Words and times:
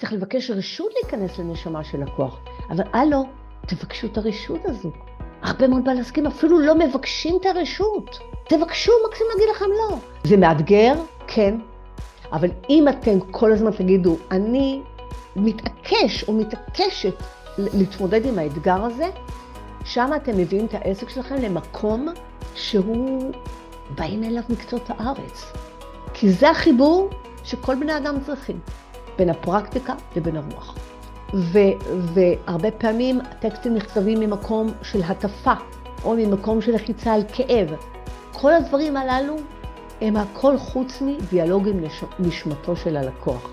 צריך 0.00 0.12
לבקש 0.12 0.50
רשות 0.50 0.92
להיכנס 0.94 1.38
לנשמה 1.38 1.84
של 1.84 2.02
לקוח. 2.02 2.40
אבל 2.70 2.84
הלו, 2.92 3.24
תבקשו 3.66 4.06
את 4.06 4.18
הרשות 4.18 4.60
הזו. 4.64 4.90
הרבה 5.42 5.68
מאוד 5.68 5.84
בעלי 5.84 6.00
עסקים 6.00 6.26
אפילו 6.26 6.60
לא 6.60 6.78
מבקשים 6.78 7.36
את 7.40 7.46
הרשות. 7.46 8.18
תבקשו, 8.48 8.92
מקסימום 9.08 9.32
להגיד 9.32 9.48
לכם 9.54 9.64
לא. 9.64 9.98
זה 10.24 10.36
מאתגר? 10.36 10.94
כן. 11.26 11.54
אבל 12.32 12.50
אם 12.70 12.88
אתם 12.88 13.20
כל 13.30 13.52
הזמן 13.52 13.70
תגידו, 13.70 14.16
אני 14.30 14.82
מתעקש 15.36 16.24
או 16.28 16.32
מתעקשת 16.32 17.14
להתמודד 17.58 18.26
עם 18.26 18.38
האתגר 18.38 18.84
הזה, 18.84 19.10
שם 19.84 20.10
אתם 20.16 20.38
מביאים 20.38 20.66
את 20.66 20.74
העסק 20.74 21.08
שלכם 21.08 21.34
למקום 21.34 22.08
שהוא 22.54 23.32
באים 23.94 24.24
אליו 24.24 24.42
מקצות 24.48 24.82
הארץ. 24.88 25.52
כי 26.14 26.30
זה 26.30 26.50
החיבור 26.50 27.10
שכל 27.44 27.74
בני 27.74 27.96
אדם 27.96 28.16
צריכים, 28.26 28.60
בין 29.18 29.30
הפרקטיקה 29.30 29.94
לבין 30.16 30.36
הרוח. 30.36 30.74
ו, 31.34 31.58
והרבה 32.00 32.70
פעמים 32.70 33.20
הטקסטים 33.20 33.74
נכתבים 33.74 34.20
ממקום 34.20 34.72
של 34.82 35.02
הטפה, 35.02 35.52
או 36.04 36.14
ממקום 36.16 36.62
של 36.62 36.74
לחיצה 36.74 37.14
על 37.14 37.22
כאב. 37.32 37.68
כל 38.32 38.52
הדברים 38.52 38.96
הללו 38.96 39.36
הם 40.00 40.16
הכל 40.16 40.58
חוץ 40.58 41.02
מדיאלוג 41.02 41.68
עם 41.68 41.80
נשמתו 42.18 42.76
של 42.76 42.96
הלקוח. 42.96 43.50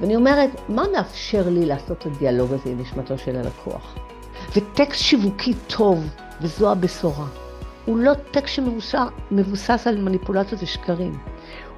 ואני 0.00 0.16
אומרת, 0.16 0.50
מה 0.68 0.82
מאפשר 0.92 1.48
לי 1.48 1.66
לעשות 1.66 1.98
את 1.98 2.06
הדיאלוג 2.06 2.52
הזה 2.52 2.70
עם 2.70 2.80
נשמתו 2.80 3.18
של 3.18 3.36
הלקוח? 3.36 3.94
וטקסט 4.56 5.00
שיווקי 5.00 5.54
טוב, 5.66 6.04
וזו 6.40 6.72
הבשורה, 6.72 7.26
הוא 7.84 7.98
לא 7.98 8.12
טקסט 8.30 8.54
שמבוסס 8.54 9.86
על 9.86 9.98
מניפולציות 9.98 10.62
ושקרים. 10.62 11.18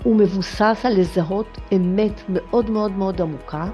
הוא 0.02 0.16
מבוסס 0.16 0.80
על 0.84 1.00
לזהות 1.00 1.58
אמת 1.76 2.22
מאוד 2.28 2.70
מאוד 2.70 2.92
מאוד 2.92 3.20
עמוקה, 3.20 3.68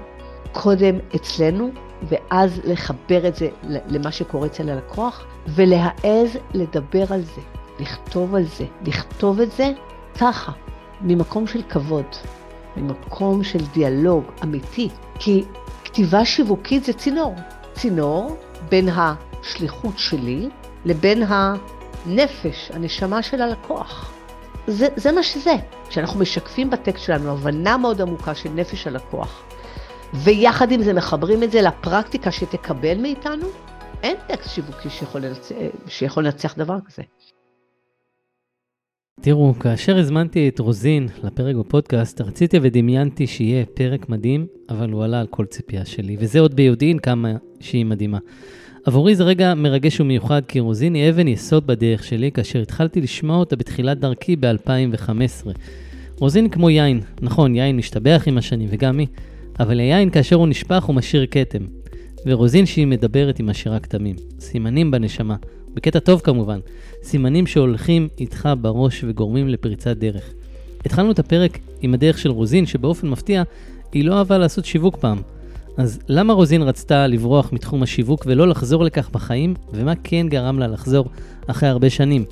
קודם 0.51 0.95
אצלנו, 1.15 1.69
ואז 2.03 2.61
לחבר 2.63 3.27
את 3.27 3.35
זה 3.35 3.49
למה 3.65 4.11
שקורה 4.11 4.47
אצל 4.47 4.69
הלקוח, 4.69 5.25
ולהעז 5.47 6.37
לדבר 6.53 7.13
על 7.13 7.21
זה, 7.21 7.41
לכתוב 7.79 8.35
על 8.35 8.43
זה, 8.43 8.65
לכתוב 8.85 9.41
את 9.41 9.51
זה 9.51 9.71
ככה, 10.19 10.51
ממקום 11.01 11.47
של 11.47 11.61
כבוד, 11.69 12.05
ממקום 12.77 13.43
של 13.43 13.65
דיאלוג 13.73 14.23
אמיתי, 14.43 14.89
כי 15.19 15.43
כתיבה 15.83 16.25
שיווקית 16.25 16.83
זה 16.83 16.93
צינור, 16.93 17.35
צינור 17.73 18.35
בין 18.69 18.89
השליחות 18.89 19.97
שלי 19.97 20.49
לבין 20.85 21.23
הנפש, 21.27 22.71
הנשמה 22.73 23.23
של 23.23 23.41
הלקוח. 23.41 24.14
זה, 24.67 24.87
זה 24.95 25.11
מה 25.11 25.23
שזה. 25.23 25.55
כשאנחנו 25.89 26.19
משקפים 26.19 26.69
בטקסט 26.69 27.05
שלנו 27.05 27.31
הבנה 27.31 27.77
מאוד 27.77 28.01
עמוקה 28.01 28.35
של 28.35 28.49
נפש 28.49 28.87
הלקוח, 28.87 29.43
ויחד 30.13 30.71
עם 30.71 30.83
זה 30.83 30.93
מחברים 30.93 31.43
את 31.43 31.51
זה 31.51 31.61
לפרקטיקה 31.61 32.31
שתקבל 32.31 32.97
מאיתנו, 32.97 33.47
אין 34.03 34.15
טקסט 34.27 34.49
שיווקי 34.49 34.89
שיכול 34.89 35.21
לנצח, 35.21 35.55
שיכול 35.87 36.23
לנצח 36.23 36.57
דבר 36.57 36.77
כזה. 36.85 37.03
תראו, 39.21 39.53
כאשר 39.59 39.97
הזמנתי 39.97 40.49
את 40.49 40.59
רוזין 40.59 41.07
לפרק 41.23 41.55
בפודקאסט, 41.55 42.21
רציתי 42.21 42.57
ודמיינתי 42.61 43.27
שיהיה 43.27 43.65
פרק 43.65 44.09
מדהים, 44.09 44.47
אבל 44.69 44.91
הוא 44.91 45.03
עלה 45.03 45.19
על 45.19 45.27
כל 45.27 45.45
ציפייה 45.45 45.85
שלי, 45.85 46.17
וזה 46.19 46.39
עוד 46.39 46.55
ביודעין 46.55 46.99
כמה 46.99 47.31
שהיא 47.59 47.85
מדהימה. 47.85 48.19
עבורי 48.85 49.15
זה 49.15 49.23
רגע 49.23 49.53
מרגש 49.53 49.99
ומיוחד, 49.99 50.41
כי 50.47 50.59
רוזין 50.59 50.93
היא 50.93 51.09
אבן 51.09 51.27
יסוד 51.27 51.67
בדרך 51.67 52.03
שלי, 52.03 52.31
כאשר 52.31 52.59
התחלתי 52.61 53.01
לשמוע 53.01 53.37
אותה 53.37 53.55
בתחילת 53.55 53.99
דרכי 53.99 54.35
ב-2015. 54.35 55.47
רוזין 56.19 56.49
כמו 56.49 56.69
יין, 56.69 57.01
נכון, 57.21 57.55
יין 57.55 57.77
משתבח 57.77 58.23
עם 58.25 58.37
השנים, 58.37 58.67
וגם 58.71 58.99
היא, 58.99 59.07
אבל 59.59 59.79
היין 59.79 60.09
כאשר 60.09 60.35
הוא 60.35 60.47
נשפך 60.47 60.83
הוא 60.83 60.95
משאיר 60.95 61.25
כתם. 61.31 61.65
ורוזין 62.25 62.65
שהיא 62.65 62.87
מדברת 62.87 63.37
היא 63.37 63.45
משאירה 63.45 63.79
כתמים, 63.79 64.15
סימנים 64.39 64.91
בנשמה, 64.91 65.35
בקטע 65.73 65.99
טוב 65.99 66.21
כמובן, 66.23 66.59
סימנים 67.03 67.47
שהולכים 67.47 68.07
איתך 68.19 68.49
בראש 68.61 69.03
וגורמים 69.07 69.47
לפריצת 69.47 69.97
דרך. 69.97 70.33
התחלנו 70.85 71.11
את 71.11 71.19
הפרק 71.19 71.59
עם 71.81 71.93
הדרך 71.93 72.17
של 72.17 72.29
רוזין, 72.29 72.65
שבאופן 72.65 73.09
מפתיע, 73.09 73.43
היא 73.93 74.05
לא 74.05 74.17
אהבה 74.17 74.37
לעשות 74.37 74.65
שיווק 74.65 74.95
פעם. 74.95 75.21
אז 75.77 75.99
למה 76.09 76.33
רוזין 76.33 76.61
רצתה 76.61 77.07
לברוח 77.07 77.53
מתחום 77.53 77.83
השיווק 77.83 78.23
ולא 78.27 78.47
לחזור 78.47 78.83
לכך 78.83 79.09
בחיים, 79.09 79.53
ומה 79.73 79.93
כן 80.03 80.27
גרם 80.29 80.59
לה 80.59 80.67
לחזור 80.67 81.05
אחרי 81.47 81.69
הרבה 81.69 81.89
שנים? 81.89 82.25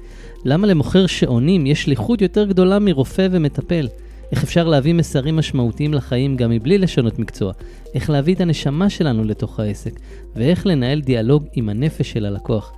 למה 0.46 0.68
למוכר 0.68 1.08
שעונים 1.08 1.66
יש 1.66 1.84
שליחות 1.84 2.22
יותר 2.22 2.46
גדולה 2.46 2.80
מרופא 2.80 3.28
ומטפל? 3.32 3.88
איך 4.32 4.44
אפשר 4.44 4.68
להביא 4.68 4.94
מסרים 4.94 5.36
משמעותיים 5.36 5.94
לחיים 5.94 6.38
גם 6.38 6.50
מבלי 6.50 6.78
לשנות 6.78 7.20
מקצוע? 7.20 7.54
איך 7.94 8.10
להביא 8.10 8.36
את 8.36 8.42
הנשמה 8.42 8.90
שלנו 8.90 9.24
לתוך 9.24 9.60
העסק? 9.60 10.00
ואיך 10.36 10.68
לנהל 10.68 11.02
דיאלוג 11.02 11.44
עם 11.54 11.70
הנפש 11.70 12.12
של 12.12 12.26
הלקוח? 12.26 12.74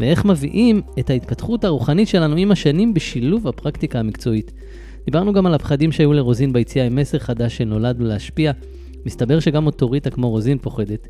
ואיך 0.00 0.24
מביאים 0.24 0.82
את 0.98 1.10
ההתפתחות 1.10 1.64
הרוחנית 1.64 2.08
שלנו 2.08 2.36
עם 2.36 2.50
השנים 2.50 2.94
בשילוב 2.94 3.48
הפרקטיקה 3.48 3.98
המקצועית. 3.98 4.52
דיברנו 5.04 5.32
גם 5.32 5.46
על 5.46 5.54
הפחדים 5.54 5.92
שהיו 5.92 6.12
לרוזין 6.12 6.52
ביציאה 6.52 6.86
עם 6.86 6.96
מסר 6.96 7.18
חדש 7.18 7.56
שנולד 7.56 8.00
להשפיע. 8.00 8.52
מסתבר 9.06 9.40
שגם 9.40 9.66
אוטוריטה 9.66 10.10
כמו 10.10 10.30
רוזין 10.30 10.58
פוחדת. 10.58 11.08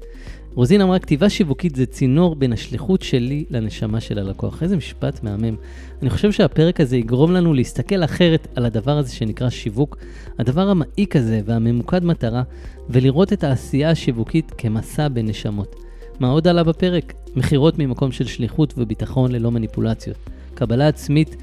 רוזין 0.54 0.80
אמרה, 0.80 0.98
כתיבה 0.98 1.28
שיווקית 1.28 1.76
זה 1.76 1.86
צינור 1.86 2.36
בין 2.36 2.52
השליחות 2.52 3.02
שלי 3.02 3.44
לנשמה 3.50 4.00
של 4.00 4.18
הלקוח. 4.18 4.62
איזה 4.62 4.76
משפט 4.76 5.22
מהמם. 5.22 5.56
אני 6.02 6.10
חושב 6.10 6.32
שהפרק 6.32 6.80
הזה 6.80 6.96
יגרום 6.96 7.32
לנו 7.32 7.54
להסתכל 7.54 8.04
אחרת 8.04 8.48
על 8.56 8.64
הדבר 8.64 8.98
הזה 8.98 9.14
שנקרא 9.14 9.50
שיווק, 9.50 9.96
הדבר 10.38 10.68
המעיק 10.68 11.16
הזה 11.16 11.40
והממוקד 11.44 12.04
מטרה, 12.04 12.42
ולראות 12.90 13.32
את 13.32 13.44
העשייה 13.44 13.90
השיווקית 13.90 14.52
כמסע 14.58 15.08
בין 15.08 15.26
נשמות. 15.26 15.76
מה 16.20 16.28
עוד 16.28 16.48
עלה 16.48 16.64
בפרק? 16.64 17.12
מכירות 17.36 17.78
ממקום 17.78 18.12
של 18.12 18.26
שליחות 18.26 18.74
וביטחון 18.76 19.32
ללא 19.32 19.50
מניפולציות. 19.50 20.16
קבלה 20.54 20.88
עצמית 20.88 21.36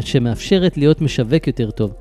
שמאפשרת 0.00 0.76
להיות 0.76 1.00
משווק 1.00 1.46
יותר 1.46 1.70
טוב. 1.70 1.92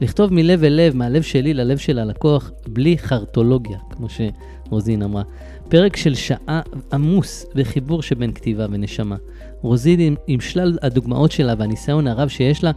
לכתוב 0.00 0.32
מלב 0.32 0.64
אל 0.64 0.72
לב, 0.72 0.96
מהלב 0.96 1.22
שלי 1.22 1.54
ללב 1.54 1.78
של 1.78 1.98
הלקוח, 1.98 2.50
בלי 2.68 2.98
חרטולוגיה, 2.98 3.78
כמו 3.90 4.06
שרוזין 4.08 5.02
אמרה. 5.02 5.22
פרק 5.68 5.96
של 5.96 6.14
שעה 6.14 6.60
עמוס 6.92 7.46
בחיבור 7.54 8.02
שבין 8.02 8.32
כתיבה 8.32 8.66
ונשמה. 8.70 9.16
רוזין 9.62 10.00
עם, 10.00 10.14
עם 10.26 10.40
שלל 10.40 10.78
הדוגמאות 10.82 11.32
שלה 11.32 11.54
והניסיון 11.58 12.06
הרב 12.06 12.28
שיש 12.28 12.64
לה, 12.64 12.70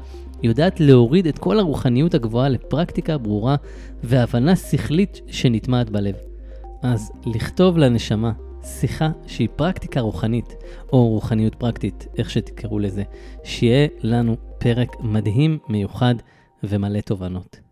יודעת 0.44 0.80
להוריד 0.80 1.28
את 1.28 1.38
כל 1.38 1.60
הרוחניות 1.60 2.14
הגבוהה 2.14 2.50
לפרקטיקה 2.50 3.18
ברורה 3.18 3.56
והבנה 4.04 4.56
שכלית 4.56 5.22
שנטמעת 5.28 5.90
בלב. 5.90 6.16
אז 6.82 7.12
לכתוב 7.26 7.78
לנשמה, 7.78 8.32
שיחה 8.64 9.10
שהיא 9.28 9.48
פרקטיקה 9.56 10.00
רוחנית, 10.00 10.56
או 10.94 11.08
רוחניות 11.08 11.56
פרקטית, 11.56 12.08
איך 12.18 12.30
שתקראו 12.30 12.80
לזה, 12.80 13.04
שיהיה 13.44 13.88
לנו 14.02 14.36
פרק 14.58 14.96
מדהים, 15.00 15.58
מיוחד 15.70 16.16
ומלא 16.64 17.02
תובנות. 17.02 17.67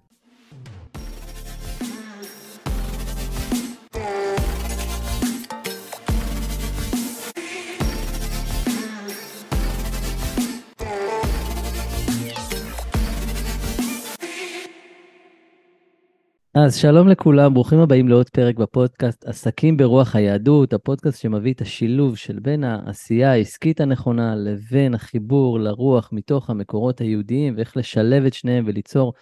אז 16.57 16.75
שלום 16.75 17.07
לכולם, 17.07 17.53
ברוכים 17.53 17.79
הבאים 17.79 18.07
לעוד 18.07 18.29
פרק 18.29 18.55
בפודקאסט 18.55 19.25
עסקים 19.25 19.77
ברוח 19.77 20.15
היהדות, 20.15 20.73
הפודקאסט 20.73 21.21
שמביא 21.21 21.53
את 21.53 21.61
השילוב 21.61 22.17
של 22.17 22.39
בין 22.39 22.63
העשייה 22.63 23.31
העסקית 23.31 23.81
הנכונה 23.81 24.35
לבין 24.35 24.93
החיבור 24.93 25.59
לרוח 25.59 26.09
מתוך 26.11 26.49
המקורות 26.49 27.01
היהודיים 27.01 27.53
ואיך 27.57 27.77
לשלב 27.77 28.25
את 28.25 28.33
שניהם 28.33 28.63
וליצור 28.67 29.13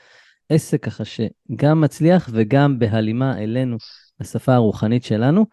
עסק 0.50 0.86
ככה 0.86 1.04
שגם 1.06 1.82
מצליח 1.82 2.30
וגם 2.34 2.80
בהלימה 2.80 3.38
אלינו, 3.38 3.78
לשפה 4.20 4.54
הרוחנית 4.54 5.04
שלנו. 5.04 5.46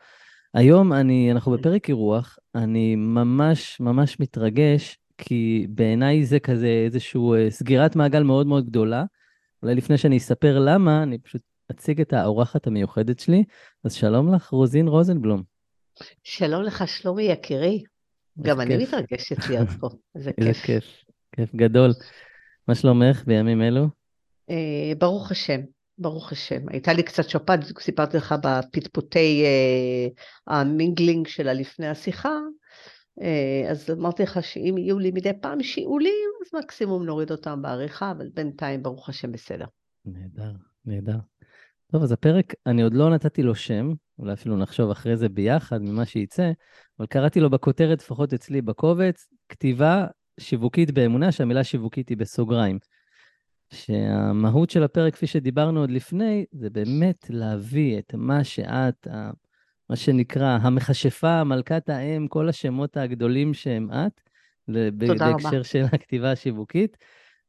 היום 0.55 0.93
אני, 0.93 1.33
אנחנו 1.33 1.53
בפרק 1.53 1.89
אירוח, 1.89 2.39
אני 2.55 2.97
ממש 2.97 3.81
ממש 3.81 4.21
מתרגש, 4.21 4.99
כי 5.19 5.67
בעיניי 5.71 6.25
זה 6.25 6.41
כזה 6.41 6.83
איזושהי 6.85 7.21
אה, 7.35 7.51
סגירת 7.51 7.97
מעגל 7.97 8.23
מאוד 8.23 8.47
מאוד 8.47 8.67
גדולה. 8.67 9.05
אולי 9.63 9.75
לפני 9.75 9.99
שאני 9.99 10.17
אספר 10.17 10.59
למה, 10.59 11.03
אני 11.03 11.19
פשוט 11.19 11.43
אציג 11.71 12.01
את 12.01 12.13
האורחת 12.13 12.67
המיוחדת 12.67 13.19
שלי. 13.19 13.45
אז 13.85 13.95
שלום 13.95 14.35
לך, 14.35 14.49
רוזין 14.49 14.89
רוזנבלום. 14.89 15.43
שלום 16.23 16.63
לך, 16.63 16.89
שלומי 16.89 17.23
יקירי. 17.23 17.83
גם 18.43 18.61
אני 18.61 18.77
מתרגשת 18.77 19.49
להיות 19.49 19.69
פה, 19.81 19.89
איזה 20.15 20.33
כיף. 20.37 20.47
איזה 20.47 20.53
כיף, 20.53 20.85
כיף 21.37 21.55
גדול. 21.55 21.91
מה 22.69 22.75
שלומך 22.75 23.25
בימים 23.27 23.63
אלו? 23.63 23.87
אה, 24.51 24.93
ברוך 24.99 25.31
השם, 25.31 25.61
ברוך 25.99 26.33
השם. 26.33 26.69
הייתה 26.69 26.93
לי 26.93 27.03
קצת 27.03 27.29
שפעת, 27.29 27.61
סיפרתי 27.81 28.17
לך 28.17 28.35
בפטפוטי 28.43 29.45
אה, 29.45 30.09
המינגלינג 30.47 31.27
שלה 31.27 31.53
לפני 31.53 31.89
השיחה, 31.89 32.39
אה, 33.21 33.71
אז 33.71 33.91
אמרתי 33.91 34.23
לך 34.23 34.43
שאם 34.43 34.79
יהיו 34.79 34.99
לי 34.99 35.11
מדי 35.11 35.33
פעם 35.41 35.63
שיעולים, 35.63 36.31
אז 36.47 36.61
מקסימום 36.63 37.05
נוריד 37.05 37.31
אותם 37.31 37.63
בעריכה, 37.63 38.11
אבל 38.11 38.29
בינתיים 38.35 38.83
ברוך 38.83 39.09
השם 39.09 39.33
בסדר. 39.33 39.67
נהדר, 40.05 40.53
נהדר. 40.85 41.19
טוב, 41.93 42.03
אז 42.03 42.13
הפרק, 42.13 42.55
אני 42.67 42.83
עוד 42.83 42.95
לא 42.95 43.11
נתתי 43.11 43.43
לו 43.43 43.55
שם, 43.55 43.93
אולי 44.19 44.33
אפילו 44.33 44.57
נחשוב 44.57 44.91
אחרי 44.91 45.17
זה 45.17 45.29
ביחד 45.29 45.83
ממה 45.83 46.05
שייצא, 46.05 46.51
אבל 46.99 47.07
קראתי 47.07 47.41
לו 47.41 47.51
בכותרת, 47.51 48.03
לפחות 48.03 48.33
אצלי 48.33 48.63
בקובץ, 48.63 49.29
כתיבה 49.49 50.07
שיווקית 50.41 50.91
באמונה, 50.91 51.33
שהמילה 51.33 51.65
שיווקית 51.65 52.09
היא 52.09 52.17
בסוגריים. 52.17 52.79
שהמהות 53.73 54.71
של 54.71 54.85
הפרק, 54.85 55.15
כפי 55.15 55.27
שדיברנו 55.27 55.81
עוד 55.81 55.91
לפני, 55.91 56.45
זה 56.53 56.71
באמת 56.71 57.27
להביא 57.31 57.99
את 57.99 58.15
מה 58.15 58.45
שאת, 58.45 59.07
מה 59.91 59.97
שנקרא, 59.97 60.59
המכשפה, 60.63 61.45
מלכת 61.45 61.89
האם, 61.89 62.29
כל 62.29 62.49
השמות 62.49 62.97
הגדולים 62.97 63.55
שהם 63.55 63.91
את, 63.91 64.21
בהקשר 64.69 65.63
של 65.63 65.85
הכתיבה 65.93 66.33
השיווקית, 66.33 66.97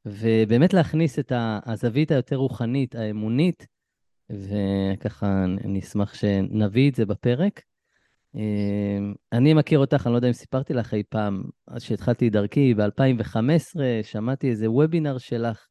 ובאמת 0.05 0.73
להכניס 0.73 1.19
את 1.19 1.31
הזווית 1.65 2.11
היותר 2.11 2.35
רוחנית, 2.35 2.95
האמונית, 2.95 3.67
וככה 4.31 5.43
אני 5.43 5.79
אשמח 5.79 6.13
שנביא 6.13 6.89
את 6.89 6.95
זה 6.95 7.05
בפרק. 7.05 7.61
אמ, 8.35 9.13
אני 9.31 9.53
מכיר 9.53 9.79
אותך, 9.79 10.01
אני 10.05 10.11
לא 10.11 10.17
יודע 10.17 10.27
אם 10.27 10.33
סיפרתי 10.33 10.73
לך 10.73 10.93
אי 10.93 11.03
פעם, 11.09 11.43
אז 11.67 11.83
שהתחלתי 11.83 12.27
את 12.27 12.31
דרכי 12.31 12.73
ב-2015, 12.73 13.79
שמעתי 14.03 14.49
איזה 14.49 14.71
וובינר 14.71 15.17
שלך. 15.17 15.67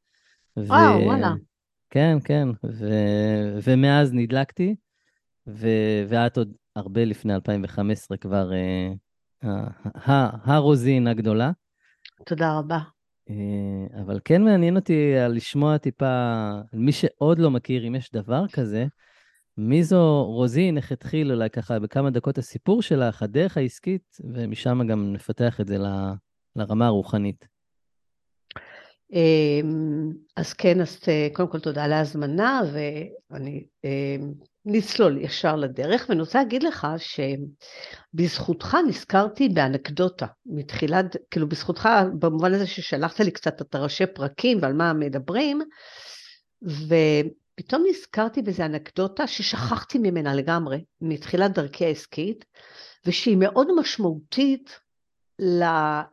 וואו, 0.57 1.01
ו... 1.01 1.05
וואלה. 1.05 1.33
כן, 1.91 2.19
כן, 2.25 2.49
ו... 2.65 2.89
ומאז 3.63 4.13
נדלקתי, 4.13 4.75
ו... 5.47 5.69
ואת 6.09 6.39
עוד 6.39 6.53
הרבה 6.77 7.05
לפני 7.05 7.35
2015 7.35 8.17
כבר 8.17 8.51
uh, 9.45 9.49
הרוזין 10.45 11.07
הגדולה. 11.07 11.51
תודה 12.27 12.59
רבה. 12.59 12.79
Uh, 13.31 14.01
אבל 14.01 14.21
כן 14.25 14.43
מעניין 14.43 14.77
אותי 14.77 15.13
לשמוע 15.29 15.79
טיפה, 15.79 16.51
מי 16.73 16.93
שעוד 16.93 17.39
לא 17.39 17.51
מכיר, 17.51 17.87
אם 17.89 17.95
יש 17.95 18.13
דבר 18.13 18.45
כזה, 18.53 18.87
מי 19.57 19.85
זו 19.85 20.25
רוזין, 20.25 20.77
איך 20.77 20.93
התחיל 20.93 21.33
אולי 21.33 21.51
ככה 21.51 21.79
בכמה 21.79 22.11
דקות 22.11 22.39
הסיפור 22.39 22.83
שלך, 22.83 23.23
הדרך 23.23 23.57
העסקית, 23.57 24.17
ומשם 24.35 24.87
גם 24.89 25.13
נפתח 25.13 25.61
את 25.61 25.67
זה 25.67 25.79
ל, 25.79 25.87
לרמה 26.57 26.87
הרוחנית. 26.87 27.49
אמ, 29.13 30.13
אז 30.37 30.53
כן, 30.53 30.81
אז 30.81 31.01
אה, 31.09 31.29
קודם 31.33 31.49
כל 31.49 31.61
תודה 31.61 31.85
על 31.85 31.93
ההזמנה, 31.93 32.61
ואני 32.73 33.67
אמ, 33.85 34.33
נצלול 34.65 35.19
ישר 35.19 35.57
לדרך, 35.57 36.07
ואני 36.09 36.21
רוצה 36.21 36.39
להגיד 36.39 36.63
לך 36.63 36.87
שבזכותך 38.15 38.77
נזכרתי 38.89 39.49
באנקדוטה 39.49 40.27
מתחילת, 40.47 41.17
כאילו 41.31 41.49
בזכותך, 41.49 41.89
במובן 42.19 42.55
הזה 42.55 42.67
ששלחת 42.67 43.21
לי 43.21 43.31
קצת 43.31 43.63
את 43.63 43.75
הראשי 43.75 44.07
פרקים 44.07 44.59
ועל 44.63 44.73
מה 44.73 44.93
מדברים, 44.93 45.61
ו... 46.69 46.95
פתאום 47.55 47.85
נזכרתי 47.89 48.43
באיזו 48.43 48.65
אנקדוטה 48.65 49.27
ששכחתי 49.27 49.99
ממנה 49.99 50.35
לגמרי, 50.35 50.85
מתחילת 51.01 51.53
דרכי 51.53 51.85
העסקית, 51.85 52.45
ושהיא 53.07 53.37
מאוד 53.37 53.69
משמעותית 53.81 54.81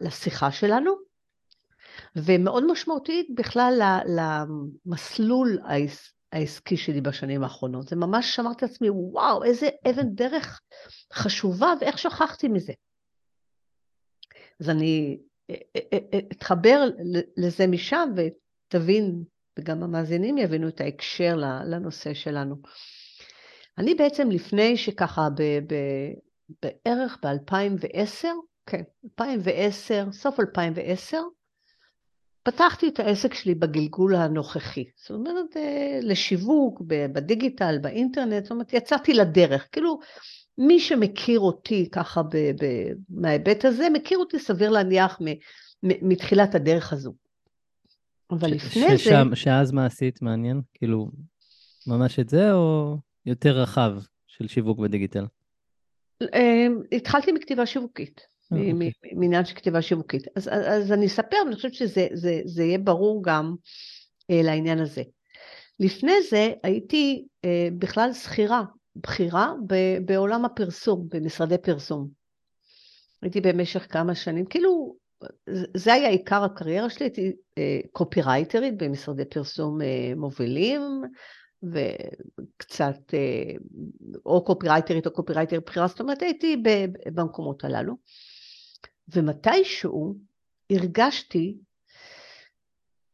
לשיחה 0.01 0.51
שלנו, 0.51 0.95
ומאוד 2.15 2.71
משמעותית 2.71 3.27
בכלל 3.35 4.01
למסלול 4.85 5.59
העסקי 6.31 6.77
שלי 6.77 7.01
בשנים 7.01 7.43
האחרונות. 7.43 7.87
זה 7.87 7.95
ממש 7.95 8.35
שמרתי 8.35 8.65
לעצמי, 8.65 8.89
וואו, 8.89 9.43
איזה 9.43 9.69
אבן 9.89 10.09
דרך 10.09 10.61
חשובה, 11.13 11.73
ואיך 11.81 11.97
שכחתי 11.97 12.47
מזה. 12.47 12.73
אז 14.61 14.69
אני 14.69 15.17
אתחבר 16.31 16.83
לזה 17.37 17.67
משם 17.67 18.09
ותבין 18.15 19.23
וגם 19.59 19.83
המאזינים 19.83 20.37
יבינו 20.37 20.67
את 20.67 20.81
ההקשר 20.81 21.35
לנושא 21.65 22.13
שלנו. 22.13 22.55
אני 23.77 23.95
בעצם 23.95 24.31
לפני 24.31 24.77
שככה 24.77 25.27
ב, 25.35 25.41
ב, 25.41 25.75
בערך 26.61 27.17
ב-2010, 27.23 28.27
כן, 28.65 28.83
2010, 29.05 30.07
סוף 30.11 30.39
2010, 30.39 31.17
פתחתי 32.47 32.87
את 32.87 32.99
העסק 32.99 33.33
שלי 33.33 33.55
בגלגול 33.55 34.15
הנוכחי. 34.15 34.83
זאת 34.95 35.11
אומרת, 35.11 35.57
אה, 35.57 35.99
לשיווק, 36.01 36.81
בדיגיטל, 36.87 37.77
באינטרנט, 37.81 38.43
זאת 38.43 38.51
אומרת, 38.51 38.73
יצאתי 38.73 39.13
לדרך. 39.13 39.67
כאילו, 39.71 39.99
מי 40.57 40.79
שמכיר 40.79 41.39
אותי 41.39 41.89
ככה 41.91 42.23
ב, 42.23 42.35
ב, 42.35 42.65
מההיבט 43.09 43.65
הזה, 43.65 43.87
מכיר 43.93 44.17
אותי 44.17 44.39
סביר 44.39 44.69
להניח 44.69 45.19
מתחילת 45.83 46.55
הדרך 46.55 46.93
הזו. 46.93 47.13
אבל 48.31 48.51
לפני 48.51 48.97
זה... 48.97 49.35
שאז 49.35 49.71
מה 49.71 49.85
עשית 49.85 50.21
מעניין? 50.21 50.61
כאילו, 50.73 51.11
ממש 51.87 52.19
את 52.19 52.29
זה, 52.29 52.53
או 52.53 52.97
יותר 53.25 53.57
רחב 53.57 53.93
של 54.27 54.47
שיווק 54.47 54.79
בדיגיטל? 54.79 55.25
אמ, 56.21 56.81
התחלתי 56.91 57.31
מכתיבה 57.31 57.65
שיווקית, 57.65 58.21
אה. 58.21 58.36
מעניין 59.13 59.45
של 59.45 59.55
כתיבה 59.55 59.81
שיווקית. 59.81 60.27
אז, 60.35 60.49
אז 60.53 60.91
אני 60.91 61.05
אספר, 61.05 61.37
ואני 61.45 61.55
חושבת 61.55 61.73
שזה 61.73 62.07
זה, 62.13 62.41
זה 62.45 62.63
יהיה 62.63 62.77
ברור 62.77 63.23
גם 63.23 63.55
אה, 64.31 64.41
לעניין 64.43 64.79
הזה. 64.79 65.03
לפני 65.79 66.13
זה 66.29 66.53
הייתי 66.63 67.25
אה, 67.45 67.67
בכלל 67.79 68.13
שכירה, 68.13 68.63
בכירה 68.95 69.53
בעולם 70.05 70.45
הפרסום, 70.45 71.07
במשרדי 71.09 71.57
פרסום. 71.57 72.07
הייתי 73.21 73.41
במשך 73.41 73.87
כמה 73.89 74.15
שנים, 74.15 74.45
כאילו 74.45 74.95
זה 75.77 75.93
היה 75.93 76.09
עיקר 76.09 76.43
הקריירה 76.43 76.89
שלי, 76.89 77.05
הייתי 77.05 77.31
קופירייטרית 77.91 78.73
אה, 78.73 78.87
במשרדי 78.87 79.25
פרסום 79.25 79.81
אה, 79.81 80.13
מובילים, 80.15 80.81
וקצת, 81.63 83.13
אה, 83.13 83.51
או 84.25 84.45
קופירייטרית 84.45 85.07
או 85.07 85.11
קופירייטר 85.11 85.59
בכירה, 85.59 85.87
זאת 85.87 85.99
אומרת 85.99 86.21
הייתי 86.21 86.63
במקומות 87.13 87.63
הללו. 87.63 87.93
ומתישהו 89.07 90.15
הרגשתי 90.69 91.57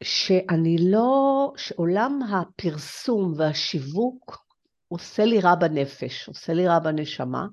שאני 0.04 0.76
לא, 0.92 1.52
שעולם 1.58 2.20
הפרסום 2.24 3.34
והשיווק 3.38 4.46
עושה 4.88 5.26
לי 5.26 5.40
רע 5.40 5.56
בנפש, 5.56 6.28
עושה 6.28 6.54
לי 6.54 6.68
רע 6.68 6.80
בנשמה, 6.80 7.46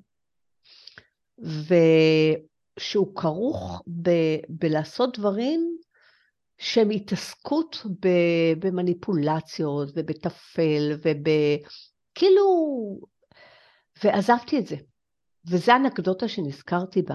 ו... 1.44 1.74
שהוא 2.80 3.16
כרוך 3.16 3.82
ב, 4.02 4.10
בלעשות 4.48 5.18
דברים 5.18 5.76
שהם 6.58 6.90
התעסקות 6.90 7.76
במניפולציות 8.58 9.88
ובטפל 9.96 10.98
ובכאילו... 11.02 12.44
ועזבתי 14.04 14.58
את 14.58 14.66
זה. 14.66 14.76
וזו 15.46 15.72
אנקדוטה 15.72 16.28
שנזכרתי 16.28 17.02
בה. 17.02 17.14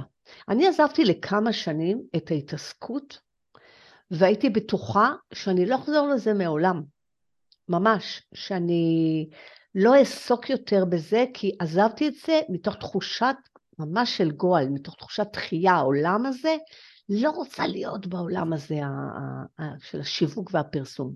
אני 0.50 0.68
עזבתי 0.68 1.06
לכמה 1.06 1.54
שנים 1.54 2.02
את 2.16 2.32
ההתעסקות, 2.32 3.20
והייתי 4.12 4.50
בטוחה 4.50 5.12
שאני 5.34 5.66
לא 5.66 5.76
אחזור 5.76 6.08
לזה 6.08 6.34
מעולם. 6.34 6.82
ממש, 7.70 8.24
שאני 8.34 9.30
לא 9.76 9.96
אעסוק 9.96 10.50
יותר 10.50 10.86
בזה, 10.86 11.26
כי 11.34 11.56
עזבתי 11.60 12.08
את 12.08 12.14
זה 12.26 12.40
מתוך 12.50 12.76
תחושת 12.76 13.36
ממש 13.80 14.18
של 14.18 14.32
גועל, 14.32 14.70
מתוך 14.70 14.96
תחושת 14.96 15.28
דחייה, 15.34 15.74
העולם 15.74 16.26
הזה, 16.26 16.56
לא 17.10 17.30
רוצה 17.30 17.68
להיות 17.68 18.08
בעולם 18.08 18.54
הזה 18.54 18.80
של 19.80 20.00
השיווק 20.00 20.50
והפרסום. 20.54 21.14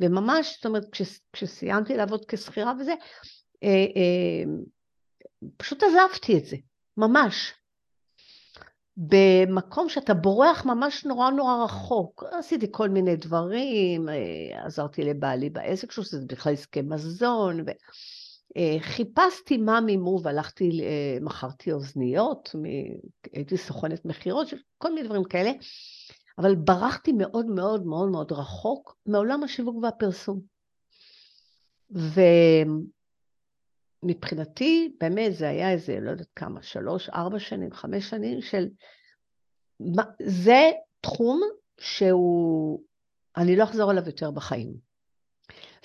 וממש, 0.00 0.54
זאת 0.56 0.66
אומרת, 0.66 0.84
כשסיימתי 1.32 1.96
לעבוד 1.96 2.24
כשכירה 2.28 2.72
וזה, 2.80 2.94
אה, 3.62 3.68
אה, 3.68 4.44
פשוט 5.56 5.82
עזבתי 5.82 6.38
את 6.38 6.44
זה, 6.46 6.56
ממש. 6.96 7.52
במקום 8.96 9.88
שאתה 9.88 10.14
בורח 10.14 10.64
ממש 10.64 11.04
נורא 11.04 11.30
נורא 11.30 11.64
רחוק. 11.64 12.24
עשיתי 12.38 12.66
כל 12.70 12.88
מיני 12.88 13.16
דברים, 13.16 14.08
אה, 14.08 14.64
עזרתי 14.66 15.04
לבעלי 15.04 15.50
בעסק 15.50 15.92
שלו, 15.92 16.04
שזה 16.04 16.26
בכלל 16.26 16.52
עסקי 16.52 16.82
מזון, 16.82 17.60
ו... 17.60 17.64
אה, 18.56 18.76
מה 19.58 19.80
ממוב, 19.86 20.28
הלכתי, 20.28 20.80
אה, 20.82 21.18
מכרתי 21.20 21.72
אוזניות, 21.72 22.54
הייתי 23.32 23.56
סוכנת 23.56 24.04
מכירות, 24.04 24.48
כל 24.78 24.94
מיני 24.94 25.06
דברים 25.06 25.24
כאלה, 25.24 25.50
אבל 26.38 26.54
ברחתי 26.54 27.12
מאוד 27.12 27.46
מאוד 27.46 27.86
מאוד 27.86 28.08
מאוד 28.08 28.32
רחוק 28.32 28.96
מעולם 29.06 29.42
השיווק 29.42 29.76
והפרסום. 29.82 30.40
ומבחינתי, 34.04 34.96
באמת 35.00 35.36
זה 35.36 35.48
היה 35.48 35.70
איזה, 35.70 36.00
לא 36.00 36.10
יודעת 36.10 36.28
כמה, 36.36 36.62
שלוש, 36.62 37.08
ארבע 37.08 37.38
שנים, 37.38 37.72
חמש 37.72 38.10
שנים 38.10 38.42
של... 38.42 38.68
זה 40.22 40.70
תחום 41.00 41.40
שהוא, 41.80 42.80
אני 43.36 43.56
לא 43.56 43.64
אחזור 43.64 43.90
אליו 43.90 44.02
יותר 44.06 44.30
בחיים. 44.30 44.72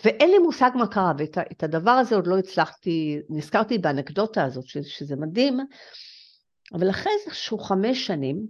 ואין 0.06 0.32
לי 0.32 0.38
מושג 0.38 0.72
מה 0.76 0.88
קרה, 0.88 1.14
ואת 1.18 1.64
הדבר 1.64 1.92
הזה 1.92 2.16
עוד 2.16 2.28
לא 2.28 2.38
הצלחתי, 2.38 3.22
נזכרתי 3.30 3.78
באנקדוטה 3.78 4.44
הזאת, 4.44 4.66
שזה 4.66 5.16
מדהים, 5.16 5.60
אבל 6.74 6.90
אחרי 6.90 7.12
איזשהו 7.26 7.60
חמש 7.60 8.08
שנים, 8.08 8.48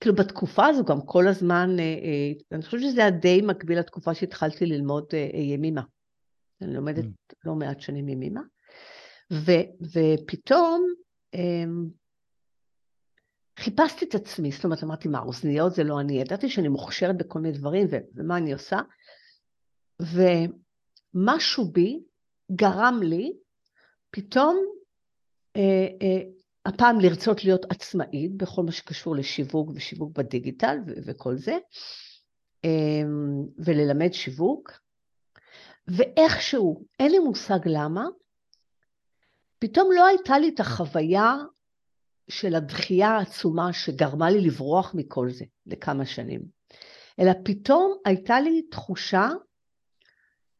כאילו 0.00 0.14
בתקופה 0.14 0.66
הזו 0.66 0.84
גם 0.84 1.00
כל 1.00 1.28
הזמן, 1.28 1.76
אה, 1.78 1.84
אה, 1.84 2.32
אני 2.52 2.62
חושבת 2.62 2.80
שזה 2.80 3.00
היה 3.00 3.10
די 3.10 3.40
מקביל 3.42 3.78
לתקופה 3.78 4.14
שהתחלתי 4.14 4.66
ללמוד 4.66 5.04
אה, 5.14 5.40
ימימה. 5.40 5.82
אני 6.62 6.74
לומדת 6.74 7.04
mm. 7.04 7.34
לא 7.44 7.54
מעט 7.54 7.80
שנים 7.80 8.08
ימימה. 8.08 8.40
ו, 9.32 9.52
ופתאום 9.82 10.86
אמ, 11.34 11.88
חיפשתי 13.58 14.04
את 14.04 14.14
עצמי, 14.14 14.52
זאת 14.52 14.64
אומרת, 14.64 14.84
אמרתי, 14.84 15.08
מה, 15.08 15.18
אוזניות 15.18 15.74
זה 15.74 15.84
לא 15.84 16.00
אני, 16.00 16.20
ידעתי 16.20 16.48
שאני 16.48 16.68
מוכשרת 16.68 17.16
בכל 17.16 17.40
מיני 17.40 17.58
דברים, 17.58 17.86
ו, 17.90 17.96
ומה 18.14 18.36
אני 18.36 18.52
עושה, 18.52 18.78
ומשהו 21.14 21.72
בי 21.72 22.00
גרם 22.52 23.00
לי 23.02 23.32
פתאום 24.10 24.64
אה, 25.56 25.86
אה, 26.02 26.22
הפעם 26.66 27.00
לרצות 27.00 27.44
להיות 27.44 27.66
עצמאית 27.70 28.36
בכל 28.36 28.62
מה 28.62 28.72
שקשור 28.72 29.16
לשיווק 29.16 29.70
ושיווק 29.74 30.18
בדיגיטל 30.18 30.76
ו- 30.86 30.92
וכל 31.06 31.36
זה, 31.36 31.58
אה, 32.64 33.02
וללמד 33.58 34.12
שיווק, 34.12 34.79
ואיכשהו, 35.88 36.84
אין 37.00 37.10
לי 37.12 37.18
מושג 37.18 37.58
למה, 37.66 38.06
פתאום 39.58 39.88
לא 39.94 40.06
הייתה 40.06 40.38
לי 40.38 40.48
את 40.48 40.60
החוויה 40.60 41.34
של 42.28 42.54
הדחייה 42.54 43.08
העצומה 43.08 43.72
שגרמה 43.72 44.30
לי 44.30 44.40
לברוח 44.40 44.94
מכל 44.94 45.30
זה 45.30 45.44
לכמה 45.66 46.06
שנים, 46.06 46.42
אלא 47.20 47.32
פתאום 47.44 47.96
הייתה 48.04 48.40
לי 48.40 48.62
תחושה 48.62 49.28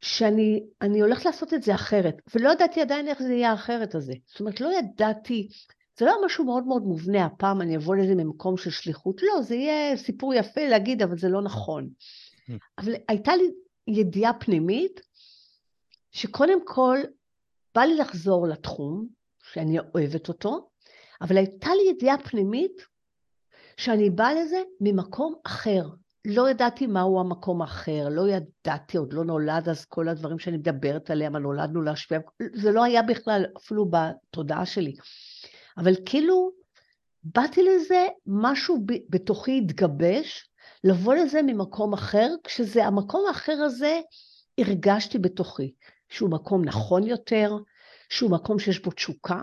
שאני 0.01 1.01
הולכת 1.01 1.25
לעשות 1.25 1.55
את 1.55 1.63
זה 1.63 1.75
אחרת, 1.75 2.15
ולא 2.35 2.53
ידעתי 2.53 2.81
עדיין 2.81 3.09
איך 3.09 3.23
זה 3.23 3.33
יהיה 3.33 3.51
האחרת 3.51 3.95
הזה. 3.95 4.13
זאת 4.27 4.41
אומרת, 4.41 4.61
לא 4.61 4.71
ידעתי, 4.79 5.49
זה 5.99 6.05
לא 6.05 6.17
משהו 6.27 6.45
מאוד 6.45 6.67
מאוד 6.67 6.83
מובנה, 6.83 7.25
הפעם 7.25 7.61
אני 7.61 7.77
אבוא 7.77 7.97
לזה 7.97 8.15
ממקום 8.15 8.57
של 8.57 8.71
שליחות, 8.71 9.23
לא, 9.23 9.43
זה 9.43 9.55
יהיה 9.55 9.97
סיפור 9.97 10.35
יפה 10.35 10.69
להגיד, 10.69 11.03
אבל 11.03 11.19
זה 11.19 11.29
לא 11.29 11.43
נכון. 11.43 11.89
Mm. 12.51 12.53
אבל 12.79 12.93
הייתה 13.09 13.37
לי 13.37 13.51
ידיעה 13.89 14.33
פנימית, 14.33 15.01
שקודם 16.13 16.67
כל, 16.67 16.99
בא 17.75 17.83
לי 17.83 17.97
לחזור 17.97 18.47
לתחום, 18.49 19.07
שאני 19.53 19.79
אוהבת 19.95 20.29
אותו, 20.29 20.71
אבל 21.21 21.37
הייתה 21.37 21.71
לי 21.75 21.91
ידיעה 21.91 22.19
פנימית 22.19 22.87
שאני 23.77 24.11
באה 24.11 24.35
לזה 24.35 24.63
ממקום 24.81 25.35
אחר, 25.47 25.83
לא 26.25 26.51
ידעתי 26.51 26.87
מהו 26.87 27.21
המקום 27.21 27.63
האחר, 27.63 28.09
לא 28.11 28.29
ידעתי, 28.29 28.97
עוד 28.99 29.13
לא 29.13 29.25
נולד 29.25 29.69
אז 29.69 29.85
כל 29.85 30.09
הדברים 30.09 30.39
שאני 30.39 30.57
מדברת 30.57 31.11
עליהם, 31.11 31.37
נולדנו 31.37 31.83
להשפיע, 31.83 32.19
זה 32.55 32.73
לא 32.73 32.85
היה 32.85 33.03
בכלל 33.03 33.45
אפילו 33.57 33.91
בתודעה 33.91 34.67
שלי. 34.67 34.95
אבל 35.79 35.93
כאילו, 36.07 36.51
באתי 37.25 37.63
לזה, 37.63 38.07
משהו 38.27 38.79
בתוכי 39.11 39.59
התגבש, 39.59 40.51
לבוא 40.85 41.15
לזה 41.15 41.43
ממקום 41.43 41.93
אחר, 41.93 42.29
כשזה 42.45 42.87
המקום 42.87 43.25
האחר 43.29 43.53
הזה, 43.53 44.01
הרגשתי 44.59 45.19
בתוכי 45.19 45.73
שהוא 46.11 46.31
מקום 46.31 46.65
נכון 46.65 47.07
יותר, 47.07 47.57
שהוא 48.09 48.31
מקום 48.31 48.59
שיש 48.59 48.83
בו 48.83 48.91
תשוקה, 48.91 49.41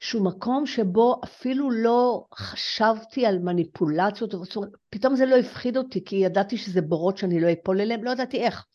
שהוא 0.00 0.24
מקום 0.24 0.66
שבו 0.66 1.20
אפילו 1.24 1.70
לא 1.70 2.24
חשבתי 2.34 3.26
על 3.26 3.38
מניפולציות, 3.38 4.34
פתאום 4.90 5.16
זה 5.16 5.26
לא 5.26 5.36
הפחיד 5.36 5.76
אותי, 5.76 6.04
כי 6.04 6.16
ידעתי 6.16 6.58
שזה 6.58 6.82
בורות 6.82 7.18
שאני 7.18 7.40
לא 7.40 7.52
אפול 7.52 7.80
אליהם, 7.80 8.04
לא 8.04 8.10
ידעתי 8.10 8.40
איך. 8.40 8.66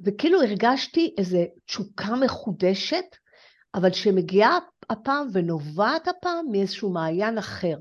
וכאילו 0.00 0.42
הרגשתי 0.42 1.14
איזו 1.18 1.38
תשוקה 1.66 2.14
מחודשת, 2.16 3.04
אבל 3.74 3.92
שמגיעה 3.92 4.58
הפעם 4.90 5.28
ונובעת 5.32 6.08
הפעם 6.08 6.46
מאיזשהו 6.50 6.92
מעיין 6.92 7.38
אחר. 7.38 7.76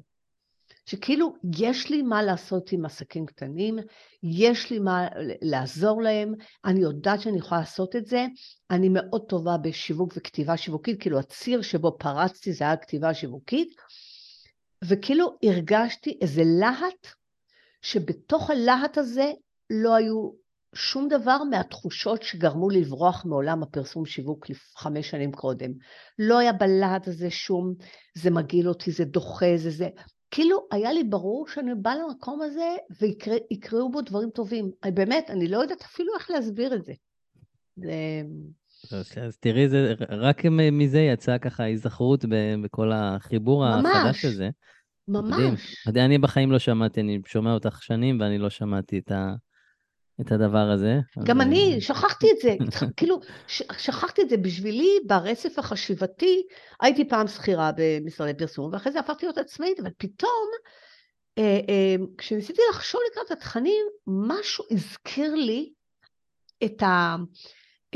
שכאילו 0.85 1.33
יש 1.59 1.89
לי 1.89 2.01
מה 2.01 2.23
לעשות 2.23 2.71
עם 2.71 2.85
עסקים 2.85 3.25
קטנים, 3.25 3.79
יש 4.23 4.69
לי 4.71 4.79
מה 4.79 5.07
לעזור 5.41 6.01
להם, 6.01 6.33
אני 6.65 6.79
יודעת 6.79 7.21
שאני 7.21 7.37
יכולה 7.37 7.59
לעשות 7.59 7.95
את 7.95 8.05
זה, 8.05 8.25
אני 8.71 8.89
מאוד 8.89 9.21
טובה 9.29 9.57
בשיווק 9.57 10.13
וכתיבה 10.17 10.57
שיווקית, 10.57 11.01
כאילו 11.01 11.19
הציר 11.19 11.61
שבו 11.61 11.97
פרצתי 11.99 12.53
זה 12.53 12.63
היה 12.63 12.77
כתיבה 12.77 13.13
שיווקית, 13.13 13.75
וכאילו 14.83 15.37
הרגשתי 15.43 16.17
איזה 16.21 16.41
להט, 16.45 17.07
שבתוך 17.81 18.49
הלהט 18.49 18.97
הזה 18.97 19.31
לא 19.69 19.95
היו 19.95 20.31
שום 20.75 21.07
דבר 21.07 21.43
מהתחושות 21.43 22.23
שגרמו 22.23 22.69
לברוח 22.69 23.25
מעולם 23.25 23.63
הפרסום 23.63 24.05
שיווק 24.05 24.45
חמש 24.77 25.09
שנים 25.09 25.31
קודם. 25.31 25.71
לא 26.19 26.39
היה 26.39 26.53
בלהט 26.53 27.07
הזה 27.07 27.29
שום, 27.29 27.73
זה 28.17 28.31
מגעיל 28.31 28.69
אותי, 28.69 28.91
זה 28.91 29.05
דוחה, 29.05 29.57
זה 29.57 29.69
זה. 29.69 29.89
כאילו 30.31 30.67
היה 30.71 30.93
לי 30.93 31.03
ברור 31.03 31.47
שאני 31.47 31.71
באה 31.75 31.95
למקום 31.95 32.41
הזה 32.41 32.75
ויקראו 33.01 33.91
בו 33.91 34.01
דברים 34.01 34.29
טובים. 34.29 34.71
אני, 34.83 34.91
באמת, 34.91 35.29
אני 35.29 35.47
לא 35.47 35.57
יודעת 35.57 35.81
אפילו 35.81 36.13
איך 36.19 36.31
להסביר 36.31 36.73
את 36.73 36.85
זה. 36.85 36.93
זה... 37.75 38.23
אז 39.21 39.37
תראי, 39.39 39.69
זה, 39.69 39.93
רק 40.09 40.45
מזה 40.71 40.99
יצא 40.99 41.37
ככה 41.37 41.63
היזכרות 41.63 42.25
בכל 42.63 42.91
החיבור 42.93 43.65
ממש, 43.65 43.95
החדש 43.95 44.25
הזה. 44.25 44.49
ממש. 45.07 45.33
מדהים. 45.87 46.05
אני 46.05 46.17
בחיים 46.17 46.51
לא 46.51 46.59
שמעתי, 46.59 47.01
אני 47.01 47.19
שומע 47.25 47.53
אותך 47.53 47.83
שנים 47.83 48.19
ואני 48.19 48.37
לא 48.37 48.49
שמעתי 48.49 48.99
את, 48.99 49.11
ה, 49.11 49.33
את 50.21 50.31
הדבר 50.31 50.71
הזה. 50.71 50.99
גם 51.23 51.41
אני, 51.41 51.81
שכחתי 51.81 52.27
את 52.31 52.37
זה. 52.41 52.55
כאילו, 52.97 53.19
שכחתי 53.77 54.21
את 54.21 54.29
זה 54.29 54.37
בשבילי, 54.37 54.99
ברצף 55.05 55.59
החשיבתי, 55.59 56.43
הייתי 56.81 57.09
פעם 57.09 57.27
שכירה 57.27 57.71
במשרדי 57.77 58.33
פרסום, 58.33 58.73
ואחרי 58.73 58.91
זה 58.91 58.99
הפכתי 58.99 59.25
להיות 59.25 59.37
עצמאית, 59.37 59.79
אבל 59.79 59.91
פתאום, 59.97 60.49
אה, 61.37 61.59
אה, 61.69 61.95
כשניסיתי 62.17 62.61
לחשוב 62.69 63.01
לקראת 63.11 63.31
התכנים, 63.31 63.85
משהו 64.07 64.65
הזכיר 64.71 65.35
לי 65.35 65.71
את 66.63 66.83
ה... 66.83 67.15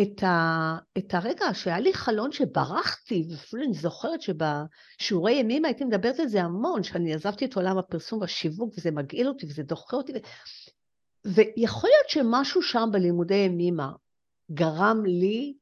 את, 0.02 0.24
ה, 0.24 0.78
את 0.98 1.14
הרגע 1.14 1.46
שהיה 1.54 1.80
לי 1.80 1.94
חלון 1.94 2.32
שברחתי, 2.32 3.28
ואפילו 3.32 3.64
אני 3.64 3.74
זוכרת 3.74 4.20
שבשיעורי 4.22 5.34
ימים 5.34 5.66
הייתי 5.66 5.84
מדברת 5.84 6.20
על 6.20 6.28
זה 6.28 6.42
המון, 6.42 6.84
שאני 6.84 7.14
עזבתי 7.14 7.46
את 7.46 7.56
עולם 7.56 7.78
הפרסום 7.78 8.22
והשיווק, 8.22 8.74
וזה 8.78 8.92
מגעיל 8.92 9.28
אותי 9.28 9.46
וזה 9.46 9.64
דוחה 9.64 9.98
אותי, 9.98 10.14
ויכול 11.26 11.90
להיות 11.90 12.10
שמשהו 12.10 12.62
שם 12.62 12.90
בלימודי 12.92 13.36
ימימה 13.36 13.92
גרם 14.52 15.06
לי 15.06 15.54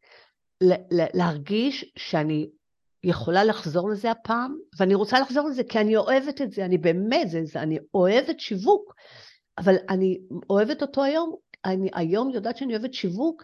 להרגיש 0.92 1.92
שאני 1.96 2.50
יכולה 3.04 3.44
לחזור 3.44 3.90
לזה 3.90 4.12
הפעם, 4.12 4.58
ואני 4.80 4.96
רוצה 4.96 5.20
לחזור 5.20 5.50
לזה 5.50 5.64
כי 5.64 5.80
אני 5.80 5.96
אוהבת 5.98 6.42
את 6.42 6.52
זה, 6.52 6.66
אני 6.66 6.78
באמת, 6.78 7.30
זה, 7.30 7.46
זה, 7.46 7.62
אני 7.62 7.78
אוהבת 7.94 8.40
שיווק, 8.40 8.94
אבל 9.58 9.76
אני 9.90 10.20
אוהבת 10.50 10.82
אותו 10.82 11.04
היום, 11.04 11.36
אני 11.66 11.90
היום 11.94 12.30
יודעת 12.30 12.58
שאני 12.58 12.76
אוהבת 12.76 12.94
שיווק, 12.94 13.44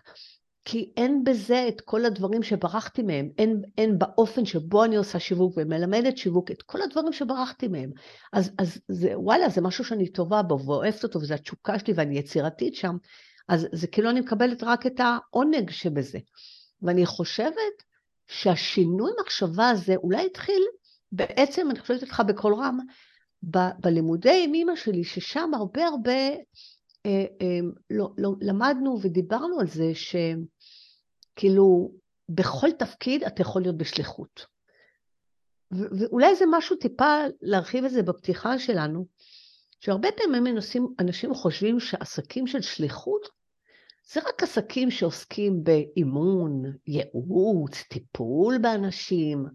כי 0.66 0.92
אין 0.98 1.24
בזה 1.24 1.66
את 1.68 1.82
כל 1.82 2.06
הדברים 2.06 2.44
שברחתי 2.44 3.02
מהם, 3.04 3.30
אין, 3.38 3.62
אין 3.78 4.00
באופן 4.00 4.46
שבו 4.46 4.84
אני 4.84 4.96
עושה 4.96 5.20
שיווק 5.20 5.54
ומלמדת 5.58 6.18
שיווק 6.18 6.52
את 6.52 6.62
כל 6.62 6.82
הדברים 6.82 7.14
שברחתי 7.14 7.68
מהם. 7.68 7.92
אז, 8.34 8.52
אז 8.58 8.78
זה, 8.88 9.12
וואלה, 9.16 9.50
זה 9.50 9.62
משהו 9.62 9.86
שאני 9.86 10.12
טובה 10.12 10.42
בו 10.42 10.60
ואוהבת 10.66 11.04
אותו, 11.04 11.20
וזו 11.20 11.34
התשוקה 11.34 11.80
שלי 11.80 11.94
ואני 11.96 12.18
יצירתית 12.18 12.76
שם, 12.76 12.98
אז 13.48 13.68
זה 13.72 13.88
כאילו 13.88 14.10
אני 14.10 14.20
מקבלת 14.20 14.64
רק 14.64 14.88
את 14.88 15.00
העונג 15.00 15.70
שבזה. 15.70 16.20
ואני 16.82 17.06
חושבת 17.06 17.84
שהשינוי 18.28 19.12
מחשבה 19.22 19.70
הזה 19.70 19.96
אולי 19.96 20.26
התחיל, 20.26 20.64
בעצם, 21.12 21.68
אני 21.72 21.80
חושבת 21.80 22.02
איתך 22.02 22.24
בקול 22.28 22.54
רם, 22.54 22.78
ב- 23.44 23.72
בלימודי 23.80 24.42
עם 24.46 24.54
אמא 24.54 24.76
שלי, 24.76 25.04
ששם 25.04 25.52
הרבה 25.54 25.88
הרבה 25.88 26.30
לא, 27.90 28.10
לא, 28.18 28.32
למדנו 28.42 28.98
ודיברנו 29.02 29.60
על 29.60 29.68
זה 29.68 29.92
שכאילו 31.36 31.92
בכל 32.30 32.72
תפקיד 32.72 33.24
אתה 33.24 33.42
יכול 33.42 33.62
להיות 33.62 33.78
בשליחות. 33.78 34.46
ואולי 35.72 36.36
זה 36.36 36.46
משהו 36.52 36.76
טיפה 36.76 37.16
להרחיב 37.42 37.86
את 37.86 37.92
זה 37.92 38.04
בפתיחה 38.04 38.60
שלנו, 38.60 39.06
שהרבה 39.80 40.10
פעמים 40.12 40.48
אנשים, 40.48 40.88
אנשים 41.00 41.34
חושבים 41.34 41.80
שעסקים 41.80 42.48
של 42.48 42.62
שליחות 42.62 43.30
זה 44.12 44.20
רק 44.20 44.44
עסקים 44.44 44.92
שעוסקים 44.92 45.64
באימון, 45.64 46.64
ייעוץ, 46.88 47.84
טיפול 47.90 48.58
באנשים, 48.58 49.46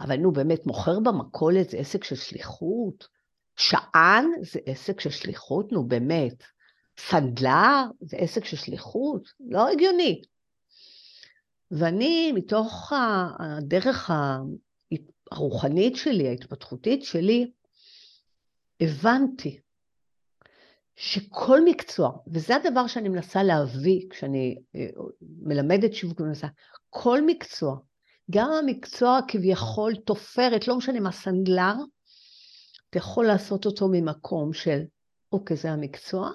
אבל 0.00 0.16
נו 0.16 0.32
באמת, 0.32 0.66
מוכר 0.66 1.00
במכולת 1.00 1.70
זה 1.70 1.78
עסק 1.78 2.04
של 2.04 2.16
שליחות? 2.16 3.08
שען 3.56 4.26
זה 4.42 4.60
עסק 4.66 5.00
של 5.00 5.10
שליחות? 5.10 5.72
נו 5.72 5.88
באמת. 5.88 6.44
סנדלר 6.98 7.84
זה 8.00 8.16
עסק 8.16 8.44
של 8.44 8.56
שליחות? 8.56 9.28
לא 9.40 9.68
הגיוני. 9.68 10.22
ואני, 11.70 12.32
מתוך 12.32 12.92
הדרך 13.38 14.10
הרוחנית 15.32 15.96
שלי, 15.96 16.28
ההתפתחותית 16.28 17.04
שלי, 17.04 17.50
הבנתי 18.80 19.60
שכל 20.96 21.64
מקצוע, 21.64 22.10
וזה 22.26 22.56
הדבר 22.56 22.86
שאני 22.86 23.08
מנסה 23.08 23.42
להביא 23.42 24.06
כשאני 24.10 24.56
אה, 24.76 24.86
מלמדת 25.22 25.94
שיווק 25.94 26.20
ומנסה, 26.20 26.46
כל 26.90 27.26
מקצוע, 27.26 27.76
גם 28.30 28.50
המקצוע 28.52 29.20
כביכול 29.28 29.96
תופרת, 29.96 30.68
לא 30.68 30.76
משנה 30.76 31.00
מה, 31.00 31.12
סנדלר, 31.12 31.74
אתה 32.90 32.98
יכול 32.98 33.26
לעשות 33.26 33.66
אותו 33.66 33.88
ממקום 33.88 34.52
של, 34.52 34.82
אוקיי, 35.32 35.56
זה 35.56 35.70
המקצוע, 35.70 36.30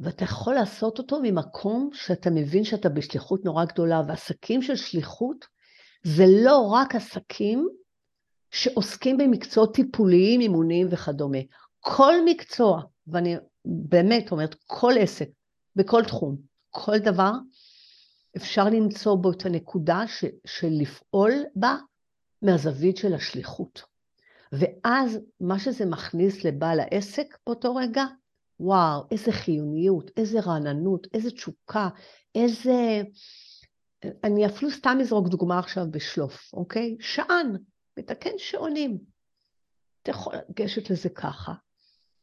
ואתה 0.00 0.24
יכול 0.24 0.54
לעשות 0.54 0.98
אותו 0.98 1.20
ממקום 1.22 1.90
שאתה 1.92 2.30
מבין 2.30 2.64
שאתה 2.64 2.88
בשליחות 2.88 3.44
נורא 3.44 3.64
גדולה, 3.64 4.02
ועסקים 4.08 4.62
של 4.62 4.76
שליחות 4.76 5.46
זה 6.02 6.24
לא 6.44 6.58
רק 6.58 6.94
עסקים 6.94 7.68
שעוסקים 8.50 9.16
במקצועות 9.16 9.74
טיפוליים, 9.74 10.40
אימוניים 10.40 10.86
וכדומה. 10.90 11.38
כל 11.80 12.14
מקצוע, 12.24 12.82
ואני 13.06 13.36
באמת 13.64 14.32
אומרת, 14.32 14.54
כל 14.66 14.92
עסק, 15.00 15.28
בכל 15.76 16.04
תחום, 16.04 16.36
כל 16.70 16.98
דבר, 16.98 17.32
אפשר 18.36 18.64
למצוא 18.64 19.16
בו 19.16 19.30
את 19.30 19.46
הנקודה 19.46 20.02
ש, 20.06 20.24
של 20.46 20.68
לפעול 20.70 21.32
בה 21.56 21.76
מהזווית 22.42 22.96
של 22.96 23.14
השליחות. 23.14 23.82
ואז 24.52 25.18
מה 25.40 25.58
שזה 25.58 25.86
מכניס 25.86 26.44
לבעל 26.44 26.80
העסק 26.80 27.38
באותו 27.46 27.74
רגע, 27.74 28.04
וואו, 28.60 29.06
איזה 29.10 29.32
חיוניות, 29.32 30.10
איזה 30.16 30.40
רעננות, 30.40 31.06
איזה 31.14 31.30
תשוקה, 31.30 31.88
איזה... 32.34 33.02
אני 34.24 34.46
אפילו 34.46 34.70
סתם 34.70 34.98
אזרוק 35.00 35.28
דוגמה 35.28 35.58
עכשיו 35.58 35.84
בשלוף, 35.90 36.54
אוקיי? 36.54 36.96
שען, 37.00 37.56
מתקן 37.98 38.30
שעונים. 38.36 38.98
אתה 40.02 40.10
יכול 40.10 40.34
לגשת 40.48 40.90
לזה 40.90 41.08
ככה, 41.08 41.52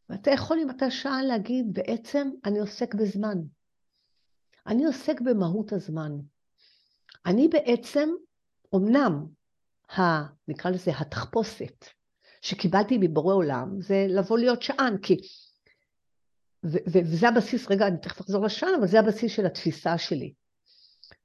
ואתה 0.09 0.31
יכול 0.31 0.59
עם 0.61 0.69
אתה 0.69 0.91
שען 0.91 1.25
להגיד, 1.25 1.73
בעצם 1.73 2.29
אני 2.45 2.59
עוסק 2.59 2.95
בזמן. 2.95 3.37
אני 4.67 4.85
עוסק 4.85 5.21
במהות 5.21 5.73
הזמן. 5.73 6.11
אני 7.25 7.47
בעצם, 7.47 8.09
אמנם, 8.75 9.25
ה, 9.91 10.01
נקרא 10.47 10.71
לזה 10.71 10.91
התחפושת, 10.99 11.85
שקיבלתי 12.41 12.97
מבורא 13.01 13.33
עולם, 13.33 13.81
זה 13.81 14.05
לבוא 14.09 14.37
להיות 14.37 14.61
שען, 14.61 14.97
כי... 14.97 15.17
וזה 16.65 17.27
הבסיס, 17.27 17.71
רגע, 17.71 17.87
אני 17.87 17.97
תכף 17.97 18.21
אחזור 18.21 18.45
לשען, 18.45 18.73
אבל 18.79 18.87
זה 18.87 18.99
הבסיס 18.99 19.31
של 19.31 19.45
התפיסה 19.45 19.97
שלי. 19.97 20.33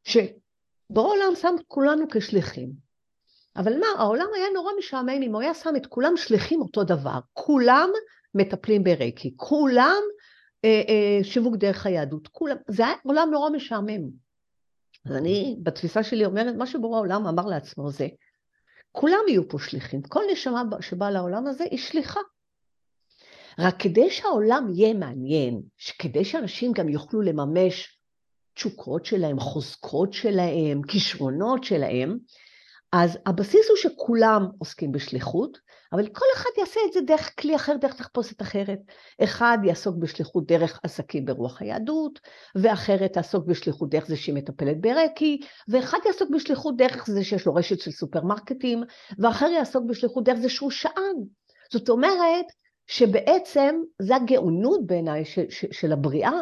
שבורא 0.05 1.09
עולם 1.09 1.35
שם 1.35 1.55
את 1.61 1.65
כולנו 1.69 2.05
כשליחים. 2.11 2.71
אבל 3.57 3.79
מה, 3.79 3.87
העולם 3.99 4.27
היה 4.37 4.47
נורא 4.55 4.73
משעמם 4.79 5.23
אם 5.23 5.35
הוא 5.35 5.41
היה 5.41 5.55
שם 5.55 5.77
את 5.77 5.87
כולם 5.87 6.17
שליחים 6.17 6.61
אותו 6.61 6.85
דבר. 6.85 7.19
כולם 7.33 7.91
מטפלים 8.35 8.85
ברקי, 8.85 9.35
כולם 9.37 10.01
אה, 10.65 10.83
אה, 10.89 11.25
שיווק 11.25 11.57
דרך 11.57 11.87
היהדות, 11.87 12.29
כולם, 12.29 12.57
זה 12.69 12.87
היה 12.87 12.95
עולם 13.05 13.29
נורא 13.33 13.51
משעמם. 13.51 14.11
אז 15.07 15.13
אני, 15.17 15.57
בתפיסה 15.63 16.03
שלי 16.03 16.25
אומרת, 16.25 16.55
מה 16.55 16.67
שבורא 16.67 16.97
העולם 16.97 17.27
אמר 17.27 17.47
לעצמו 17.47 17.91
זה, 17.91 18.09
כולם 18.93 19.21
יהיו 19.29 19.49
פה 19.49 19.59
שליחים, 19.59 20.03
כל 20.03 20.23
נשמה 20.33 20.63
שבאה 20.81 21.11
לעולם 21.11 21.47
הזה 21.47 21.65
היא 21.71 21.79
שליחה. 21.79 22.21
רק 23.61 23.75
כדי 23.79 24.11
שהעולם 24.11 24.67
יהיה 24.75 24.95
מעניין, 24.95 25.63
כדי 25.99 26.25
שאנשים 26.25 26.73
גם 26.73 26.89
יוכלו 26.89 27.21
לממש 27.23 27.99
תשוקות 28.55 29.05
שלהם, 29.05 29.41
חוזקות 29.41 30.13
שלהם, 30.13 30.83
כישרונות 30.89 31.65
שלהם, 31.65 32.19
אז 32.93 33.19
הבסיס 33.27 33.69
הוא 33.69 33.77
שכולם 33.77 34.49
עוסקים 34.59 34.93
בשליחות, 34.93 35.59
אבל 35.93 36.07
כל 36.09 36.25
אחד 36.37 36.51
יעשה 36.59 36.81
את 36.89 36.93
זה 36.93 37.01
דרך 37.01 37.41
כלי 37.41 37.57
אחר, 37.57 37.77
דרך 37.77 37.95
תחפושת 37.95 38.43
אחרת. 38.43 38.79
אחד 39.25 39.59
יעסוק 39.65 39.97
בשליחות 39.97 40.47
דרך 40.47 40.81
עסקים 40.83 41.25
ברוח 41.25 41.63
היהדות, 41.63 42.21
ואחרת 42.55 43.13
תעסוק 43.13 43.47
בשליחות 43.47 43.91
דרך 43.91 44.07
זה 44.07 44.17
שהיא 44.17 44.35
מטפלת 44.35 44.81
ברקי, 44.81 45.41
ואחד 45.69 45.99
יעסוק 46.07 46.31
בשליחות 46.31 46.77
דרך 46.77 47.07
זה 47.07 47.25
שיש 47.25 47.47
לו 47.47 47.55
רשת 47.55 47.81
של 47.81 47.91
סופרמרקטים, 47.91 48.83
ואחר 49.19 49.47
יעסוק 49.47 49.85
בשליחות 49.89 50.25
דרך 50.25 50.39
זה 50.39 50.49
שהוא 50.49 50.71
שען. 50.71 51.17
זאת 51.73 51.89
אומרת 51.89 52.47
שבעצם 52.91 53.81
זה 54.03 54.17
הגאונות 54.17 54.87
בעיניי 54.87 55.25
של, 55.25 55.45
של, 55.51 55.93
הבריאה, 55.93 56.33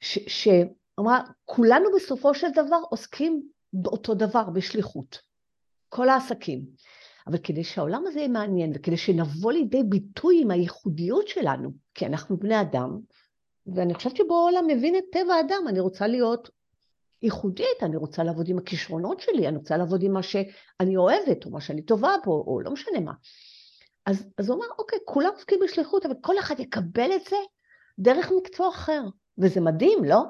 שאמרה, 0.00 1.20
כולנו 1.44 1.88
בסופו 1.96 2.34
של 2.34 2.46
דבר 2.50 2.80
עוסקים 2.90 3.42
באותו 3.72 4.14
דבר, 4.14 4.50
בשליחות. 4.50 5.18
כל 5.88 6.08
העסקים. 6.08 6.64
אבל 7.26 7.38
כדי 7.38 7.64
שהעולם 7.64 8.04
הזה 8.06 8.18
יהיה 8.18 8.28
מעניין, 8.28 8.72
וכדי 8.74 8.96
שנבוא 8.96 9.52
לידי 9.52 9.82
ביטוי 9.82 10.42
עם 10.42 10.50
הייחודיות 10.50 11.28
שלנו, 11.28 11.70
כי 11.94 12.06
אנחנו 12.06 12.36
בני 12.36 12.60
אדם, 12.60 12.98
ואני 13.66 13.94
חושבת 13.94 14.16
שבעולם 14.16 14.66
מבין 14.66 14.96
את 14.96 15.04
טבע 15.12 15.34
האדם, 15.34 15.64
אני 15.68 15.80
רוצה 15.80 16.06
להיות 16.06 16.50
ייחודית, 17.22 17.82
אני 17.82 17.96
רוצה 17.96 18.24
לעבוד 18.24 18.48
עם 18.48 18.58
הכישרונות 18.58 19.20
שלי, 19.20 19.48
אני 19.48 19.56
רוצה 19.56 19.76
לעבוד 19.76 20.02
עם 20.02 20.12
מה 20.12 20.22
שאני 20.22 20.96
אוהבת, 20.96 21.46
או 21.46 21.50
מה 21.50 21.60
שאני 21.60 21.82
טובה 21.82 22.14
בו, 22.24 22.44
או 22.46 22.60
לא 22.60 22.70
משנה 22.70 23.00
מה. 23.00 23.12
אז, 24.08 24.26
אז 24.38 24.48
הוא 24.48 24.56
אמר, 24.56 24.66
אוקיי, 24.78 24.98
כולם 25.04 25.30
עוסקים 25.34 25.58
בשליחות, 25.64 26.06
אבל 26.06 26.14
כל 26.20 26.38
אחד 26.38 26.60
יקבל 26.60 27.10
את 27.16 27.24
זה 27.30 27.36
דרך 27.98 28.30
מקצוע 28.36 28.68
אחר, 28.68 29.02
וזה 29.38 29.60
מדהים, 29.60 30.04
לא? 30.04 30.22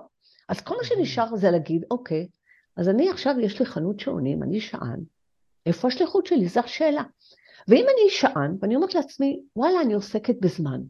אז 0.49 0.61
כל 0.61 0.77
מה 0.77 0.85
שנשאר 0.85 1.37
זה 1.37 1.51
להגיד, 1.51 1.85
אוקיי, 1.91 2.29
אז 2.77 2.88
אני 2.88 3.11
עכשיו, 3.11 3.35
יש 3.41 3.61
לי 3.61 3.67
חנות 3.67 4.01
שעונים, 4.01 4.43
אני 4.43 4.61
שען, 4.61 5.01
איפה 5.67 5.88
השליחות 5.88 6.27
שלי? 6.27 6.49
זו 6.49 6.61
השאלה. 6.61 7.03
ואם 7.69 7.85
אני 7.85 8.11
שען, 8.11 8.57
ואני 8.61 8.77
אומרת 8.77 8.95
לעצמי, 8.95 9.41
וואלה, 9.57 9.81
אני 9.81 9.95
עוסקת 9.95 10.35
בזמן. 10.41 10.81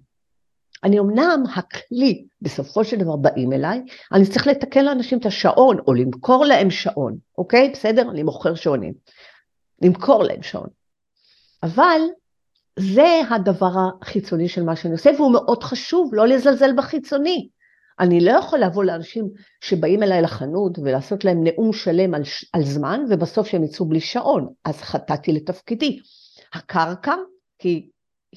אני 0.85 0.99
אמנם 0.99 1.43
הכלי, 1.55 2.27
בסופו 2.43 2.85
של 2.85 2.97
דבר 2.97 3.17
באים 3.17 3.53
אליי, 3.53 3.83
אני 4.13 4.27
צריך 4.27 4.47
לתקן 4.47 4.85
לאנשים 4.85 5.19
את 5.19 5.27
השעון, 5.27 5.79
או 5.87 5.95
למכור 5.95 6.45
להם 6.45 6.71
שעון, 6.71 7.19
אוקיי? 7.39 7.71
בסדר? 7.71 8.11
אני 8.11 8.23
מוכר 8.23 8.55
שעונים. 8.55 8.95
למכור 9.83 10.23
להם 10.23 10.43
שעון. 10.43 10.69
אבל 11.63 12.01
זה 12.79 13.21
הדבר 13.31 13.71
החיצוני 14.03 14.49
של 14.49 14.63
מה 14.63 14.77
שאני 14.77 14.93
עושה, 14.93 15.11
והוא 15.17 15.33
מאוד 15.33 15.63
חשוב, 15.63 16.15
לא 16.15 16.27
לזלזל 16.27 16.77
בחיצוני. 16.77 17.49
אני 18.01 18.21
לא 18.21 18.31
יכול 18.31 18.59
לבוא 18.59 18.85
לאנשים 18.85 19.29
שבאים 19.61 20.03
אליי 20.03 20.23
לחנות 20.23 20.79
ולעשות 20.79 21.25
להם 21.25 21.45
נאום 21.45 21.73
שלם 21.73 22.15
על, 22.15 22.23
על 22.53 22.65
זמן, 22.65 23.01
ובסוף 23.11 23.47
שהם 23.47 23.65
יצאו 23.65 23.87
בלי 23.87 24.01
שעון, 24.01 24.49
אז 24.65 24.81
חטאתי 24.81 25.33
לתפקידי. 25.33 25.99
הקרקע 26.55 27.15
היא, 27.63 27.91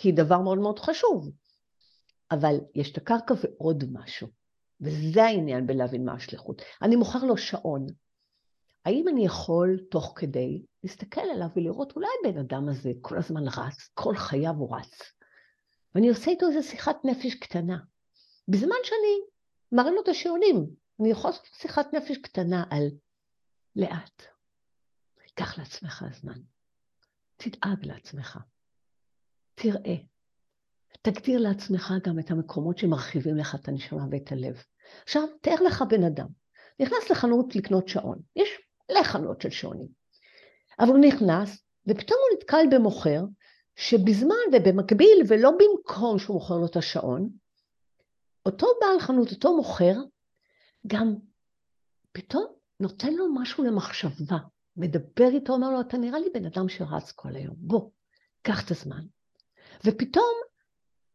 היא 0.03 0.13
דבר 0.13 0.39
מאוד 0.39 0.57
מאוד 0.57 0.79
חשוב, 0.79 1.29
אבל 2.31 2.55
יש 2.75 2.91
את 2.91 2.97
הקרקע 2.97 3.33
ועוד 3.43 3.83
משהו, 3.93 4.27
וזה 4.81 5.23
העניין 5.23 5.67
בלהבין 5.67 6.05
מה 6.05 6.13
השליחות. 6.13 6.61
אני 6.81 6.95
מוכר 6.95 7.23
לו 7.23 7.37
שעון. 7.37 7.85
האם 8.85 9.07
אני 9.07 9.25
יכול 9.25 9.79
תוך 9.91 10.13
כדי 10.15 10.61
להסתכל 10.83 11.21
עליו 11.21 11.47
ולראות 11.55 11.95
אולי 11.95 12.07
הבן 12.19 12.39
אדם 12.39 12.69
הזה 12.69 12.91
כל 13.01 13.17
הזמן 13.17 13.47
רץ, 13.47 13.89
כל 13.93 14.15
חייו 14.15 14.53
הוא 14.57 14.77
רץ, 14.77 15.01
ואני 15.95 16.09
עושה 16.09 16.31
איתו 16.31 16.47
איזו 16.47 16.69
שיחת 16.69 16.97
נפש 17.03 17.35
קטנה. 17.35 17.77
בזמן 18.47 18.75
שאני 18.83 19.41
מראים 19.71 19.95
לו 19.95 20.01
את 20.01 20.07
השעונים. 20.07 20.67
אני 20.99 21.11
יכולה 21.11 21.33
לעשות 21.33 21.45
שיחת 21.53 21.93
נפש 21.93 22.17
קטנה 22.17 22.63
על 22.69 22.87
לאט. 23.75 24.23
קח 25.35 25.57
לעצמך 25.57 26.05
זמן. 26.21 26.39
תדאג 27.37 27.85
לעצמך. 27.85 28.39
תראה. 29.55 29.95
תגדיר 31.01 31.39
לעצמך 31.39 31.93
גם 32.07 32.19
את 32.19 32.31
המקומות 32.31 32.77
שמרחיבים 32.77 33.37
לך 33.37 33.55
את 33.55 33.67
הנשמה 33.67 34.05
ואת 34.11 34.31
הלב. 34.31 34.63
עכשיו, 35.03 35.23
תאר 35.41 35.55
לך 35.67 35.83
בן 35.89 36.03
אדם, 36.03 36.27
נכנס 36.79 37.09
לחנות 37.11 37.55
לקנות 37.55 37.87
שעון. 37.87 38.19
יש 38.35 38.49
מלא 38.91 39.03
חנויות 39.03 39.41
של 39.41 39.49
שעונים. 39.49 40.00
אבל 40.79 40.89
הוא 40.89 41.05
נכנס, 41.05 41.63
ופתאום 41.87 42.19
הוא 42.19 42.37
נתקל 42.37 42.65
במוכר, 42.71 43.23
שבזמן 43.75 44.35
ובמקביל, 44.53 45.23
ולא 45.27 45.51
במקום 45.51 46.19
שהוא 46.19 46.33
מוכר 46.33 46.57
לו 46.57 46.65
את 46.65 46.75
השעון, 46.75 47.29
אותו 48.45 48.67
בעל 48.81 48.99
חנות, 48.99 49.31
אותו 49.31 49.55
מוכר, 49.55 49.95
גם 50.87 51.15
פתאום 52.11 52.45
נותן 52.79 53.13
לו 53.13 53.33
משהו 53.33 53.63
למחשבה, 53.63 54.37
מדבר 54.77 55.27
איתו, 55.27 55.53
אומר 55.53 55.71
לו, 55.71 55.81
אתה 55.81 55.97
נראה 55.97 56.19
לי 56.19 56.29
בן 56.33 56.45
אדם 56.45 56.69
שרץ 56.69 57.11
כל 57.11 57.35
היום, 57.35 57.55
בוא, 57.57 57.89
קח 58.41 58.65
את 58.65 58.71
הזמן. 58.71 59.05
ופתאום 59.85 60.33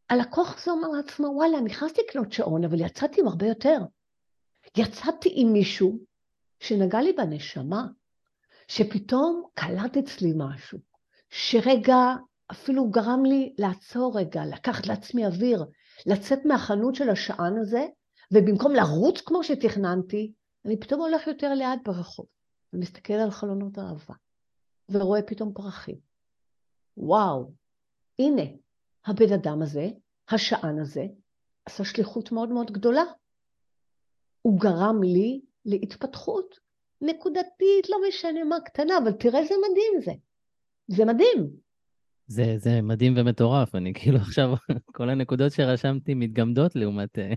הלקוח 0.09 0.57
הזה 0.57 0.71
אומר 0.71 0.87
לעצמו, 0.87 1.27
וואלה, 1.27 1.61
נכנסתי 1.61 2.01
לקנות 2.09 2.31
שעון, 2.31 2.63
אבל 2.63 2.81
יצאתי 2.81 3.21
עם 3.21 3.27
הרבה 3.27 3.47
יותר. 3.47 3.77
יצאתי 4.77 5.29
עם 5.35 5.53
מישהו 5.53 5.99
שנגע 6.59 7.01
לי 7.01 7.13
בנשמה, 7.13 7.87
שפתאום 8.67 9.43
קלט 9.53 9.97
אצלי 9.97 10.33
משהו, 10.35 10.79
שרגע 11.29 12.15
אפילו 12.51 12.89
גרם 12.89 13.25
לי 13.25 13.55
לעצור 13.57 14.19
רגע, 14.19 14.45
לקחת 14.45 14.87
לעצמי 14.87 15.25
אוויר, 15.25 15.65
לצאת 16.05 16.39
מהחנות 16.45 16.95
של 16.95 17.09
השען 17.09 17.57
הזה, 17.57 17.85
ובמקום 18.33 18.73
לרוץ 18.73 19.21
כמו 19.21 19.43
שתכננתי, 19.43 20.33
אני 20.65 20.79
פתאום 20.79 21.01
הולך 21.01 21.27
יותר 21.27 21.53
לאט 21.53 21.79
ברחוב, 21.85 22.25
ומסתכל 22.73 23.13
על 23.13 23.31
חלונות 23.31 23.77
האהבה, 23.77 24.13
ורואה 24.89 25.21
פתאום 25.21 25.53
פרחים. 25.53 25.95
וואו, 26.97 27.51
הנה, 28.19 28.43
הבן 29.05 29.33
אדם 29.33 29.61
הזה, 29.61 29.89
השען 30.29 30.79
הזה, 30.79 31.05
עשה 31.65 31.85
שליחות 31.85 32.31
מאוד 32.31 32.49
מאוד 32.49 32.71
גדולה. 32.71 33.03
הוא 34.41 34.59
גרם 34.59 35.03
לי 35.03 35.41
להתפתחות 35.65 36.59
נקודתית, 37.01 37.89
לא 37.89 37.97
משנה 38.09 38.43
מה 38.43 38.59
קטנה, 38.65 38.97
אבל 38.97 39.11
תראה 39.11 39.39
איזה 39.39 39.55
מדהים 39.69 40.01
זה. 40.01 40.11
זה 40.87 41.05
מדהים. 41.05 41.49
זה, 42.27 42.55
זה 42.57 42.81
מדהים 42.81 43.13
ומטורף, 43.17 43.75
אני 43.75 43.93
כאילו 43.93 44.17
עכשיו, 44.17 44.53
כל 44.97 45.09
הנקודות 45.09 45.51
שרשמתי 45.51 46.13
מתגמדות 46.13 46.75
לעומת 46.75 47.19
אה, 47.19 47.33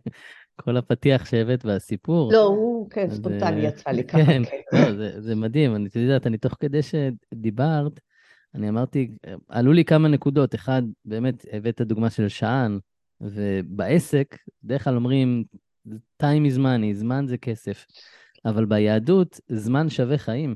כל 0.61 0.77
הפתיח 0.77 1.25
שהבאת 1.25 1.65
והסיפור. 1.65 2.33
לא, 2.33 2.43
הוא, 2.43 2.91
כן, 2.91 3.11
ספונטני 3.11 3.61
יצא 3.61 3.91
לי 3.91 4.05
ככה, 4.05 4.25
כן. 4.25 4.43
כן. 4.45 4.61
לא, 4.73 4.97
זה, 4.97 5.21
זה 5.21 5.35
מדהים, 5.35 5.77
אני, 5.77 5.89
את 5.89 5.97
יודעת, 5.97 6.27
אני 6.27 6.39
תוך 6.39 6.57
כדי 6.61 6.81
שדיברת, 6.83 8.01
אני 8.55 8.69
אמרתי, 8.69 9.11
עלו 9.49 9.73
לי 9.73 9.85
כמה 9.85 10.09
נקודות. 10.09 10.55
אחד, 10.55 10.83
באמת, 11.05 11.45
הבאת 11.53 11.81
דוגמה 11.81 12.11
של 12.11 12.29
שען, 12.29 12.79
ובעסק, 13.21 14.37
בדרך 14.63 14.85
כלל 14.85 14.97
אומרים, 14.97 15.45
time 16.23 16.53
is 16.55 16.59
money, 16.59 16.95
זמן 16.95 17.27
זה 17.27 17.39
כסף. 17.39 17.87
אבל 18.45 18.65
ביהדות, 18.65 19.41
זמן 19.49 19.89
שווה 19.89 20.19
חיים. 20.19 20.55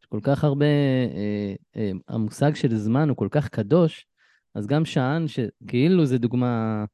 יש 0.00 0.06
כל 0.06 0.20
כך 0.22 0.44
הרבה, 0.44 0.66
אה, 1.14 1.54
אה, 1.76 1.90
המושג 2.08 2.54
של 2.54 2.76
זמן 2.76 3.08
הוא 3.08 3.16
כל 3.16 3.28
כך 3.30 3.48
קדוש, 3.48 4.06
אז 4.54 4.66
גם 4.66 4.84
שען, 4.84 5.24
שכאילו 5.28 6.06
זה 6.06 6.18
דוגמה 6.18 6.84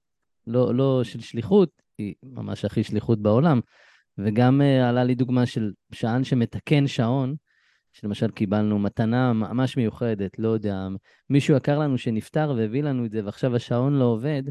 לא, 0.46 0.74
לא 0.74 1.04
של 1.04 1.20
שליחות, 1.20 1.82
היא 1.98 2.14
ממש 2.22 2.64
הכי 2.64 2.82
שליחות 2.84 3.22
בעולם, 3.22 3.60
וגם 4.18 4.62
אה, 4.62 4.88
עלה 4.88 5.04
לי 5.04 5.14
דוגמה 5.14 5.46
של 5.46 5.72
שען 5.92 6.24
שמתקן 6.24 6.86
שעון, 6.86 7.34
שלמשל 7.92 8.30
קיבלנו 8.30 8.78
מתנה 8.78 9.32
ממש 9.32 9.76
מיוחדת, 9.76 10.38
לא 10.38 10.48
יודע, 10.48 10.88
מישהו 11.30 11.56
יקר 11.56 11.78
לנו 11.78 11.98
שנפטר 11.98 12.54
והביא 12.56 12.82
לנו 12.82 13.04
את 13.04 13.10
זה, 13.10 13.24
ועכשיו 13.24 13.56
השעון 13.56 13.98
לא 13.98 14.04
עובד, 14.04 14.42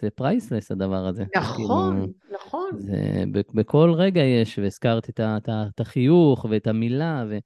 זה 0.00 0.10
פרייסלס 0.10 0.70
הדבר 0.70 1.06
הזה. 1.06 1.24
נכון, 1.36 1.94
כאילו, 1.94 2.12
נכון. 2.46 2.70
זה, 2.78 3.24
בכל 3.54 3.92
רגע 3.96 4.20
יש, 4.20 4.58
והזכרת 4.58 5.08
את, 5.08 5.20
את, 5.20 5.48
את 5.48 5.80
החיוך 5.80 6.46
ואת 6.50 6.66
המילה. 6.66 7.24
ו, 7.30 7.38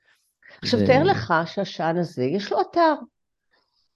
עכשיו, 0.63 0.81
ו... 0.81 0.87
תאר 0.87 1.03
לך 1.05 1.35
שהשען 1.47 1.97
הזה, 1.97 2.25
יש 2.25 2.53
לו 2.53 2.61
אתר. 2.61 2.95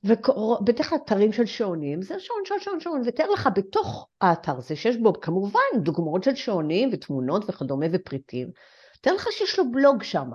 ובדרך 0.04 0.88
כלל 0.88 0.98
אתרים 1.04 1.32
של 1.32 1.46
שעונים, 1.46 2.02
זה 2.02 2.14
שעון, 2.18 2.40
שעון, 2.44 2.60
שעון, 2.60 2.80
שעון, 2.80 3.02
ותאר 3.06 3.30
לך 3.30 3.48
בתוך 3.54 4.08
האתר 4.20 4.56
הזה, 4.56 4.76
שיש 4.76 4.96
בו 4.96 5.12
כמובן 5.20 5.60
דוגמאות 5.76 6.24
של 6.24 6.34
שעונים 6.34 6.90
ותמונות 6.92 7.44
וכדומה 7.48 7.86
ופריטים, 7.92 8.50
תאר 9.00 9.14
לך 9.14 9.28
שיש 9.30 9.58
לו 9.58 9.70
בלוג 9.72 10.02
שם, 10.02 10.30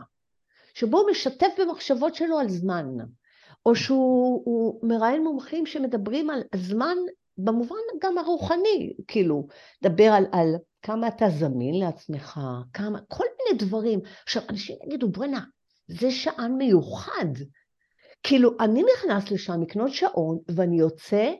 שבו 0.73 0.99
הוא 0.99 1.11
משתף 1.11 1.47
במחשבות 1.59 2.15
שלו 2.15 2.39
על 2.39 2.49
זמן, 2.49 2.85
או 3.65 3.75
שהוא 3.75 4.79
מראיין 4.83 5.23
מומחים 5.23 5.65
שמדברים 5.65 6.29
על 6.29 6.41
זמן 6.55 6.97
במובן 7.43 7.75
גם 8.01 8.17
הרוחני, 8.17 8.93
כאילו, 9.07 9.47
דבר 9.83 10.11
על, 10.11 10.25
על 10.31 10.55
כמה 10.81 11.07
אתה 11.07 11.25
זמין 11.29 11.79
לעצמך, 11.79 12.39
כמה, 12.73 12.99
כל 13.07 13.23
מיני 13.37 13.65
דברים. 13.65 13.99
עכשיו, 14.23 14.43
אנשים 14.49 14.77
יגידו, 14.85 15.09
בוא'נה, 15.09 15.43
זה 15.87 16.11
שען 16.11 16.51
מיוחד. 16.51 17.33
כאילו, 18.23 18.51
אני 18.59 18.83
נכנס 18.93 19.31
לשם 19.31 19.61
לקנות 19.61 19.93
שעון, 19.93 20.39
ואני 20.55 20.79
יוצא 20.79 21.33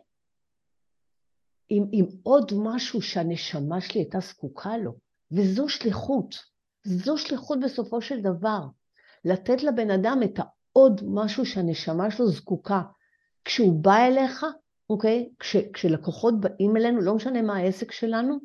עם, 1.69 1.83
עם 1.91 2.05
עוד 2.23 2.51
משהו 2.55 3.01
שהנשמה 3.01 3.81
שלי 3.81 4.01
הייתה 4.01 4.19
זקוקה 4.19 4.77
לו, 4.77 4.91
וזו 5.31 5.69
שליחות. 5.69 6.35
זו 6.83 7.17
שליחות 7.17 7.59
בסופו 7.59 8.01
של 8.01 8.21
דבר. 8.21 8.59
לתת 9.25 9.63
לבן 9.63 9.91
אדם 9.91 10.19
את 10.23 10.39
העוד 10.39 11.01
משהו 11.07 11.45
שהנשמה 11.45 12.11
שלו 12.11 12.27
זקוקה. 12.27 12.81
כשהוא 13.45 13.83
בא 13.83 13.97
אליך, 13.97 14.45
אוקיי? 14.89 15.29
כש, 15.39 15.55
כשלקוחות 15.73 16.39
באים 16.39 16.77
אלינו, 16.77 17.01
לא 17.01 17.15
משנה 17.15 17.41
מה 17.41 17.57
העסק 17.57 17.91
שלנו, 17.91 18.37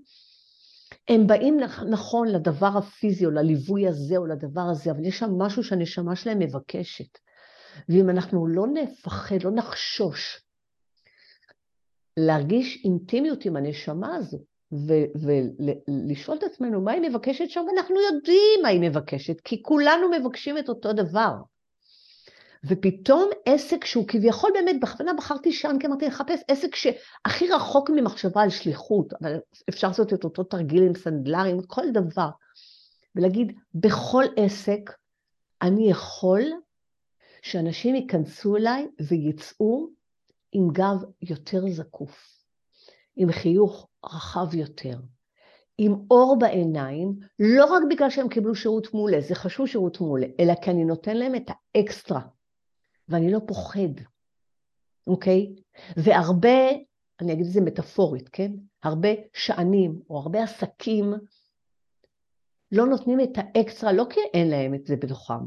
הם 1.08 1.26
באים 1.26 1.60
נכון 1.90 2.28
לדבר 2.28 2.70
הפיזי 2.78 3.26
או 3.26 3.30
לליווי 3.30 3.88
הזה 3.88 4.16
או 4.16 4.26
לדבר 4.26 4.66
הזה, 4.70 4.90
אבל 4.90 5.04
יש 5.04 5.18
שם 5.18 5.30
משהו 5.38 5.64
שהנשמה 5.64 6.16
שלהם 6.16 6.38
מבקשת. 6.38 7.18
ואם 7.88 8.10
אנחנו 8.10 8.46
לא 8.46 8.66
נפחד, 8.66 9.42
לא 9.44 9.50
נחשוש 9.50 10.44
להרגיש 12.16 12.84
אינטימיות 12.84 13.44
עם 13.44 13.56
הנשמה 13.56 14.16
הזו, 14.16 14.38
ולשאול 15.22 16.38
את 16.38 16.42
עצמנו 16.42 16.80
מה 16.80 16.92
היא 16.92 17.10
מבקשת 17.10 17.50
שם, 17.50 17.64
אנחנו 17.76 17.96
יודעים 18.00 18.60
מה 18.62 18.68
היא 18.68 18.80
מבקשת, 18.80 19.40
כי 19.40 19.62
כולנו 19.62 20.10
מבקשים 20.10 20.58
את 20.58 20.68
אותו 20.68 20.92
דבר. 20.92 21.32
ופתאום 22.68 23.30
עסק 23.46 23.84
שהוא 23.84 24.08
כביכול 24.08 24.50
באמת, 24.54 24.80
בכוונה 24.80 25.12
בחרתי 25.14 25.52
שם, 25.52 25.76
כי 25.80 25.86
אמרתי 25.86 26.06
לחפש 26.06 26.40
עסק 26.48 26.74
שהכי 26.74 27.48
רחוק 27.48 27.90
ממחשבה 27.90 28.42
על 28.42 28.50
שליחות, 28.50 29.12
אבל 29.12 29.36
אפשר 29.68 29.88
לעשות 29.88 30.12
את 30.12 30.24
אותו 30.24 30.44
תרגיל 30.44 30.82
עם 30.82 30.94
סנדלרים, 30.94 31.62
כל 31.62 31.90
דבר, 31.92 32.28
ולהגיד, 33.14 33.52
בכל 33.74 34.24
עסק 34.36 34.90
אני 35.62 35.90
יכול 35.90 36.42
שאנשים 37.42 37.94
ייכנסו 37.94 38.56
אליי 38.56 38.88
ויצאו 39.08 39.88
עם 40.52 40.68
גב 40.72 41.04
יותר 41.22 41.68
זקוף, 41.70 42.38
עם 43.16 43.32
חיוך 43.32 43.88
רחב 44.04 44.54
יותר, 44.54 44.96
עם 45.78 45.94
אור 46.10 46.36
בעיניים, 46.38 47.16
לא 47.38 47.64
רק 47.64 47.82
בגלל 47.90 48.10
שהם 48.10 48.28
קיבלו 48.28 48.54
שירות 48.54 48.94
מעולה, 48.94 49.20
זה 49.20 49.34
חשוב 49.34 49.66
שירות 49.66 50.00
מעולה, 50.00 50.26
אלא 50.40 50.54
כי 50.62 50.70
אני 50.70 50.84
נותן 50.84 51.16
להם 51.16 51.34
את 51.34 51.50
האקסטרה, 51.74 52.20
ואני 53.08 53.32
לא 53.32 53.40
פוחד, 53.46 54.00
אוקיי? 55.06 55.54
והרבה, 55.96 56.70
אני 57.20 57.32
אגיד 57.32 57.46
את 57.46 57.52
זה 57.52 57.60
מטאפורית, 57.60 58.28
כן? 58.28 58.52
הרבה 58.82 59.08
שענים 59.34 60.00
או 60.10 60.18
הרבה 60.18 60.42
עסקים 60.42 61.14
לא 62.72 62.86
נותנים 62.86 63.20
את 63.20 63.30
האקסטרה, 63.36 63.92
לא 63.92 64.06
כי 64.10 64.20
אין 64.34 64.50
להם 64.50 64.74
את 64.74 64.86
זה 64.86 64.96
בתוכם, 64.96 65.44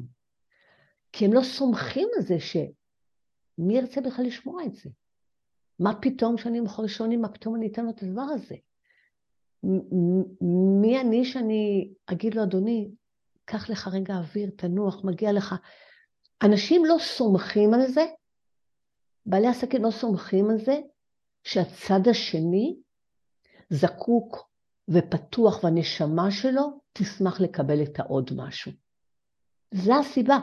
כי 1.11 1.25
הם 1.25 1.33
לא 1.33 1.41
סומכים 1.43 2.07
על 2.17 2.23
זה 2.23 2.39
שמי 2.39 3.77
ירצה 3.77 4.01
בכלל 4.01 4.25
לשמוע 4.25 4.63
את 4.65 4.75
זה? 4.75 4.89
מה 5.79 6.01
פתאום 6.01 6.37
שאני 6.37 6.59
מוכר 6.59 6.87
שעונים, 6.87 7.21
מה 7.21 7.29
פתאום 7.29 7.55
אני 7.55 7.67
אתן 7.67 7.85
לו 7.85 7.91
את 7.91 8.03
הדבר 8.03 8.21
הזה? 8.21 8.55
מי 10.81 11.01
אני 11.01 11.25
שאני 11.25 11.93
אגיד 12.05 12.35
לו, 12.35 12.43
אדוני, 12.43 12.91
קח 13.45 13.69
לך 13.69 13.87
רגע 13.87 14.17
אוויר, 14.17 14.49
תנוח, 14.55 15.03
מגיע 15.03 15.31
לך. 15.31 15.55
אנשים 16.43 16.85
לא 16.85 16.95
סומכים 16.99 17.73
על 17.73 17.87
זה, 17.87 18.05
בעלי 19.25 19.47
עסקים 19.47 19.83
לא 19.83 19.91
סומכים 19.91 20.49
על 20.49 20.57
זה, 20.57 20.79
שהצד 21.43 22.07
השני 22.09 22.75
זקוק 23.69 24.49
ופתוח 24.89 25.63
והנשמה 25.63 26.31
שלו 26.31 26.79
תשמח 26.93 27.41
לקבל 27.41 27.83
את 27.83 27.99
העוד 27.99 28.31
משהו. 28.35 28.71
זו 29.71 29.99
הסיבה. 29.99 30.37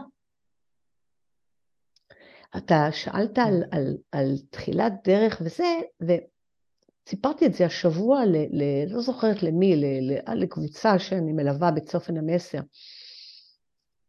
אתה 2.56 2.92
שאלת 2.92 3.38
על, 3.38 3.62
על, 3.70 3.96
על 4.12 4.34
תחילת 4.50 4.92
דרך 5.04 5.42
וזה, 5.44 5.64
וסיפרתי 6.00 7.46
את 7.46 7.54
זה 7.54 7.66
השבוע, 7.66 8.24
ל, 8.24 8.36
ל, 8.50 8.92
לא 8.92 9.00
זוכרת 9.00 9.42
למי, 9.42 9.76
ל, 9.76 9.84
ל, 9.84 10.34
לקבוצה 10.42 10.98
שאני 10.98 11.32
מלווה 11.32 11.70
בצופן 11.70 12.16
המסר. 12.16 12.60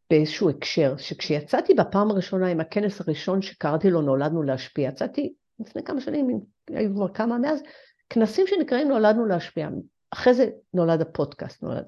באיזשהו 0.10 0.50
הקשר, 0.50 0.98
שכשיצאתי 0.98 1.74
בפעם 1.74 2.12
הראשונה 2.12 2.48
עם 2.48 2.60
הכנס 2.60 3.02
הראשון 3.02 3.42
שקראתי 3.42 3.90
לו 3.90 4.02
נולדנו 4.02 4.44
להשפיע, 4.44 4.90
יצאתי 4.90 5.34
לפני 5.60 5.84
כמה 5.84 6.02
שנים, 6.02 6.40
היו 6.70 6.94
כבר 6.94 7.08
כמה 7.08 7.38
מאז, 7.38 7.62
כנסים 8.10 8.48
שנקראים 8.48 8.88
נולדנו 8.88 9.26
להשפיע. 9.26 9.70
אחרי 10.12 10.34
זה 10.34 10.50
נולד 10.74 11.02
הפודקאסט, 11.02 11.64
נולד. 11.64 11.86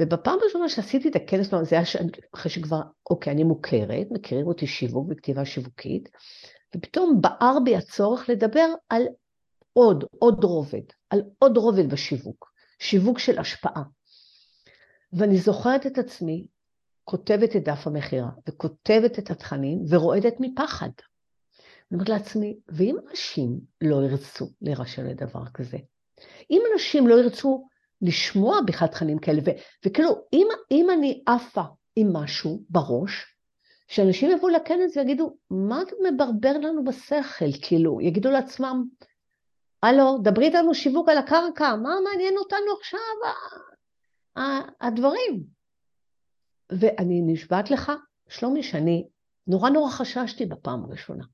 ובפעם 0.00 0.38
הראשונה 0.42 0.68
שעשיתי 0.68 1.08
את 1.08 1.16
הכנס, 1.16 1.50
זה 1.62 1.76
היה 1.76 1.84
אחרי 2.34 2.50
שכבר, 2.50 2.80
אוקיי, 3.10 3.32
אני 3.32 3.44
מוכרת, 3.44 4.06
מכירים 4.10 4.46
אותי 4.46 4.66
שיווק 4.66 5.06
וכתיבה 5.10 5.44
שיווקית, 5.44 6.08
ופתאום 6.76 7.20
בער 7.20 7.58
בי 7.64 7.76
הצורך 7.76 8.28
לדבר 8.28 8.66
על 8.88 9.02
עוד, 9.72 10.04
עוד 10.18 10.44
רובד, 10.44 10.82
על 11.10 11.22
עוד 11.38 11.56
רובד 11.56 11.90
בשיווק, 11.90 12.52
שיווק 12.78 13.18
של 13.18 13.38
השפעה. 13.38 13.82
ואני 15.12 15.36
זוכרת 15.36 15.86
את 15.86 15.98
עצמי 15.98 16.46
כותבת 17.04 17.56
את 17.56 17.64
דף 17.64 17.86
המכירה, 17.86 18.30
וכותבת 18.48 19.18
את 19.18 19.30
התכנים, 19.30 19.78
ורועדת 19.88 20.34
מפחד. 20.40 20.90
אני 21.90 21.98
אומרת 21.98 22.08
לעצמי, 22.08 22.56
ואם 22.68 22.96
אנשים 23.10 23.60
לא 23.80 24.04
ירצו 24.04 24.46
להירשם 24.62 25.06
לדבר 25.06 25.44
כזה? 25.54 25.76
אם 26.50 26.62
אנשים 26.72 27.08
לא 27.08 27.14
ירצו 27.14 27.66
לשמוע 28.02 28.60
בכלל 28.66 28.88
תכנים 28.88 29.18
כאלה, 29.18 29.40
ו- 29.46 29.86
וכאילו, 29.86 30.10
אם, 30.32 30.46
אם 30.70 30.90
אני 30.90 31.22
עפה 31.26 31.62
עם 31.96 32.12
משהו 32.12 32.62
בראש, 32.70 33.36
שאנשים 33.88 34.30
יבואו 34.30 34.48
לכנס 34.48 34.96
ויגידו, 34.96 35.36
מה 35.50 35.82
אתה 35.82 35.94
מברבר 36.02 36.52
לנו 36.52 36.84
בשכל? 36.84 37.52
כאילו, 37.62 38.00
יגידו 38.00 38.30
לעצמם, 38.30 38.84
הלו, 39.82 40.18
דברי 40.22 40.46
איתנו 40.46 40.74
שיווק 40.74 41.08
על 41.08 41.18
הקרקע, 41.18 41.76
מה 41.76 41.90
מעניין 42.04 42.36
אותנו 42.38 42.72
עכשיו 42.80 43.00
הדברים? 44.80 45.44
ואני 46.80 47.22
נשבעת 47.22 47.70
לך, 47.70 47.92
שלומי, 48.28 48.62
שאני 48.62 49.06
נורא 49.46 49.70
נורא 49.70 49.90
חששתי 49.90 50.46
בפעם 50.46 50.84
הראשונה. 50.84 51.24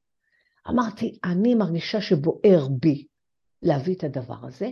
אמרתי, 0.68 1.18
אני 1.24 1.54
מרגישה 1.54 2.00
שבוער 2.00 2.68
בי 2.80 3.06
להביא 3.62 3.94
את 3.94 4.04
הדבר 4.04 4.46
הזה, 4.46 4.70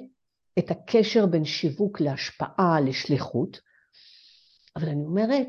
את 0.59 0.71
הקשר 0.71 1.27
בין 1.27 1.45
שיווק 1.45 2.01
להשפעה, 2.01 2.81
לשליחות, 2.81 3.61
אבל 4.77 4.89
אני 4.89 5.05
אומרת, 5.05 5.49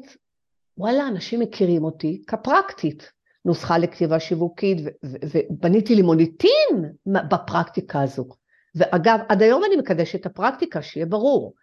וואלה, 0.77 1.07
אנשים 1.07 1.39
מכירים 1.39 1.83
אותי 1.83 2.23
כפרקטית. 2.27 3.11
נוסחה 3.45 3.77
לכתיבה 3.77 4.19
שיווקית, 4.19 4.77
ובניתי 5.03 5.95
לי 5.95 6.01
מוניטין 6.01 6.93
בפרקטיקה 7.29 8.01
הזו. 8.01 8.29
ואגב, 8.75 9.19
עד 9.29 9.41
היום 9.41 9.63
אני 9.65 9.75
מקדשת 9.75 10.21
את 10.21 10.25
הפרקטיקה, 10.25 10.81
שיהיה 10.81 11.05
ברור. 11.05 11.53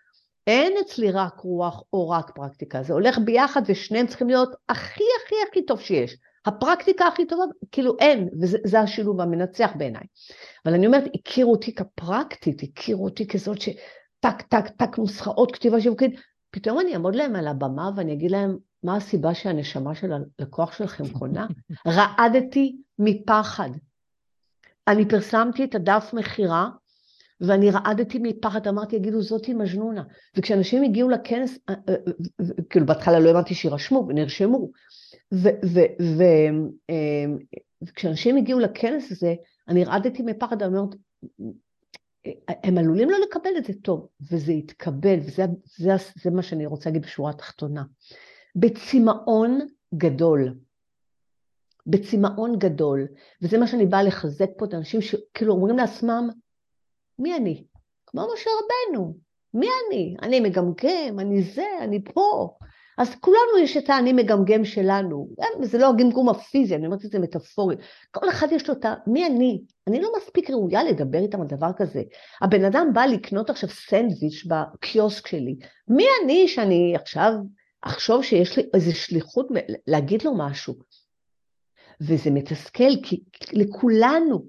אין 0.47 0.73
אצלי 0.81 1.11
רק 1.11 1.41
רוח 1.41 1.83
או 1.93 2.09
רק 2.09 2.31
פרקטיקה, 2.35 2.83
זה 2.83 2.93
הולך 2.93 3.19
ביחד 3.19 3.63
ושניהם 3.67 4.07
צריכים 4.07 4.29
להיות 4.29 4.55
הכי 4.69 5.05
הכי 5.25 5.35
הכי 5.49 5.67
טוב 5.67 5.81
שיש. 5.81 6.17
הפרקטיקה 6.47 7.07
הכי 7.07 7.27
טובה, 7.27 7.45
כאילו 7.73 7.97
אין, 8.01 8.29
וזה 8.41 8.81
השילוב 8.81 9.21
המנצח 9.21 9.71
בעיניי. 9.77 10.07
אבל 10.67 10.75
אני 10.75 10.87
אומרת, 10.87 11.05
הכירו 11.15 11.53
אותי 11.53 11.75
כפרקטית, 11.75 12.63
הכירו 12.63 13.05
אותי 13.05 13.27
כזאת 13.27 13.61
שטק, 13.61 14.43
טק, 14.49 14.69
טק, 14.69 14.99
נוסחאות 14.99 15.53
כתיבה 15.53 15.81
שיווקית, 15.81 16.21
פתאום 16.51 16.81
אני 16.81 16.95
אעמוד 16.95 17.15
להם 17.15 17.37
על 17.37 17.49
הבמה 17.49 17.91
ואני 17.97 18.13
אגיד 18.13 18.31
להם, 18.31 18.57
מה 18.83 18.97
הסיבה 18.97 19.35
שהנשמה 19.35 19.95
של 19.95 20.13
הלקוח 20.13 20.73
שלכם 20.73 21.09
קונה? 21.19 21.47
רעדתי 21.89 22.77
מפחד. 22.99 23.71
אני 24.89 25.09
פרסמתי 25.09 25.65
את 25.65 25.75
הדף 25.75 26.11
מכירה, 26.13 26.69
ואני 27.47 27.71
רעדתי 27.71 28.19
מפחד, 28.23 28.69
אמרתי, 28.69 28.97
יגידו, 28.97 29.23
זאתי 29.23 29.55
מג'נונה. 29.55 30.03
וכשאנשים 30.37 30.83
הגיעו 30.83 31.11
לכנס, 31.11 31.59
אה, 31.69 31.75
אה, 31.89 31.95
אה, 31.95 32.47
כאילו 32.71 32.87
בהתחלה 32.87 33.19
לא 33.19 33.29
האמנתי 33.29 33.55
שירשמו 33.55 34.07
ונרשמו, 34.09 34.71
וכשאנשים 37.83 38.37
הגיעו 38.37 38.61
לכנס 38.61 39.13
הזה, 39.13 39.35
אני 39.69 39.85
רעדתי 39.85 40.23
מפחד, 40.23 40.63
אני 40.63 40.79
אומרת, 40.79 40.95
הם 42.65 42.79
עלולים 42.79 43.11
לא 43.11 43.19
לקבל 43.29 43.51
את 43.59 43.65
זה 43.65 43.73
טוב, 43.83 44.09
וזה 44.31 44.53
יתקבל, 44.53 45.19
וזה 45.21 45.45
זה, 45.77 45.91
זה 46.23 46.31
מה 46.31 46.43
שאני 46.43 46.67
רוצה 46.67 46.91
להגיד 46.91 47.03
בשורה 47.03 47.31
התחתונה. 47.31 47.83
בצמאון 48.57 49.61
גדול. 49.95 50.55
בצמאון 51.87 52.59
גדול, 52.59 53.07
וזה 53.43 53.59
מה 53.59 53.67
שאני 53.67 53.87
באה 53.87 54.03
לחזק 54.03 54.49
פה 54.59 54.65
את 54.65 54.75
האנשים 54.75 55.01
שכאילו 55.01 55.55
אומרים 55.55 55.77
לעצמם, 55.77 56.29
מי 57.19 57.37
אני? 57.37 57.65
כמו 58.07 58.23
משה 58.35 58.51
רבנו, 58.51 59.15
מי 59.55 59.67
אני? 59.87 60.17
אני 60.23 60.41
מגמגם, 60.41 61.21
אני 61.21 61.43
זה, 61.43 61.67
אני 61.81 62.05
פה. 62.05 62.57
אז 62.99 63.15
כולנו 63.21 63.59
יש 63.63 63.77
את 63.77 63.91
האני 63.91 64.13
מגמגם 64.13 64.65
שלנו, 64.65 65.29
זה 65.63 65.79
לא 65.79 65.91
הגמגום 65.91 66.29
הפיזי, 66.29 66.75
אני 66.75 66.87
אומרת 66.87 67.05
את 67.05 67.11
זה 67.11 67.19
מטאפורי, 67.19 67.77
כל 68.11 68.29
אחד 68.29 68.47
יש 68.51 68.69
לו 68.69 68.75
את 68.75 68.85
ה... 68.85 68.95
מי 69.07 69.27
אני? 69.27 69.63
אני 69.87 70.01
לא 70.01 70.13
מספיק 70.17 70.51
ראויה 70.51 70.85
לדבר 70.85 71.19
איתם 71.19 71.41
על 71.41 71.47
דבר 71.47 71.71
כזה. 71.77 72.03
הבן 72.43 72.65
אדם 72.65 72.91
בא 72.93 73.05
לקנות 73.05 73.51
עכשיו 73.51 73.69
סנדוויץ' 73.69 74.45
בקיוסק 74.47 75.27
שלי, 75.27 75.57
מי 75.89 76.05
אני 76.25 76.49
שאני 76.49 76.97
עכשיו 76.97 77.33
אחשוב 77.83 78.23
שיש 78.23 78.57
לי 78.57 78.63
איזו 78.75 78.97
שליחות 78.97 79.49
להגיד 79.87 80.23
לו 80.23 80.35
משהו? 80.39 80.75
וזה 82.01 82.31
מתסכל, 82.31 83.03
כי 83.03 83.23
לכולנו 83.53 84.45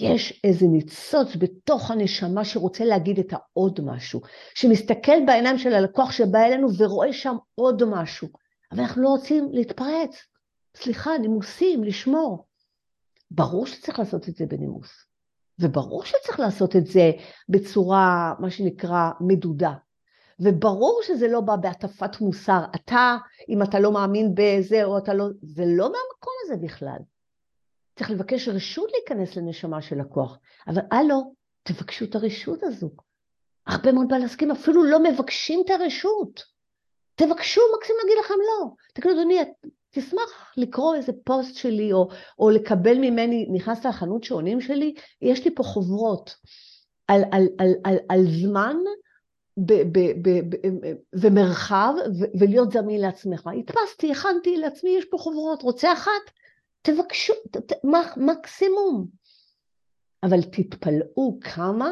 יש 0.00 0.40
איזה 0.44 0.66
ניצוץ 0.66 1.36
בתוך 1.38 1.90
הנשמה 1.90 2.44
שרוצה 2.44 2.84
להגיד 2.84 3.18
את 3.18 3.32
העוד 3.32 3.80
משהו, 3.84 4.20
שמסתכל 4.54 5.26
בעיניים 5.26 5.58
של 5.58 5.74
הלקוח 5.74 6.12
שבא 6.12 6.38
אלינו 6.38 6.68
ורואה 6.78 7.12
שם 7.12 7.36
עוד 7.54 7.82
משהו, 7.84 8.28
אבל 8.72 8.80
אנחנו 8.80 9.02
לא 9.02 9.08
רוצים 9.08 9.48
להתפרץ. 9.52 10.16
סליחה, 10.76 11.18
נימוסים, 11.18 11.84
לשמור. 11.84 12.46
ברור 13.30 13.66
שצריך 13.66 13.98
לעשות 13.98 14.28
את 14.28 14.36
זה 14.36 14.46
בנימוס, 14.46 14.90
וברור 15.58 16.04
שצריך 16.04 16.40
לעשות 16.40 16.76
את 16.76 16.86
זה 16.86 17.10
בצורה, 17.48 18.34
מה 18.38 18.50
שנקרא, 18.50 19.10
מדודה. 19.20 19.72
וברור 20.40 21.00
שזה 21.02 21.28
לא 21.28 21.40
בא 21.40 21.56
בהטפת 21.56 22.20
מוסר. 22.20 22.60
אתה, 22.74 23.16
אם 23.48 23.62
אתה 23.62 23.80
לא 23.80 23.92
מאמין 23.92 24.34
בזה 24.34 24.84
או 24.84 24.98
אתה 24.98 25.14
לא... 25.14 25.24
זה 25.42 25.64
לא 25.66 25.84
מהמקום 25.84 26.32
הזה 26.44 26.56
בכלל. 26.56 26.98
צריך 28.00 28.10
לבקש 28.10 28.48
רשות 28.48 28.90
להיכנס 28.92 29.36
לנשמה 29.36 29.82
של 29.82 30.00
לקוח. 30.00 30.38
אבל 30.68 30.82
הלו, 30.90 31.34
תבקשו 31.62 32.04
את 32.04 32.14
הרשות 32.14 32.62
הזו. 32.62 32.90
הרבה 33.66 33.92
מאוד 33.92 34.08
בעלי 34.08 34.24
עסקים 34.24 34.50
אפילו 34.50 34.84
לא 34.84 35.02
מבקשים 35.02 35.62
את 35.64 35.70
הרשות. 35.70 36.42
תבקשו, 37.14 37.60
מקסימום 37.76 38.00
להגיד 38.02 38.18
לכם 38.24 38.34
לא. 38.34 38.70
תגידו, 38.94 39.14
אדוני, 39.14 39.38
תשמח 39.90 40.52
לקרוא 40.56 40.94
איזה 40.94 41.12
פוסט 41.24 41.54
שלי, 41.54 41.92
או, 41.92 42.08
או 42.38 42.50
לקבל 42.50 42.98
ממני, 42.98 43.46
נכנס 43.52 43.86
לחנות 43.86 44.24
שעונים 44.24 44.60
שלי, 44.60 44.94
יש 45.22 45.44
לי 45.44 45.54
פה 45.54 45.62
חוברות 45.62 46.34
על, 47.08 47.22
על, 47.32 47.46
על, 47.58 47.72
על, 47.84 47.96
על 48.08 48.24
זמן 48.42 48.76
ב, 49.56 49.72
ב, 49.72 49.98
ב, 50.22 50.28
ב, 50.28 50.56
ומרחב, 51.12 51.94
ו, 52.20 52.24
ולהיות 52.40 52.72
זמין 52.72 53.00
לעצמך. 53.00 53.46
הדפסתי, 53.58 54.12
הכנתי 54.12 54.56
לעצמי, 54.56 54.90
יש 54.90 55.04
פה 55.04 55.18
חוברות, 55.18 55.62
רוצה 55.62 55.92
אחת? 55.92 56.39
תבקשו, 56.82 57.34
ת, 57.50 57.56
ת, 57.56 57.72
מקסימום. 58.16 59.06
אבל 60.22 60.42
תתפלאו 60.42 61.38
כמה 61.40 61.90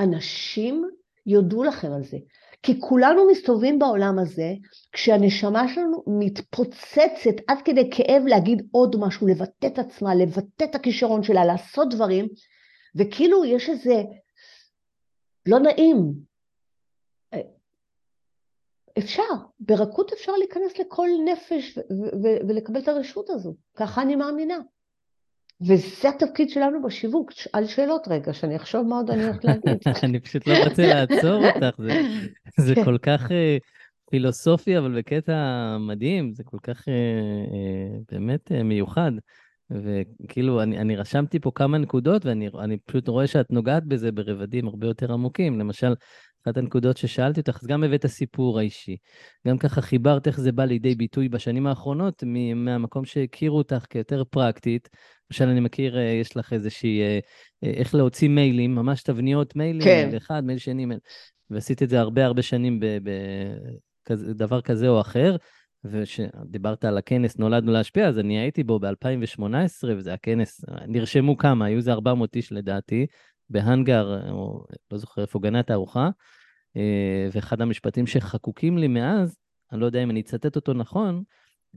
אנשים 0.00 0.90
יודו 1.26 1.64
לכם 1.64 1.92
על 1.92 2.04
זה. 2.04 2.16
כי 2.62 2.80
כולנו 2.80 3.28
מסתובבים 3.30 3.78
בעולם 3.78 4.18
הזה, 4.18 4.52
כשהנשמה 4.92 5.74
שלנו 5.74 6.04
מתפוצצת 6.06 7.36
עד 7.48 7.58
כדי 7.64 7.90
כאב 7.90 8.22
להגיד 8.26 8.68
עוד 8.70 8.96
משהו, 9.00 9.26
לבטא 9.26 9.66
את 9.66 9.78
עצמה, 9.78 10.14
לבטא 10.14 10.64
את 10.64 10.74
הכישרון 10.74 11.22
שלה, 11.22 11.44
לעשות 11.44 11.94
דברים, 11.94 12.28
וכאילו 12.94 13.44
יש 13.44 13.68
איזה 13.68 14.02
לא 15.46 15.58
נעים, 15.58 16.12
אפשר, 18.98 19.22
ברכות 19.60 20.12
אפשר 20.12 20.32
להיכנס 20.32 20.78
לכל 20.78 21.08
נפש 21.24 21.78
ולקבל 22.48 22.80
את 22.80 22.88
הרשות 22.88 23.30
הזו, 23.30 23.54
ככה 23.76 24.02
אני 24.02 24.16
מאמינה. 24.16 24.58
וזה 25.66 26.08
התפקיד 26.08 26.50
שלנו 26.50 26.82
בשיווק, 26.82 27.32
על 27.52 27.66
שאלות 27.66 28.08
רגע, 28.08 28.32
שאני 28.32 28.56
אחשוב 28.56 28.86
מה 28.86 28.96
עוד 28.96 29.10
אני 29.10 29.24
הולכת 29.24 29.44
להגיד. 29.44 29.78
אני 30.04 30.20
פשוט 30.20 30.46
לא 30.46 30.54
רוצה 30.64 30.86
לעצור 30.86 31.46
אותך, 31.46 31.76
זה, 31.78 32.02
זה 32.66 32.74
כן. 32.74 32.84
כל 32.84 32.98
כך 32.98 33.26
uh, 33.26 33.32
פילוסופי, 34.10 34.78
אבל 34.78 34.98
בקטע 34.98 35.32
מדהים, 35.80 36.32
זה 36.32 36.44
כל 36.44 36.58
כך 36.62 36.80
uh, 36.80 36.82
uh, 36.84 38.12
באמת 38.12 38.52
uh, 38.52 38.62
מיוחד. 38.62 39.12
וכאילו, 39.70 40.62
אני, 40.62 40.78
אני 40.78 40.96
רשמתי 40.96 41.38
פה 41.38 41.50
כמה 41.54 41.78
נקודות, 41.78 42.26
ואני 42.26 42.76
פשוט 42.86 43.08
רואה 43.08 43.26
שאת 43.26 43.50
נוגעת 43.50 43.84
בזה 43.84 44.12
ברבדים 44.12 44.68
הרבה 44.68 44.86
יותר 44.86 45.12
עמוקים. 45.12 45.58
למשל, 45.58 45.94
אחת 46.44 46.56
הנקודות 46.56 46.96
ששאלתי 46.96 47.40
אותך, 47.40 47.58
אז 47.62 47.66
גם 47.66 47.84
הבאת 47.84 48.06
סיפור 48.06 48.58
האישי. 48.58 48.96
גם 49.48 49.58
ככה 49.58 49.80
חיברת 49.80 50.26
איך 50.26 50.40
זה 50.40 50.52
בא 50.52 50.64
לידי 50.64 50.94
ביטוי 50.94 51.28
בשנים 51.28 51.66
האחרונות, 51.66 52.24
מהמקום 52.56 53.04
שהכירו 53.04 53.58
אותך 53.58 53.84
כיותר 53.90 54.24
פרקטית. 54.24 54.88
למשל, 55.30 55.48
אני 55.48 55.60
מכיר, 55.60 55.98
אה, 55.98 56.02
יש 56.02 56.36
לך 56.36 56.52
איזושהי, 56.52 57.00
אה, 57.00 57.18
אה, 57.64 57.70
איך 57.70 57.94
להוציא 57.94 58.28
מיילים, 58.28 58.74
ממש 58.74 59.02
תבניות 59.02 59.56
מיילים, 59.56 59.82
כן. 59.84 60.04
מייל 60.06 60.16
אחד, 60.16 60.44
מייל 60.44 60.58
שני, 60.58 60.84
מייל... 60.84 61.00
ועשית 61.50 61.82
את 61.82 61.88
זה 61.88 62.00
הרבה 62.00 62.24
הרבה 62.24 62.42
שנים 62.42 62.80
בדבר 64.10 64.60
כזה 64.60 64.88
או 64.88 65.00
אחר. 65.00 65.36
וכשדיברת 65.84 66.84
על 66.84 66.98
הכנס 66.98 67.38
נולדנו 67.38 67.72
להשפיע, 67.72 68.08
אז 68.08 68.18
אני 68.18 68.38
הייתי 68.38 68.64
בו 68.64 68.78
ב-2018, 68.78 69.44
וזה 69.96 70.12
הכנס, 70.14 70.60
נרשמו 70.86 71.36
כמה, 71.36 71.64
היו 71.64 71.76
איזה 71.76 71.92
400 71.92 72.36
איש 72.36 72.52
לדעתי, 72.52 73.06
בהאנגר, 73.50 74.30
או 74.30 74.64
לא 74.92 74.98
זוכר 74.98 75.22
איפה, 75.22 75.38
גני 75.38 75.58
התערוכה, 75.58 76.10
אה, 76.76 77.28
ואחד 77.32 77.60
המשפטים 77.60 78.06
שחקוקים 78.06 78.78
לי 78.78 78.88
מאז, 78.88 79.38
אני 79.72 79.80
לא 79.80 79.86
יודע 79.86 80.02
אם 80.02 80.10
אני 80.10 80.20
אצטט 80.20 80.56
אותו 80.56 80.72
נכון, 80.72 81.22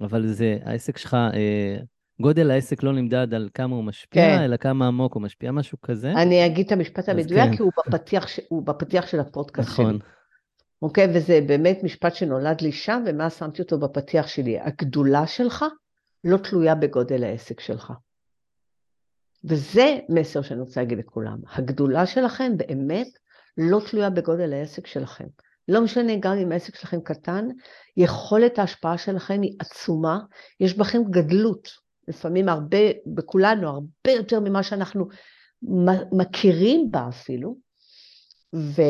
אבל 0.01 0.27
זה, 0.27 0.57
העסק 0.63 0.97
שלך, 0.97 1.13
אה, 1.13 1.77
גודל 2.21 2.51
העסק 2.51 2.83
לא 2.83 2.93
נמדד 2.93 3.33
על 3.33 3.49
כמה 3.53 3.75
הוא 3.75 3.83
משפיע, 3.83 4.37
כן. 4.37 4.43
אלא 4.43 4.57
כמה 4.57 4.87
עמוק 4.87 5.13
הוא 5.13 5.23
משפיע, 5.23 5.51
משהו 5.51 5.81
כזה. 5.81 6.11
אני 6.11 6.45
אגיד 6.45 6.65
את 6.65 6.71
המשפט 6.71 7.09
המדויק, 7.09 7.49
כן. 7.49 7.55
כי 7.55 7.61
הוא 7.61 7.71
בפתיח, 7.87 8.25
הוא 8.49 8.65
בפתיח 8.65 9.07
של 9.07 9.19
הפודקאסט 9.19 9.69
נכון. 9.69 9.89
שלי. 9.89 9.99
אוקיי? 10.81 11.07
וזה 11.13 11.39
באמת 11.47 11.79
משפט 11.83 12.15
שנולד 12.15 12.61
לי 12.61 12.71
שם, 12.71 13.03
ומה 13.05 13.29
שמתי 13.29 13.61
אותו 13.61 13.79
בפתיח 13.79 14.27
שלי. 14.27 14.59
הגדולה 14.59 15.27
שלך 15.27 15.65
לא 16.23 16.37
תלויה 16.37 16.75
בגודל 16.75 17.23
העסק 17.23 17.59
שלך. 17.59 17.93
וזה 19.47 19.97
מסר 20.09 20.41
שאני 20.41 20.59
רוצה 20.59 20.81
להגיד 20.81 20.97
לכולם. 20.97 21.37
הגדולה 21.53 22.05
שלכם 22.05 22.57
באמת 22.57 23.07
לא 23.57 23.79
תלויה 23.89 24.09
בגודל 24.09 24.53
העסק 24.53 24.87
שלכם. 24.87 25.25
לא 25.67 25.81
משנה 25.81 26.13
גם 26.19 26.37
אם 26.37 26.51
העסק 26.51 26.75
שלכם 26.75 27.01
קטן, 27.01 27.47
יכולת 27.97 28.59
ההשפעה 28.59 28.97
שלכם 28.97 29.41
היא 29.41 29.55
עצומה, 29.59 30.19
יש 30.59 30.77
בכם 30.77 31.03
גדלות, 31.09 31.69
לפעמים 32.07 32.49
הרבה, 32.49 32.77
בכולנו, 33.05 33.69
הרבה 33.69 34.11
יותר 34.15 34.39
ממה 34.39 34.63
שאנחנו 34.63 35.07
מכירים 36.11 36.91
בה 36.91 37.07
אפילו, 37.09 37.57
ו, 38.55 38.81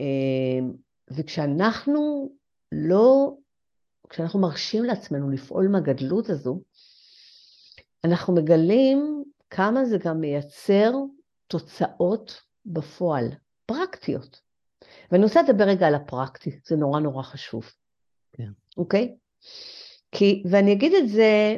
אה, 0.00 0.66
וכשאנחנו 1.10 2.32
לא, 2.72 3.34
כשאנחנו 4.08 4.40
מרשים 4.40 4.84
לעצמנו 4.84 5.30
לפעול 5.30 5.68
מהגדלות 5.68 6.30
הזו, 6.30 6.60
אנחנו 8.04 8.34
מגלים 8.34 9.19
כמה 9.50 9.84
זה 9.84 9.98
גם 9.98 10.20
מייצר 10.20 10.92
תוצאות 11.46 12.42
בפועל, 12.66 13.28
פרקטיות. 13.66 14.40
ואני 15.12 15.24
רוצה 15.24 15.42
לדבר 15.42 15.64
רגע 15.64 15.86
על 15.86 15.94
הפרקטי, 15.94 16.58
זה 16.66 16.76
נורא 16.76 17.00
נורא 17.00 17.22
חשוב. 17.22 17.72
כן. 18.32 18.50
אוקיי? 18.76 19.14
כי, 20.12 20.42
ואני 20.50 20.72
אגיד 20.72 20.92
את 20.94 21.08
זה, 21.08 21.56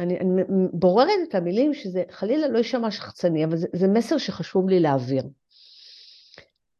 אני, 0.00 0.18
אני 0.18 0.42
בוררת 0.72 1.28
את 1.28 1.34
המילים 1.34 1.74
שזה 1.74 2.02
חלילה 2.10 2.48
לא 2.48 2.58
יישמע 2.58 2.90
שחצני, 2.90 3.44
אבל 3.44 3.56
זה, 3.56 3.66
זה 3.72 3.88
מסר 3.88 4.18
שחשוב 4.18 4.68
לי 4.68 4.80
להעביר. 4.80 5.24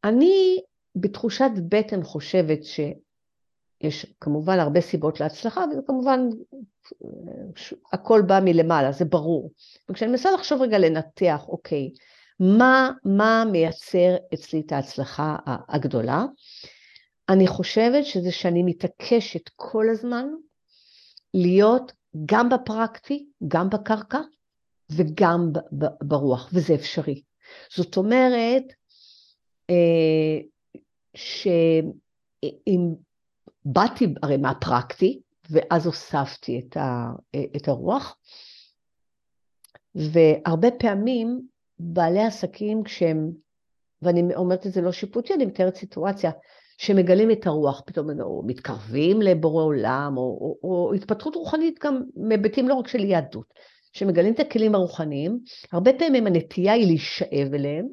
אני 0.03 0.61
בתחושת 0.95 1.51
בטן 1.69 2.03
חושבת 2.03 2.63
שיש 3.81 4.05
כמובן 4.21 4.59
הרבה 4.59 4.81
סיבות 4.81 5.19
להצלחה, 5.19 5.65
וזה 5.71 5.81
כמובן, 5.87 6.19
הכל 7.93 8.21
בא 8.21 8.39
מלמעלה, 8.43 8.91
זה 8.91 9.05
ברור. 9.05 9.51
וכשאני 9.89 10.11
מנסה 10.11 10.31
לחשוב 10.31 10.61
רגע 10.61 10.77
לנתח, 10.77 11.45
אוקיי, 11.47 11.91
מה, 12.39 12.91
מה 13.05 13.43
מייצר 13.51 14.15
אצלי 14.33 14.61
את 14.65 14.71
ההצלחה 14.71 15.35
הגדולה? 15.45 16.25
אני 17.29 17.47
חושבת 17.47 18.05
שזה 18.05 18.31
שאני 18.31 18.63
מתעקשת 18.63 19.49
כל 19.55 19.85
הזמן 19.89 20.27
להיות 21.33 21.91
גם 22.25 22.49
בפרקטי, 22.49 23.25
גם 23.47 23.69
בקרקע 23.69 24.19
וגם 24.91 25.51
ברוח, 26.01 26.49
וזה 26.53 26.73
אפשרי. 26.73 27.21
זאת 27.75 27.97
אומרת, 27.97 28.63
אה, 29.69 30.39
שאם 31.15 32.93
באתי 33.65 34.07
הרי 34.23 34.37
מהפרקטי, 34.37 35.21
ואז 35.49 35.85
הוספתי 35.85 36.59
את, 36.59 36.77
ה, 36.77 37.11
את 37.55 37.67
הרוח, 37.67 38.17
והרבה 39.95 40.71
פעמים 40.79 41.41
בעלי 41.79 42.23
עסקים 42.23 42.83
כשהם, 42.83 43.31
ואני 44.01 44.35
אומרת 44.35 44.67
את 44.67 44.71
זה 44.71 44.81
לא 44.81 44.91
שיפוטי, 44.91 45.33
אני 45.33 45.45
מתארת 45.45 45.75
סיטואציה, 45.75 46.31
שמגלים 46.77 47.31
את 47.31 47.47
הרוח, 47.47 47.81
פתאום 47.85 48.21
או 48.21 48.43
מתקרבים 48.45 49.21
לבורא 49.21 49.63
עולם, 49.63 50.17
או, 50.17 50.23
או, 50.23 50.57
או 50.63 50.93
התפתחות 50.93 51.35
רוחנית 51.35 51.79
גם 51.83 52.01
מהיבטים 52.15 52.67
לא 52.67 52.73
רק 52.73 52.87
של 52.87 53.05
יהדות, 53.05 53.53
שמגלים 53.93 54.33
את 54.33 54.39
הכלים 54.39 54.75
הרוחניים, 54.75 55.39
הרבה 55.71 55.91
פעמים 55.99 56.27
הנטייה 56.27 56.73
היא 56.73 56.85
להישאב 56.85 57.53
אליהם, 57.53 57.87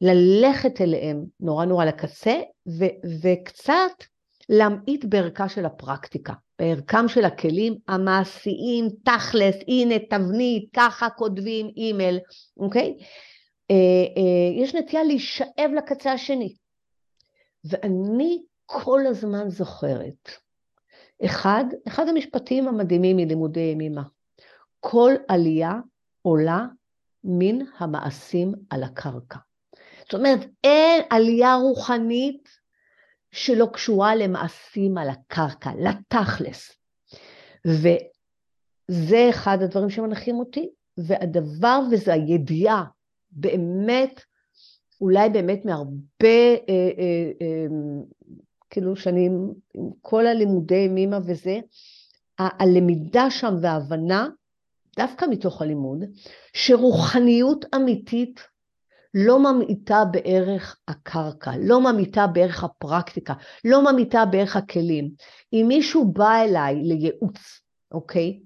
ללכת 0.00 0.80
אליהם 0.80 1.24
נורא 1.40 1.64
נורא 1.64 1.84
לקצה, 1.84 2.40
ו, 2.78 2.84
וקצת 3.22 4.04
להמעיט 4.48 5.04
בערכה 5.04 5.48
של 5.48 5.66
הפרקטיקה, 5.66 6.32
בערכם 6.58 7.08
של 7.08 7.24
הכלים 7.24 7.76
המעשיים, 7.88 8.88
תכלס, 9.04 9.54
הנה 9.68 9.94
תבנית, 10.10 10.68
ככה 10.76 11.10
כותבים 11.10 11.70
אימייל, 11.76 12.18
אוקיי? 12.56 12.96
אה, 13.70 13.76
אה, 14.16 14.62
יש 14.62 14.74
נטייה 14.74 15.04
להישאב 15.04 15.70
לקצה 15.76 16.12
השני. 16.12 16.54
ואני 17.64 18.42
כל 18.66 19.00
הזמן 19.06 19.50
זוכרת, 19.50 20.30
אחד, 21.24 21.64
אחד 21.88 22.08
המשפטים 22.08 22.68
המדהימים 22.68 23.16
מלימודי 23.16 23.60
ימימה, 23.60 24.02
כל 24.80 25.12
עלייה 25.28 25.72
עולה 26.22 26.66
מן 27.24 27.58
המעשים 27.78 28.52
על 28.70 28.82
הקרקע. 28.82 29.38
זאת 30.02 30.14
אומרת, 30.14 30.40
אין 30.64 31.02
עלייה 31.10 31.54
רוחנית 31.54 32.45
שלא 33.36 33.66
קשורה 33.72 34.14
למעשים 34.14 34.98
על 34.98 35.08
הקרקע, 35.08 35.70
לתכלס. 35.78 36.72
וזה 37.64 39.26
אחד 39.30 39.62
הדברים 39.62 39.90
שמנחים 39.90 40.38
אותי, 40.38 40.68
והדבר, 40.98 41.80
וזה 41.92 42.12
הידיעה 42.12 42.84
באמת 43.30 44.20
אולי 45.00 45.30
באמת 45.30 45.64
מהרבה, 45.64 45.94
אה, 46.22 46.90
אה, 46.98 47.30
אה, 47.42 47.66
כאילו 48.70 48.96
שאני 48.96 49.26
עם 49.26 49.50
כל 50.00 50.26
הלימודי 50.26 50.88
מימה 50.88 51.18
וזה, 51.26 51.58
הלמידה 52.38 53.30
שם 53.30 53.54
וההבנה, 53.60 54.28
דווקא 54.96 55.26
מתוך 55.30 55.62
הלימוד, 55.62 56.04
שרוחניות 56.52 57.64
אמיתית 57.74 58.40
לא 59.18 59.38
ממעיטה 59.38 60.04
בערך 60.10 60.76
הקרקע, 60.88 61.52
לא 61.60 61.80
ממעיטה 61.80 62.26
בערך 62.26 62.64
הפרקטיקה, 62.64 63.34
לא 63.64 63.92
ממעיטה 63.92 64.24
בערך 64.24 64.56
הכלים. 64.56 65.10
אם 65.52 65.64
מישהו 65.68 66.12
בא 66.12 66.42
אליי 66.42 66.74
לייעוץ, 66.74 67.60
אוקיי, 67.92 68.40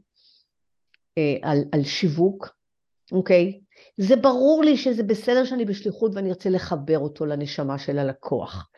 אה, 1.19 1.37
על, 1.43 1.59
על 1.73 1.85
שיווק, 1.85 2.49
אוקיי, 3.13 3.61
זה 3.97 4.17
ברור 4.17 4.63
לי 4.65 4.77
שזה 4.77 5.03
בסדר 5.03 5.45
שאני 5.45 5.65
בשליחות 5.65 6.15
ואני 6.15 6.29
ארצה 6.29 6.51
לחבר 6.51 6.99
אותו 6.99 7.27
לנשמה 7.27 7.79
של 7.79 7.99
הלקוח. 7.99 8.71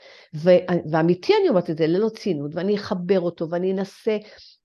ואמיתי 0.91 1.33
אני 1.41 1.49
אומרת 1.49 1.71
את 1.71 1.79
זה, 1.79 1.87
ללא 1.87 2.09
צינות, 2.09 2.51
ואני 2.55 2.77
אחבר 2.77 3.21
אותו 3.21 3.51
ואני 3.51 3.73
אנסה 3.73 4.17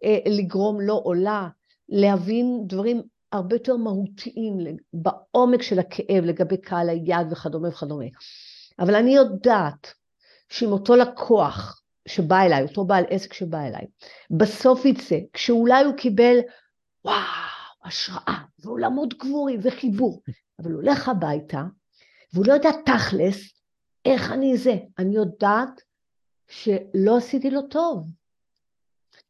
אה, 0.04 0.18
לגרום 0.26 0.82
לו 0.82 1.02
או 1.06 1.13
לה 1.13 1.48
להבין 1.90 2.63
דברים 2.68 3.02
הרבה 3.38 3.56
יותר 3.56 3.78
מהותיים 3.78 4.58
בעומק 4.93 5.62
של 5.62 5.80
הכאב 5.80 6.23
לגבי 6.23 6.58
קהל 6.58 6.89
היד 6.89 7.32
וכדומה 7.32 7.67
וכדומה. 7.67 8.06
אבל 8.80 8.95
אני 8.95 9.15
יודעת 9.15 9.93
שאם 10.50 10.71
אותו 10.71 10.95
לקוח 10.95 11.82
שבא 12.08 12.41
אליי, 12.41 12.63
אותו 12.63 12.86
בעל 12.86 13.04
עסק 13.10 13.34
שבא 13.34 13.67
אליי, 13.67 13.86
בסוף 14.32 14.86
יצא, 14.86 15.17
כשאולי 15.34 15.84
הוא 15.84 15.93
קיבל, 15.93 16.38
וואו, 17.06 17.17
השראה, 17.84 18.38
ועולמות 18.60 19.13
גבורים, 19.13 19.60
וחיבור, 19.63 20.21
אבל 20.60 20.71
הוא 20.71 20.82
הולך 20.82 21.10
הביתה, 21.10 21.63
והוא 22.34 22.45
לא 22.47 22.54
יודע 22.54 22.69
תכלס 22.86 23.38
איך 24.06 24.32
אני 24.32 24.58
זה. 24.58 24.76
אני 25.00 25.15
יודעת 25.15 25.82
שלא 26.47 27.17
עשיתי 27.17 27.50
לו 27.50 27.62
טוב. 27.62 28.12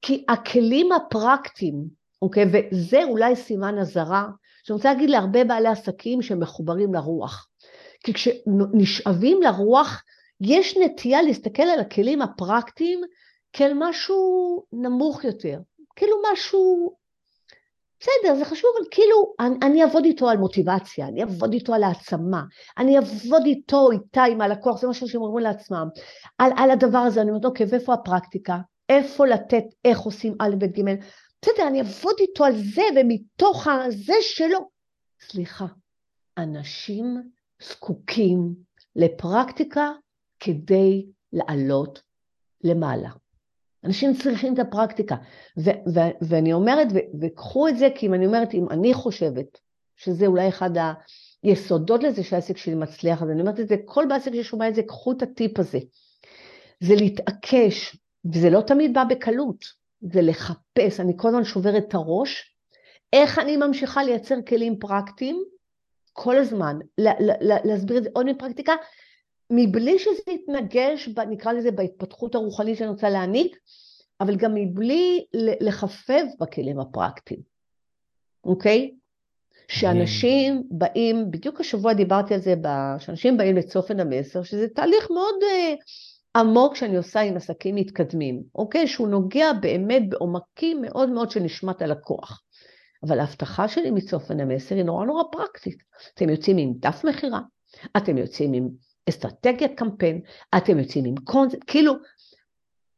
כי 0.01 0.25
הכלים 0.29 0.91
הפרקטיים, 0.91 1.87
אוקיי, 2.21 2.45
וזה 2.53 3.03
אולי 3.03 3.35
סימן 3.35 3.77
אזהרה, 3.77 4.27
שאני 4.63 4.75
רוצה 4.75 4.93
להגיד 4.93 5.09
להרבה 5.09 5.43
בעלי 5.43 5.67
עסקים 5.67 6.21
שמחוברים 6.21 6.93
לרוח. 6.93 7.47
כי 8.03 8.13
כשנשאבים 8.13 9.41
לרוח, 9.41 10.03
יש 10.41 10.77
נטייה 10.77 11.21
להסתכל 11.21 11.63
על 11.63 11.79
הכלים 11.79 12.21
הפרקטיים 12.21 13.01
כאל 13.53 13.71
משהו 13.75 14.63
נמוך 14.73 15.23
יותר, 15.23 15.59
כאילו 15.95 16.17
משהו 16.33 16.95
בסדר, 17.99 18.35
זה 18.35 18.45
חשוב, 18.45 18.69
אבל 18.77 18.87
כאילו, 18.91 19.33
אני, 19.39 19.55
אני 19.61 19.83
אעבוד 19.83 20.05
איתו 20.05 20.29
על 20.29 20.37
מוטיבציה, 20.37 21.07
אני 21.07 21.21
אעבוד 21.21 21.53
איתו 21.53 21.73
על 21.73 21.83
העצמה, 21.83 22.43
אני 22.77 22.95
אעבוד 22.95 23.45
איתו, 23.45 23.91
איתה, 23.91 24.23
עם 24.23 24.41
הלקוח, 24.41 24.81
זה 24.81 24.87
מה 24.87 24.93
שהם 24.93 25.21
אומרים 25.21 25.43
לעצמם. 25.43 25.87
על, 26.37 26.51
על 26.57 26.71
הדבר 26.71 26.97
הזה, 26.97 27.21
אני 27.21 27.29
אומרת, 27.29 27.45
אוקיי, 27.45 27.65
ואיפה 27.69 27.93
הפרקטיקה? 27.93 28.57
איפה 28.89 29.25
לתת, 29.25 29.63
איך 29.85 29.99
עושים 29.99 30.35
א', 30.39 30.55
ב', 30.57 30.65
ג', 30.65 30.95
בסדר, 31.41 31.67
אני 31.67 31.79
אעבוד 31.79 32.15
איתו 32.19 32.45
על 32.45 32.53
זה, 32.55 32.81
ומתוך 32.95 33.67
הזה 33.67 34.13
שלו. 34.21 34.69
סליחה, 35.21 35.65
אנשים 36.37 37.31
זקוקים 37.61 38.55
לפרקטיקה 38.95 39.91
כדי 40.39 41.05
לעלות 41.33 42.01
למעלה. 42.63 43.09
אנשים 43.83 44.13
צריכים 44.13 44.53
את 44.53 44.59
הפרקטיקה. 44.59 45.15
ואני 46.21 46.53
אומרת, 46.53 46.87
וקחו 47.21 47.67
את 47.67 47.77
זה, 47.77 47.87
כי 47.95 48.07
אם 48.07 48.13
אני 48.13 48.25
אומרת, 48.25 48.53
אם 48.53 48.69
אני 48.69 48.93
חושבת 48.93 49.59
שזה 49.95 50.27
אולי 50.27 50.49
אחד 50.49 50.69
היסודות 51.43 52.03
לזה 52.03 52.23
שהעסק 52.23 52.57
שלי 52.57 52.75
מצליח, 52.75 53.23
אז 53.23 53.29
אני 53.29 53.41
אומרת 53.41 53.59
את 53.59 53.67
זה, 53.67 53.75
כל 53.85 54.05
בעסק 54.09 54.31
ששומע 54.33 54.67
את 54.67 54.75
זה, 54.75 54.83
קחו 54.83 55.11
את 55.11 55.21
הטיפ 55.21 55.59
הזה. 55.59 55.79
זה 56.79 56.95
להתעקש, 56.95 57.97
וזה 58.33 58.49
לא 58.49 58.61
תמיד 58.61 58.93
בא 58.93 59.03
בקלות, 59.03 59.65
זה 60.01 60.21
לחפש, 60.21 60.99
אני 60.99 61.13
כל 61.17 61.27
הזמן 61.27 61.43
שוברת 61.43 61.83
את 61.87 61.93
הראש, 61.93 62.55
איך 63.13 63.39
אני 63.39 63.57
ממשיכה 63.57 64.03
לייצר 64.03 64.35
כלים 64.47 64.79
פרקטיים, 64.79 65.43
כל 66.13 66.37
הזמן, 66.37 66.79
להסביר 67.41 67.97
את 67.97 68.03
זה 68.03 68.09
עוד 68.13 68.25
מפרקטיקה, 68.25 68.73
מבלי 69.49 69.99
שזה 69.99 70.31
יתנגש, 70.31 71.09
נקרא 71.29 71.51
לזה, 71.51 71.71
בהתפתחות 71.71 72.35
הרוחנית 72.35 72.77
שאני 72.77 72.89
רוצה 72.89 73.09
להעניק, 73.09 73.57
אבל 74.21 74.35
גם 74.35 74.55
מבלי 74.55 75.25
לחפף 75.61 76.23
בכלים 76.39 76.79
הפרקטיים, 76.79 77.39
אוקיי? 78.43 78.91
שאנשים 79.67 80.63
באים, 80.71 81.31
בדיוק 81.31 81.59
השבוע 81.59 81.93
דיברתי 81.93 82.33
על 82.33 82.39
זה, 82.39 82.55
שאנשים 82.99 83.37
באים 83.37 83.57
לצופן 83.57 83.99
המסר, 83.99 84.43
שזה 84.43 84.67
תהליך 84.67 85.11
מאוד 85.11 85.35
uh, 85.41 85.83
עמוק 86.37 86.75
שאני 86.75 86.97
עושה 86.97 87.19
עם 87.19 87.37
עסקים 87.37 87.75
מתקדמים, 87.75 88.43
אוקיי? 88.55 88.87
שהוא 88.87 89.07
נוגע 89.07 89.53
באמת 89.53 90.09
בעומקים 90.09 90.81
מאוד 90.81 91.09
מאוד 91.09 91.31
של 91.31 91.39
נשמת 91.39 91.81
הלקוח. 91.81 92.43
אבל 93.03 93.19
ההבטחה 93.19 93.67
שלי 93.67 93.91
מצופן 93.91 94.39
המסר 94.39 94.75
היא 94.75 94.83
נורא 94.83 95.05
נורא 95.05 95.23
פרקטית. 95.31 95.77
אתם 96.13 96.29
יוצאים 96.29 96.57
עם 96.57 96.73
דף 96.79 97.03
מכירה, 97.03 97.39
אתם 97.97 98.17
יוצאים 98.17 98.53
עם 98.53 98.67
אסטרטגיית 99.09 99.71
קמפיין, 99.77 100.21
אתם 100.57 100.79
יוצאים 100.79 101.05
עם 101.05 101.15
קונספט, 101.23 101.63
כאילו, 101.67 101.93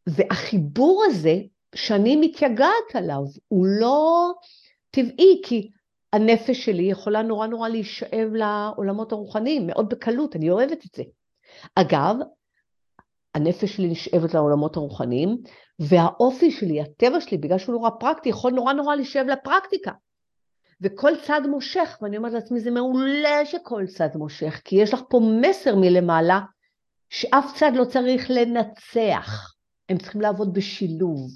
והחיבור 0.08 1.04
הזה 1.08 1.36
שאני 1.76 2.16
מתייגעת 2.16 2.96
עליו, 2.96 3.22
הוא 3.48 3.66
לא 3.80 4.32
טבעי, 4.92 5.42
כי 5.46 5.70
הנפש 6.14 6.66
שלי 6.66 6.84
יכולה 6.84 7.22
נורא 7.22 7.48
נורא 7.48 7.70
להישאב 7.70 8.30
לעולמות 8.34 9.12
הרוחניים, 9.12 9.68
מאוד 9.68 9.90
בקלות, 9.90 10.36
אני 10.36 10.50
אוהבת 10.50 10.86
את 10.86 10.96
זה. 10.96 11.04
אגב, 11.76 12.16
הנפש 13.40 13.76
שלי 13.76 13.88
נשאבת 13.88 14.34
לעולמות 14.34 14.76
הרוחניים, 14.76 15.38
והאופי 15.80 16.52
שלי, 16.52 16.82
הטבע 16.82 17.22
שלי, 17.22 17.38
בגלל 17.38 17.58
שהוא 17.58 17.74
נורא 17.74 17.90
פרקטי, 18.00 18.30
יכול 18.30 18.52
נורא 18.52 18.74
נורא 18.74 18.96
להישאב 18.96 19.28
לפרקטיקה. 19.28 19.92
וכל 20.82 21.12
צד 21.28 21.42
מושך, 21.50 21.98
ואני 22.02 22.18
אומרת 22.18 22.34
לעצמי, 22.34 22.60
זה 22.60 22.72
מעולה 22.72 23.46
שכל 23.46 23.86
צד 23.88 24.10
מושך, 24.16 24.62
כי 24.66 24.76
יש 24.76 24.94
לך 24.94 25.02
פה 25.10 25.22
מסר 25.42 25.76
מלמעלה, 25.76 26.40
שאף 27.10 27.46
צד 27.56 27.72
לא 27.76 27.86
צריך 27.86 28.30
לנצח, 28.30 29.54
הם 29.90 29.98
צריכים 29.98 30.22
לעבוד 30.22 30.54
בשילוב. 30.54 31.32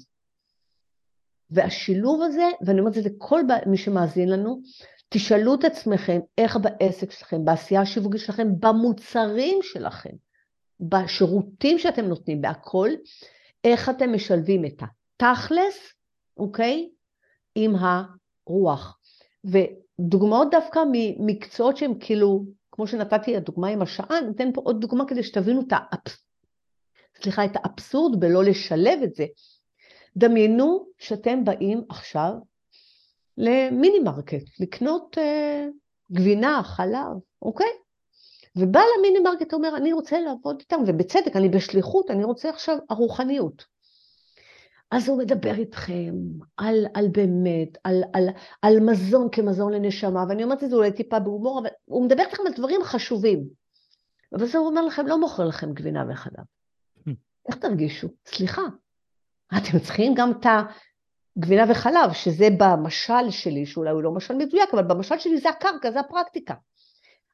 והשילוב 1.50 2.22
הזה, 2.22 2.44
ואני 2.66 2.80
אומרת 2.80 2.98
את 2.98 3.02
זה 3.02 3.08
לכל 3.08 3.40
מי 3.66 3.76
שמאזין 3.76 4.28
לנו, 4.28 4.60
תשאלו 5.08 5.54
את 5.54 5.64
עצמכם 5.64 6.20
איך 6.38 6.56
בעסק 6.56 7.10
שלכם, 7.10 7.44
בעשייה 7.44 7.80
השיווקית 7.80 8.20
שלכם, 8.20 8.48
במוצרים 8.60 9.58
שלכם, 9.62 10.10
בשירותים 10.88 11.78
שאתם 11.78 12.04
נותנים, 12.04 12.42
בהכל, 12.42 12.90
איך 13.64 13.88
אתם 13.88 14.12
משלבים 14.12 14.64
את 14.64 14.82
התכלס, 14.82 15.92
אוקיי? 16.36 16.88
עם 17.54 17.74
הרוח. 17.76 18.98
ודוגמאות 19.44 20.50
דווקא 20.50 20.80
ממקצועות 20.92 21.76
שהם 21.76 21.98
כאילו, 22.00 22.44
כמו 22.72 22.86
שנתתי 22.86 23.36
הדוגמה 23.36 23.68
עם 23.68 23.82
השעה, 23.82 24.18
אני 24.18 24.30
אתן 24.30 24.52
פה 24.52 24.60
עוד 24.64 24.80
דוגמה 24.80 25.04
כדי 25.08 25.22
שתבינו 25.22 25.60
את, 25.60 25.72
האפ... 25.72 26.16
סליחה, 27.22 27.44
את 27.44 27.52
האבסורד 27.54 28.20
בלא 28.20 28.44
לשלב 28.44 29.02
את 29.04 29.14
זה. 29.14 29.26
דמיינו 30.16 30.86
שאתם 30.98 31.44
באים 31.44 31.82
עכשיו 31.88 32.32
למיני 33.38 33.98
מרקט, 33.98 34.60
לקנות 34.60 35.18
אה, 35.18 35.66
גבינה, 36.12 36.62
חלב, 36.64 37.18
אוקיי? 37.42 37.83
ובעל 38.56 38.86
המיני 38.98 39.18
מרקט 39.18 39.54
אומר, 39.54 39.76
אני 39.76 39.92
רוצה 39.92 40.20
לעבוד 40.20 40.56
איתם, 40.60 40.80
ובצדק, 40.86 41.36
אני 41.36 41.48
בשליחות, 41.48 42.10
אני 42.10 42.24
רוצה 42.24 42.50
עכשיו 42.50 42.78
הרוחניות. 42.90 43.64
אז 44.90 45.08
הוא 45.08 45.18
מדבר 45.18 45.54
איתכם 45.54 46.14
על, 46.56 46.86
על 46.94 47.08
באמת, 47.08 47.78
על, 47.84 48.02
על, 48.12 48.28
על 48.62 48.80
מזון 48.80 49.28
כמזון 49.32 49.72
לנשמה, 49.72 50.24
ואני 50.28 50.44
אומרת 50.44 50.64
את 50.64 50.70
זה 50.70 50.76
אולי 50.76 50.92
טיפה 50.92 51.18
בהומור, 51.18 51.60
אבל 51.60 51.68
הוא 51.84 52.04
מדבר 52.04 52.22
איתכם 52.22 52.42
על 52.46 52.52
דברים 52.52 52.80
חשובים. 52.84 53.44
ובסוף 54.32 54.54
הוא 54.54 54.66
אומר 54.66 54.82
לכם, 54.82 55.06
לא 55.06 55.20
מוכר 55.20 55.44
לכם 55.44 55.72
גבינה 55.72 56.04
וחלב. 56.08 56.44
איך 57.48 57.56
תרגישו? 57.56 58.08
סליחה, 58.26 58.62
אתם 59.56 59.78
צריכים 59.78 60.14
גם 60.14 60.30
את 60.30 60.46
הגבינה 61.36 61.64
וחלב, 61.70 62.12
שזה 62.12 62.48
במשל 62.58 63.30
שלי, 63.30 63.66
שאולי 63.66 63.90
הוא 63.90 64.02
לא 64.02 64.12
משל 64.12 64.34
מדויק, 64.34 64.68
אבל 64.72 64.82
במשל 64.82 65.18
שלי 65.18 65.38
זה 65.38 65.48
הקרקע, 65.48 65.90
זה 65.90 66.00
הפרקטיקה. 66.00 66.54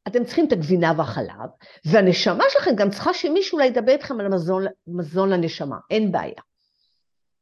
אתם 0.09 0.25
צריכים 0.25 0.47
את 0.47 0.53
הגבינה 0.53 0.93
והחלב, 0.97 1.51
והנשמה 1.85 2.45
שלכם 2.49 2.75
גם 2.77 2.91
צריכה 2.91 3.15
שמישהו 3.15 3.57
אולי 3.57 3.67
ידבר 3.67 3.93
איתכם 3.93 4.21
על 4.21 4.29
מזון, 4.29 4.65
מזון 4.87 5.31
לנשמה, 5.31 5.77
אין 5.91 6.13
בעיה. 6.13 6.43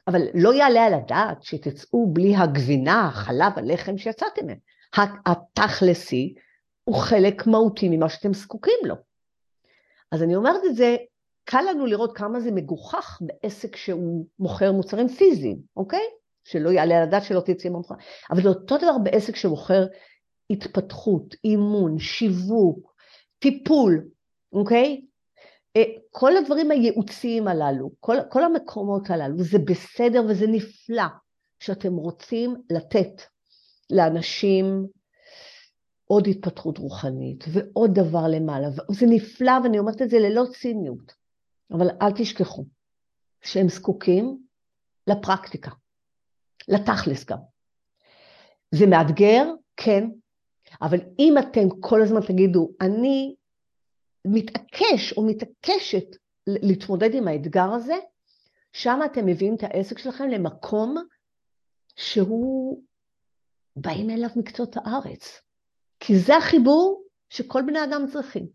אבל 0.08 0.22
לא 0.34 0.54
יעלה 0.54 0.84
על 0.84 0.94
הדעת 0.94 1.42
שתצאו 1.42 2.06
בלי 2.12 2.36
הגבינה, 2.36 3.06
החלב, 3.06 3.52
הלחם 3.56 3.98
שיצאתם 3.98 4.46
מהם. 4.46 4.58
התכלסי 5.26 6.34
הוא 6.84 6.96
חלק 6.96 7.46
מהותי 7.46 7.88
ממה 7.88 8.08
שאתם 8.08 8.34
זקוקים 8.34 8.78
לו. 8.84 8.94
אז 10.12 10.22
אני 10.22 10.36
אומרת 10.36 10.60
את 10.66 10.76
זה, 10.76 10.96
קל 11.44 11.62
לנו 11.70 11.86
לראות 11.86 12.16
כמה 12.16 12.40
זה 12.40 12.50
מגוחך 12.50 13.18
בעסק 13.20 13.76
שהוא 13.76 14.26
מוכר 14.38 14.72
מוצרים 14.72 15.08
פיזיים, 15.08 15.58
אוקיי? 15.76 16.04
שלא 16.44 16.70
יעלה 16.70 16.96
על 16.96 17.02
הדעת 17.02 17.22
שלא 17.24 17.40
תצא 17.40 17.68
ממך. 17.68 17.92
אבל 18.30 18.42
זה 18.42 18.48
אותו 18.48 18.76
דבר 18.76 18.98
בעסק 19.02 19.36
שמוכר 19.36 19.86
התפתחות, 20.50 21.34
אימון, 21.44 21.98
שיווק, 21.98 22.94
טיפול, 23.38 24.08
אוקיי? 24.52 25.00
אה, 25.76 25.82
כל 26.10 26.36
הדברים 26.36 26.70
הייעוציים 26.70 27.48
הללו, 27.48 27.90
כל, 28.00 28.16
כל 28.30 28.44
המקומות 28.44 29.10
הללו, 29.10 29.42
זה 29.42 29.58
בסדר 29.58 30.24
וזה 30.28 30.46
נפלא 30.46 31.06
שאתם 31.60 31.92
רוצים 31.92 32.54
לתת 32.70 33.22
לאנשים 33.90 34.86
עוד 36.04 36.26
התפתחות 36.26 36.78
רוחנית 36.78 37.44
ועוד 37.52 37.90
דבר 37.94 38.28
למעלה. 38.28 38.68
זה 38.90 39.06
נפלא 39.06 39.52
ואני 39.62 39.78
אומרת 39.78 40.02
את 40.02 40.10
זה 40.10 40.18
ללא 40.18 40.44
ציניות, 40.60 41.12
אבל 41.70 41.88
אל 42.02 42.12
תשכחו 42.16 42.64
שהם 43.42 43.68
זקוקים 43.68 44.38
לפרקטיקה, 45.06 45.70
לתכלס 46.68 47.24
גם. 47.24 47.38
זה 48.70 48.86
מאתגר, 48.86 49.44
כן, 49.76 50.04
אבל 50.82 50.98
אם 51.18 51.34
אתם 51.38 51.80
כל 51.80 52.02
הזמן 52.02 52.20
תגידו, 52.20 52.70
אני 52.80 53.34
מתעקש 54.24 55.12
או 55.16 55.26
מתעקשת 55.26 56.16
להתמודד 56.46 57.14
עם 57.14 57.28
האתגר 57.28 57.70
הזה, 57.72 57.96
שם 58.72 59.00
אתם 59.04 59.26
מביאים 59.26 59.54
את 59.54 59.62
העסק 59.62 59.98
שלכם 59.98 60.28
למקום 60.28 60.96
שהוא 61.96 62.82
באים 63.76 64.10
אליו 64.10 64.28
מקצות 64.36 64.76
הארץ. 64.76 65.40
כי 66.00 66.18
זה 66.18 66.36
החיבור 66.36 67.02
שכל 67.30 67.62
בני 67.62 67.84
אדם 67.84 68.04
צריכים, 68.12 68.46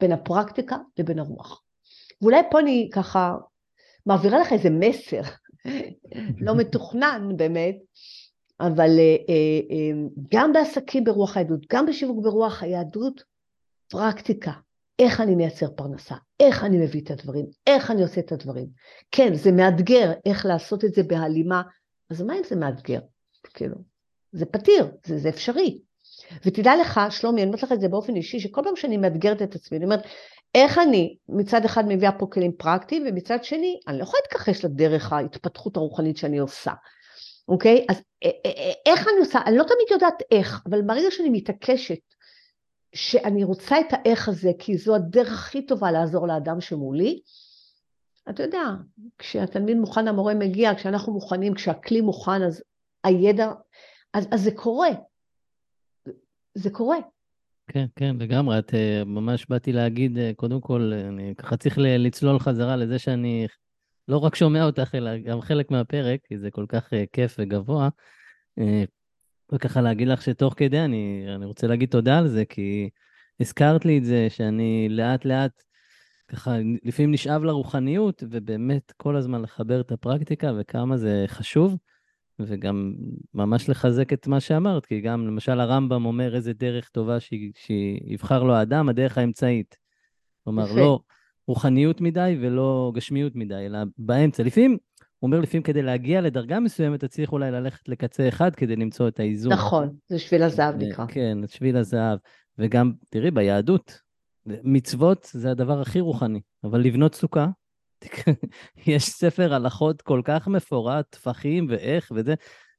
בין 0.00 0.12
הפרקטיקה 0.12 0.76
לבין 0.98 1.18
הרוח. 1.18 1.62
ואולי 2.22 2.40
פה 2.50 2.60
אני 2.60 2.88
ככה 2.92 3.34
מעבירה 4.06 4.38
לך 4.38 4.52
איזה 4.52 4.70
מסר, 4.70 5.20
לא 6.46 6.56
מתוכנן 6.56 7.28
באמת, 7.36 7.76
אבל 8.60 8.90
אה, 8.98 9.16
אה, 9.28 9.60
אה, 9.70 10.08
גם 10.34 10.52
בעסקים 10.52 11.04
ברוח 11.04 11.36
היהדות, 11.36 11.66
גם 11.72 11.86
בשיווק 11.86 12.24
ברוח 12.24 12.62
היהדות, 12.62 13.22
פרקטיקה, 13.88 14.52
איך 14.98 15.20
אני 15.20 15.34
מייצר 15.34 15.66
פרנסה, 15.76 16.14
איך 16.40 16.64
אני 16.64 16.78
מביא 16.78 17.00
את 17.00 17.10
הדברים, 17.10 17.46
איך 17.66 17.90
אני 17.90 18.02
עושה 18.02 18.20
את 18.20 18.32
הדברים. 18.32 18.66
כן, 19.10 19.34
זה 19.34 19.52
מאתגר 19.52 20.12
איך 20.26 20.46
לעשות 20.46 20.84
את 20.84 20.94
זה 20.94 21.02
בהלימה, 21.02 21.62
אז 22.10 22.22
מה 22.22 22.34
אם 22.34 22.42
זה 22.48 22.56
מאתגר? 22.56 23.00
כאילו, 23.54 23.76
זה 24.32 24.46
פתיר, 24.46 24.90
זה, 25.06 25.18
זה 25.18 25.28
אפשרי. 25.28 25.78
ותדע 26.44 26.72
לך, 26.80 27.00
שלומי, 27.10 27.42
אני 27.42 27.48
אומרת 27.48 27.62
לך 27.62 27.72
את 27.72 27.80
זה 27.80 27.88
באופן 27.88 28.16
אישי, 28.16 28.40
שכל 28.40 28.60
פעם 28.64 28.76
שאני 28.76 28.96
מאתגרת 28.96 29.42
את 29.42 29.54
עצמי, 29.54 29.78
אני 29.78 29.84
אומרת, 29.84 30.06
איך 30.54 30.78
אני 30.78 31.16
מצד 31.28 31.64
אחד 31.64 31.84
מביאה 31.88 32.12
פה 32.12 32.26
כלים 32.26 32.52
פרקטיים, 32.52 33.04
ומצד 33.06 33.44
שני, 33.44 33.80
אני 33.88 33.98
לא 33.98 34.02
יכולה 34.02 34.20
להתכחש 34.22 34.64
לדרך 34.64 35.12
ההתפתחות 35.12 35.76
הרוחנית 35.76 36.16
שאני 36.16 36.38
עושה. 36.38 36.72
אוקיי? 37.48 37.86
אז 37.88 38.02
אה, 38.24 38.30
אה, 38.46 38.50
אה, 38.50 38.72
איך 38.86 39.08
אני 39.08 39.18
עושה? 39.18 39.38
אני 39.46 39.56
לא 39.56 39.62
תמיד 39.62 39.86
יודעת 39.90 40.22
איך, 40.30 40.62
אבל 40.66 40.82
ברגע 40.82 41.10
שאני 41.10 41.30
מתעקשת 41.30 42.14
שאני 42.94 43.44
רוצה 43.44 43.80
את 43.80 43.92
האיך 43.92 44.28
הזה, 44.28 44.50
כי 44.58 44.76
זו 44.76 44.94
הדרך 44.94 45.32
הכי 45.32 45.66
טובה 45.66 45.92
לעזור 45.92 46.26
לאדם 46.26 46.60
שמולי, 46.60 47.20
אתה 48.30 48.42
יודע, 48.42 48.62
כשהתלמיד 49.18 49.76
מוכן, 49.76 50.08
המורה 50.08 50.34
מגיע, 50.34 50.74
כשאנחנו 50.74 51.12
מוכנים, 51.12 51.54
כשהכלי 51.54 52.00
מוכן, 52.00 52.42
אז 52.42 52.62
הידע, 53.04 53.52
אז, 54.14 54.28
אז 54.30 54.42
זה 54.42 54.50
קורה. 54.50 54.88
זה 56.54 56.70
קורה. 56.70 56.96
כן, 57.70 57.86
כן, 57.96 58.16
לגמרי. 58.18 58.58
את 58.58 58.74
ממש 59.06 59.46
באתי 59.48 59.72
להגיד, 59.72 60.18
קודם 60.36 60.60
כל, 60.60 60.92
אני 61.08 61.34
ככה 61.34 61.56
צריך 61.56 61.78
לצלול 61.78 62.38
חזרה 62.38 62.76
לזה 62.76 62.98
שאני 62.98 63.46
לא 64.08 64.18
רק 64.18 64.34
שומע 64.34 64.64
אותך, 64.64 64.94
אלא 64.94 65.18
גם 65.18 65.40
חלק 65.40 65.70
מהפרק, 65.70 66.20
כי 66.28 66.38
זה 66.38 66.50
כל 66.50 66.64
כך 66.68 66.92
uh, 66.92 66.96
כיף 67.12 67.36
וגבוה. 67.38 67.88
Uh, 68.60 68.62
וככה 69.52 69.80
להגיד 69.80 70.08
לך 70.08 70.22
שתוך 70.22 70.54
כדי, 70.56 70.80
אני, 70.80 71.24
אני 71.34 71.44
רוצה 71.44 71.66
להגיד 71.66 71.88
תודה 71.88 72.18
על 72.18 72.28
זה, 72.28 72.44
כי 72.44 72.90
הזכרת 73.40 73.84
לי 73.84 73.98
את 73.98 74.04
זה, 74.04 74.26
שאני 74.30 74.88
לאט 74.90 75.24
לאט, 75.24 75.62
ככה, 76.28 76.56
לפעמים 76.84 77.12
נשאב 77.12 77.44
לרוחניות, 77.44 78.22
ובאמת 78.30 78.92
כל 78.96 79.16
הזמן 79.16 79.42
לחבר 79.42 79.80
את 79.80 79.92
הפרקטיקה 79.92 80.52
וכמה 80.58 80.96
זה 80.96 81.24
חשוב, 81.28 81.76
וגם 82.38 82.94
ממש 83.34 83.68
לחזק 83.68 84.12
את 84.12 84.26
מה 84.26 84.40
שאמרת, 84.40 84.86
כי 84.86 85.00
גם 85.00 85.26
למשל 85.26 85.60
הרמב"ם 85.60 86.04
אומר 86.04 86.34
איזה 86.34 86.52
דרך 86.52 86.88
טובה 86.88 87.16
שיבחר 87.54 88.42
לו 88.42 88.54
האדם, 88.54 88.88
הדרך 88.88 89.18
האמצעית. 89.18 89.76
כלומר, 90.44 90.72
לא, 90.76 91.00
רוחניות 91.46 92.00
מדי 92.00 92.38
ולא 92.40 92.92
גשמיות 92.94 93.36
מדי, 93.36 93.66
אלא 93.66 93.78
באמצע. 93.98 94.42
לפעמים, 94.42 94.70
הוא 95.18 95.28
אומר 95.28 95.40
לפעמים 95.40 95.62
כדי 95.62 95.82
להגיע 95.82 96.20
לדרגה 96.20 96.60
מסוימת, 96.60 96.98
אתה 96.98 97.08
צריך 97.08 97.32
אולי 97.32 97.50
ללכת 97.50 97.88
לקצה 97.88 98.28
אחד 98.28 98.54
כדי 98.54 98.76
למצוא 98.76 99.08
את 99.08 99.20
האיזון. 99.20 99.52
נכון, 99.52 99.96
זה 100.06 100.18
שביל 100.18 100.42
הזהב 100.42 100.74
נקרא. 100.76 101.06
כן, 101.06 101.38
שביל 101.46 101.76
הזהב. 101.76 102.18
וגם, 102.58 102.92
תראי, 103.10 103.30
ביהדות, 103.30 104.00
מצוות 104.46 105.28
זה 105.32 105.50
הדבר 105.50 105.80
הכי 105.80 106.00
רוחני, 106.00 106.40
אבל 106.64 106.80
לבנות 106.80 107.14
סוכה, 107.14 107.46
יש 108.86 109.04
ספר 109.04 109.54
הלכות 109.54 110.02
כל 110.02 110.20
כך 110.24 110.48
מפורט, 110.48 111.06
טפחים 111.10 111.66
ואיך 111.70 112.12
וזה, 112.14 112.34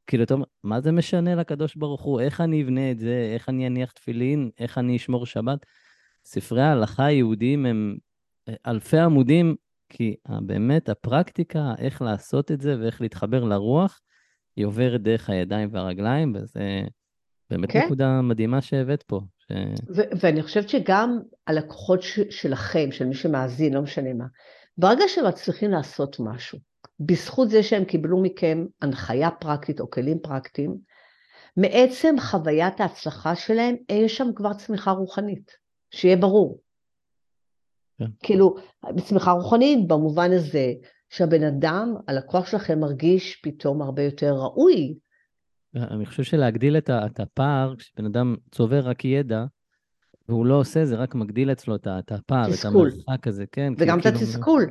כאילו, 0.08 0.24
אתה 0.24 0.34
אומר, 0.34 0.46
מה 0.64 0.82
זה 0.82 0.92
משנה 0.92 1.36
לקדוש 1.36 1.76
ברוך 1.76 2.02
הוא? 2.02 2.20
איך 2.20 2.42
אני 2.42 2.64
אבנה 2.64 2.92
את 2.92 3.00
זה? 3.00 3.32
איך 3.34 3.50
אני 3.50 3.68
אניח 3.68 3.92
תפילין? 3.92 4.50
איך 4.60 4.78
אני 4.78 4.98
אשמור 4.98 5.26
שבת? 5.26 5.66
ספרי 6.26 6.62
ההלכה 6.62 7.06
היהודיים 7.06 7.66
הם 7.66 7.98
אלפי 8.68 8.98
עמודים, 8.98 9.56
כי 9.90 10.16
באמת 10.42 10.90
הפרקטיקה, 10.90 11.74
איך 11.78 12.02
לעשות 12.02 12.52
את 12.52 12.62
זה 12.62 12.76
ואיך 12.80 13.02
להתחבר 13.02 13.44
לרוח, 13.44 14.02
היא 14.56 14.66
עוברת 14.66 15.02
דרך 15.02 15.30
הידיים 15.30 15.70
והרגליים, 15.72 16.34
וזה 16.36 16.82
באמת 17.50 17.72
כן. 17.72 17.86
נקודה 17.86 18.22
מדהימה 18.22 18.62
שהבאת 18.62 19.04
פה. 19.04 19.22
ש... 19.38 19.52
ו- 19.96 20.10
ואני 20.22 20.44
חושבת 20.44 20.70
שגם 20.70 21.20
הלקוחות 21.48 22.02
ש- 22.02 22.20
שלכם, 22.30 22.92
של 22.92 23.06
מי 23.06 23.16
שמאזין, 23.16 23.74
לא 23.74 23.82
משנה 23.82 24.14
מה, 24.14 24.26
ברגע 24.78 25.04
שהם 25.08 25.28
מצליחים 25.28 25.72
לעשות 25.72 26.18
משהו, 26.20 26.60
בזכות 27.00 27.50
זה 27.50 27.64
שהם 27.64 27.86
קיבלו 27.86 28.22
מכם 28.22 28.66
הנחיה 28.82 29.32
פרקטית 29.32 29.80
או 29.80 29.90
כלים 29.90 30.20
פרקטיים, 30.20 30.76
מעצם 31.58 32.16
חוויית 32.20 32.80
ההצלחה 32.80 33.36
שלהם, 33.36 33.76
יש 33.90 34.18
שם 34.18 34.28
כבר 34.36 34.54
צמיחה 34.54 34.92
רוחנית, 34.92 35.52
שיהיה 35.92 36.18
ברור. 36.18 36.60
כן. 38.00 38.06
כאילו, 38.24 38.56
צמיחה 38.98 39.32
רוחנית 39.32 39.88
במובן 39.88 40.32
הזה 40.32 40.74
שהבן 41.10 41.44
אדם, 41.44 41.96
הלקוח 42.08 42.48
שלכם 42.48 42.80
מרגיש 42.80 43.42
פתאום 43.44 43.82
הרבה 43.82 44.04
יותר 44.04 44.34
ראוי. 44.34 44.96
אני 45.76 46.06
חושב 46.06 46.24
שלהגדיל 46.24 46.78
את 46.78 47.20
הפער, 47.20 47.76
כשבן 47.78 48.06
אדם 48.06 48.36
צובר 48.52 48.80
רק 48.80 49.06
ידע, 49.06 49.46
והוא 50.30 50.46
לא 50.46 50.60
עושה, 50.60 50.86
זה 50.86 50.96
רק 50.96 51.16
מגדיל 51.16 51.52
אצלו 51.52 51.76
את 51.76 52.12
הפער, 52.12 52.48
את 52.54 52.66
המרחק 52.66 53.28
הזה, 53.28 53.46
כן. 53.52 53.74
וגם 53.78 54.00
את 54.00 54.06
התסכול. 54.06 54.66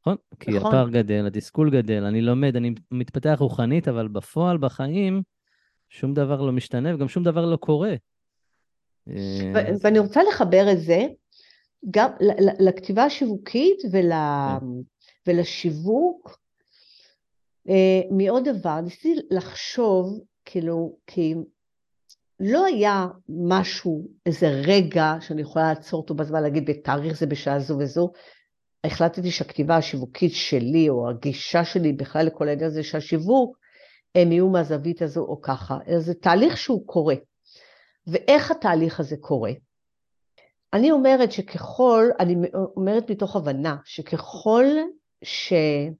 נכון, 0.00 0.16
כי 0.40 0.50
נכון. 0.50 0.68
הפער 0.68 0.88
גדל, 0.88 1.26
התסכול 1.26 1.70
גדל, 1.70 2.04
אני 2.04 2.20
לומד, 2.20 2.56
אני 2.56 2.74
מתפתח 2.90 3.36
רוחנית, 3.40 3.88
אבל 3.88 4.08
בפועל, 4.08 4.58
בחיים, 4.58 5.22
שום 5.88 6.14
דבר 6.14 6.42
לא 6.42 6.52
משתנה 6.52 6.94
וגם 6.94 7.08
שום 7.08 7.22
דבר 7.22 7.46
לא 7.46 7.56
קורה. 7.56 7.94
ואני 9.82 9.98
רוצה 9.98 10.20
לחבר 10.30 10.72
את 10.72 10.80
זה 10.80 11.06
גם 11.90 12.10
לכתיבה 12.60 13.04
השיווקית 13.04 13.78
ול... 13.92 14.10
כן. 14.10 14.66
ולשיווק 15.26 16.38
אה, 17.68 18.00
מעוד 18.10 18.48
דבר. 18.48 18.80
ניסיתי 18.80 19.14
לחשוב, 19.30 20.20
כאילו, 20.44 20.96
כי 21.06 21.34
לא 22.40 22.64
היה 22.64 23.06
משהו, 23.28 24.08
איזה 24.26 24.48
רגע 24.48 25.14
שאני 25.20 25.42
יכולה 25.42 25.68
לעצור 25.68 26.00
אותו 26.00 26.14
בזמן, 26.14 26.42
להגיד 26.42 26.66
בתאריך 26.66 27.18
זה 27.18 27.26
בשעה 27.26 27.60
זו 27.60 27.78
וזו. 27.78 28.12
החלטתי 28.84 29.30
שהכתיבה 29.30 29.76
השיווקית 29.76 30.32
שלי, 30.34 30.88
או 30.88 31.10
הגישה 31.10 31.64
שלי 31.64 31.92
בכלל 31.92 32.26
לכל 32.26 32.48
העניין 32.48 32.66
הזה, 32.66 32.82
שהשיווק, 32.82 33.58
הם 34.14 34.32
יהיו 34.32 34.48
מהזווית 34.48 35.02
הזו 35.02 35.20
או 35.20 35.40
ככה, 35.40 35.78
אלא 35.88 36.00
זה 36.00 36.14
תהליך 36.14 36.56
שהוא 36.56 36.86
קורה. 36.86 37.14
ואיך 38.06 38.50
התהליך 38.50 39.00
הזה 39.00 39.16
קורה? 39.20 39.52
אני 40.72 40.90
אומרת 40.90 41.32
שככל, 41.32 42.04
אני 42.20 42.36
אומרת 42.76 43.10
מתוך 43.10 43.36
הבנה, 43.36 43.76
שככל 43.84 44.64
שאני 45.24 45.94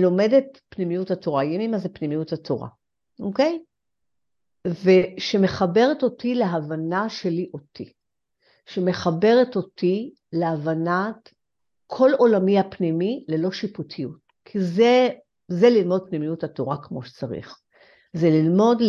לומדת 0.00 0.60
פנימיות 0.68 1.10
התורה, 1.10 1.44
יהיה 1.44 1.68
מה 1.68 1.78
זה 1.78 1.88
פנימיות 1.88 2.32
התורה, 2.32 2.68
אוקיי? 3.20 3.62
ושמחברת 4.66 6.02
אותי 6.02 6.34
להבנה 6.34 7.08
שלי 7.08 7.50
אותי, 7.54 7.92
שמחברת 8.66 9.56
אותי 9.56 10.12
להבנת 10.32 11.30
כל 11.86 12.10
עולמי 12.18 12.58
הפנימי 12.58 13.24
ללא 13.28 13.52
שיפוטיות, 13.52 14.18
כי 14.44 14.60
זה, 14.60 15.08
זה 15.48 15.70
ללמוד 15.70 16.08
פנימיות 16.08 16.44
התורה 16.44 16.76
כמו 16.82 17.02
שצריך. 17.02 17.58
זה 18.12 18.30
ללמוד 18.30 18.80
אה, 18.80 18.88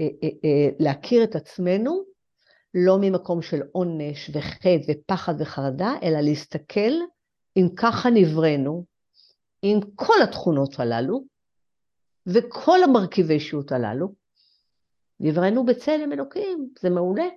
אה, 0.00 0.28
אה, 0.44 0.68
להכיר 0.78 1.24
את 1.24 1.36
עצמנו 1.36 2.11
לא 2.74 2.98
ממקום 3.00 3.42
של 3.42 3.62
עונש 3.72 4.30
וחטא 4.32 4.76
ופחד 4.88 5.34
וחרדה, 5.38 5.94
אלא 6.02 6.20
להסתכל 6.20 6.92
אם 7.56 7.68
ככה 7.76 8.10
נבראנו, 8.10 8.84
עם 9.62 9.80
כל 9.94 10.22
התכונות 10.22 10.80
הללו 10.80 11.24
וכל 12.26 12.82
המרכיבי 12.82 13.34
אישיות 13.34 13.72
הללו, 13.72 14.12
נבראנו 15.20 15.66
בצלם 15.66 16.12
אלוקים, 16.12 16.68
זה 16.80 16.90
מעולה. 16.90 17.28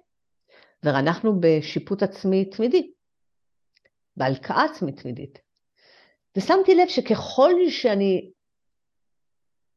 ואנחנו 0.83 1.39
בשיפוט 1.39 2.03
עצמי 2.03 2.45
תמידי, 2.45 2.91
בהלקאה 4.17 4.63
עצמית 4.63 5.01
תמידית. 5.01 5.39
ושמתי 6.37 6.75
לב 6.75 6.87
שככל 6.87 7.51
שאני 7.69 8.31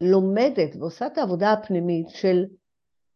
לומדת 0.00 0.76
ועושה 0.78 1.06
את 1.06 1.18
העבודה 1.18 1.52
הפנימית 1.52 2.08
של 2.08 2.44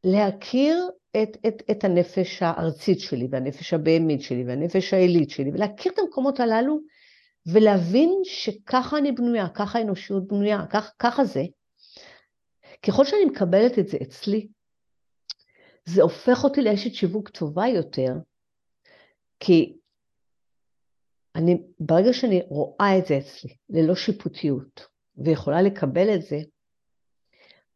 להכיר 0.04 0.90
את, 1.16 1.36
את, 1.46 1.62
את 1.70 1.84
הנפש 1.84 2.42
הארצית 2.42 3.00
שלי 3.00 3.28
והנפש 3.30 3.74
הבהמית 3.74 4.22
שלי 4.22 4.44
והנפש 4.44 4.94
העילית 4.94 5.30
שלי 5.30 5.50
ולהכיר 5.50 5.92
את 5.92 5.98
המקומות 5.98 6.40
הללו 6.40 6.80
ולהבין 7.46 8.20
שככה 8.24 8.98
אני 8.98 9.12
בנויה, 9.12 9.48
ככה 9.48 9.78
האנושיות 9.78 10.26
בנויה, 10.28 10.64
כך, 10.70 10.92
ככה 10.98 11.24
זה. 11.24 11.42
ככל 12.86 13.04
שאני 13.04 13.24
מקבלת 13.24 13.78
את 13.78 13.88
זה 13.88 13.98
אצלי, 14.02 14.48
זה 15.84 16.02
הופך 16.02 16.44
אותי 16.44 16.62
לאשת 16.62 16.94
שיווק 16.94 17.28
טובה 17.28 17.66
יותר, 17.66 18.12
כי 19.40 19.76
אני, 21.34 21.62
ברגע 21.80 22.12
שאני 22.12 22.42
רואה 22.48 22.98
את 22.98 23.06
זה 23.06 23.18
אצלי, 23.18 23.56
ללא 23.70 23.94
שיפוטיות, 23.94 24.86
ויכולה 25.16 25.62
לקבל 25.62 26.14
את 26.14 26.22
זה, 26.22 26.38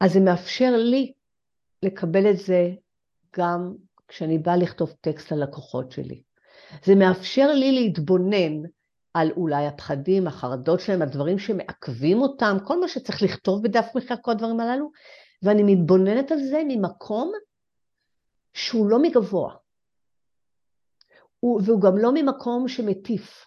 אז 0.00 0.12
זה 0.12 0.20
מאפשר 0.20 0.70
לי 0.76 1.12
לקבל 1.82 2.30
את 2.30 2.36
זה 2.38 2.70
גם 3.38 3.74
כשאני 4.08 4.38
באה 4.38 4.56
לכתוב 4.56 4.94
טקסט 5.00 5.32
ללקוחות 5.32 5.92
שלי. 5.92 6.22
זה 6.84 6.94
מאפשר 6.94 7.46
לי 7.52 7.72
להתבונן 7.72 8.62
על 9.14 9.30
אולי 9.36 9.66
הפחדים, 9.66 10.26
החרדות 10.26 10.80
שלהם, 10.80 11.02
הדברים 11.02 11.38
שמעכבים 11.38 12.22
אותם, 12.22 12.56
כל 12.66 12.80
מה 12.80 12.88
שצריך 12.88 13.22
לכתוב 13.22 13.62
בדף 13.62 13.86
מחקר, 13.94 14.14
כל 14.22 14.30
הדברים 14.30 14.60
הללו, 14.60 14.90
ואני 15.42 15.62
מתבוננת 15.74 16.32
על 16.32 16.38
זה 16.38 16.62
ממקום 16.68 17.32
שהוא 18.54 18.90
לא 18.90 18.98
מגבוה, 19.02 19.54
והוא 21.42 21.80
גם 21.80 21.98
לא 21.98 22.12
ממקום 22.14 22.68
שמטיף. 22.68 23.46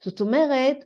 זאת 0.00 0.20
אומרת, 0.20 0.76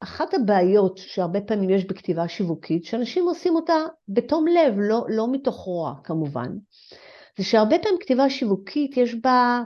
אחת 0.00 0.34
הבעיות 0.34 0.98
שהרבה 0.98 1.40
פעמים 1.40 1.70
יש 1.70 1.84
בכתיבה 1.84 2.28
שיווקית, 2.28 2.84
שאנשים 2.84 3.24
עושים 3.24 3.54
אותה 3.54 3.76
בתום 4.08 4.46
לב, 4.46 4.74
לא, 4.76 5.04
לא 5.08 5.32
מתוך 5.32 5.56
רוע 5.56 5.94
כמובן, 6.04 6.48
זה 7.38 7.44
שהרבה 7.44 7.76
פעמים 7.82 7.98
כתיבה 8.00 8.30
שיווקית 8.30 8.96
יש 8.96 9.14
בה 9.14 9.62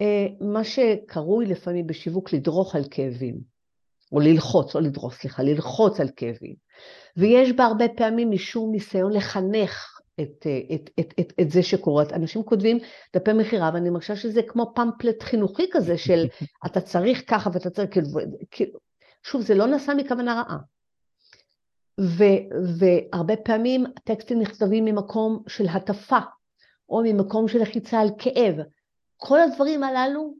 אה, 0.00 0.26
מה 0.40 0.64
שקרוי 0.64 1.46
לפעמים 1.46 1.86
בשיווק 1.86 2.32
לדרוך 2.32 2.74
על 2.74 2.84
כאבים, 2.90 3.40
או 4.12 4.20
ללחוץ, 4.20 4.74
לא 4.74 4.82
לדרוך, 4.82 5.14
סליחה, 5.14 5.42
ללחוץ 5.42 6.00
על 6.00 6.08
כאבים. 6.16 6.54
ויש 7.16 7.52
בה 7.52 7.64
הרבה 7.64 7.84
פעמים 7.96 8.30
משום 8.30 8.72
ניסיון 8.72 9.12
לחנך 9.12 10.00
את, 10.20 10.46
אה, 10.46 10.74
את, 10.74 10.90
את, 11.00 11.14
את, 11.20 11.32
את 11.40 11.50
זה 11.50 11.62
שקורה. 11.62 12.04
אנשים 12.12 12.42
כותבים 12.42 12.78
דפי 13.16 13.32
מכירה, 13.32 13.70
ואני 13.74 13.90
מרגישה 13.90 14.16
שזה 14.16 14.40
כמו 14.42 14.72
פמפלט 14.74 15.22
חינוכי 15.22 15.66
כזה 15.72 15.98
של 15.98 16.26
אתה 16.66 16.80
צריך 16.80 17.22
ככה 17.26 17.50
ואתה 17.52 17.70
צריך, 17.70 17.90
כאילו, 18.50 18.78
שוב, 19.26 19.42
זה 19.42 19.54
לא 19.54 19.66
נעשה 19.66 19.94
מכוונה 19.94 20.34
רעה. 20.34 20.58
ו, 22.00 22.24
והרבה 22.78 23.36
פעמים 23.36 23.84
הטקסטים 23.96 24.40
נכתבים 24.40 24.84
ממקום 24.84 25.42
של 25.48 25.68
הטפה, 25.68 26.18
או 26.88 27.02
ממקום 27.04 27.48
של 27.48 27.62
לחיצה 27.62 28.00
על 28.00 28.08
כאב. 28.18 28.54
כל 29.16 29.40
הדברים 29.40 29.82
הללו 29.82 30.34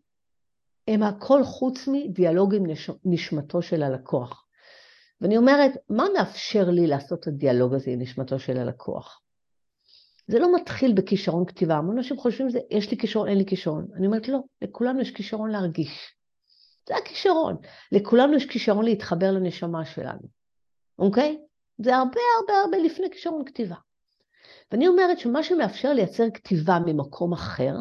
הם 0.88 1.02
הכל 1.02 1.44
חוץ 1.44 1.88
מדיאלוג 1.88 2.54
עם 2.54 2.66
נש, 2.66 2.90
נשמתו 3.04 3.62
של 3.62 3.82
הלקוח. 3.82 4.46
ואני 5.20 5.36
אומרת, 5.36 5.72
מה 5.90 6.04
מאפשר 6.14 6.70
לי 6.70 6.86
לעשות 6.86 7.20
את 7.20 7.26
הדיאלוג 7.26 7.74
הזה 7.74 7.90
עם 7.90 8.02
נשמתו 8.02 8.38
של 8.38 8.56
הלקוח? 8.56 9.20
זה 10.26 10.38
לא 10.38 10.56
מתחיל 10.56 10.92
בכישרון 10.92 11.44
כתיבה, 11.46 11.74
המון 11.74 11.96
אנשים 11.96 12.16
חושבים, 12.16 12.50
זה, 12.50 12.58
יש 12.70 12.90
לי 12.90 12.96
כישרון, 12.96 13.28
אין 13.28 13.38
לי 13.38 13.46
כישרון. 13.46 13.86
אני 13.96 14.06
אומרת, 14.06 14.28
לא, 14.28 14.38
לכולנו 14.62 15.00
יש 15.00 15.10
כישרון 15.10 15.50
להרגיש. 15.50 16.15
זה 16.88 16.96
הכישרון. 16.96 17.56
לכולנו 17.92 18.36
יש 18.36 18.46
כישרון 18.46 18.84
להתחבר 18.84 19.32
לנשמה 19.32 19.84
שלנו, 19.84 20.28
אוקיי? 20.98 21.38
זה 21.78 21.96
הרבה 21.96 22.20
הרבה 22.38 22.60
הרבה 22.60 22.78
לפני 22.78 23.10
כישרון 23.10 23.44
כתיבה. 23.44 23.76
ואני 24.72 24.88
אומרת 24.88 25.18
שמה 25.18 25.42
שמאפשר 25.42 25.92
לייצר 25.92 26.30
כתיבה 26.34 26.78
ממקום 26.86 27.32
אחר, 27.32 27.74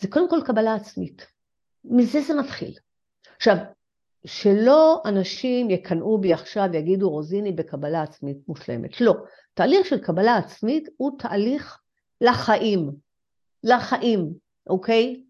זה 0.00 0.08
קודם 0.08 0.30
כל 0.30 0.40
קבלה 0.46 0.74
עצמית. 0.74 1.26
מזה 1.84 2.20
זה 2.20 2.34
מתחיל. 2.34 2.74
עכשיו, 3.36 3.56
שלא 4.26 5.02
אנשים 5.04 5.70
יקנאו 5.70 6.18
בי 6.18 6.32
עכשיו 6.32 6.68
ויגידו 6.72 7.10
רוזיני 7.10 7.52
בקבלה 7.52 8.02
עצמית 8.02 8.36
מושלמת. 8.48 9.00
לא. 9.00 9.14
תהליך 9.54 9.86
של 9.86 9.98
קבלה 9.98 10.36
עצמית 10.36 10.88
הוא 10.96 11.18
תהליך 11.18 11.78
לחיים. 12.20 12.90
לחיים, 13.64 14.34
אוקיי? 14.66 15.24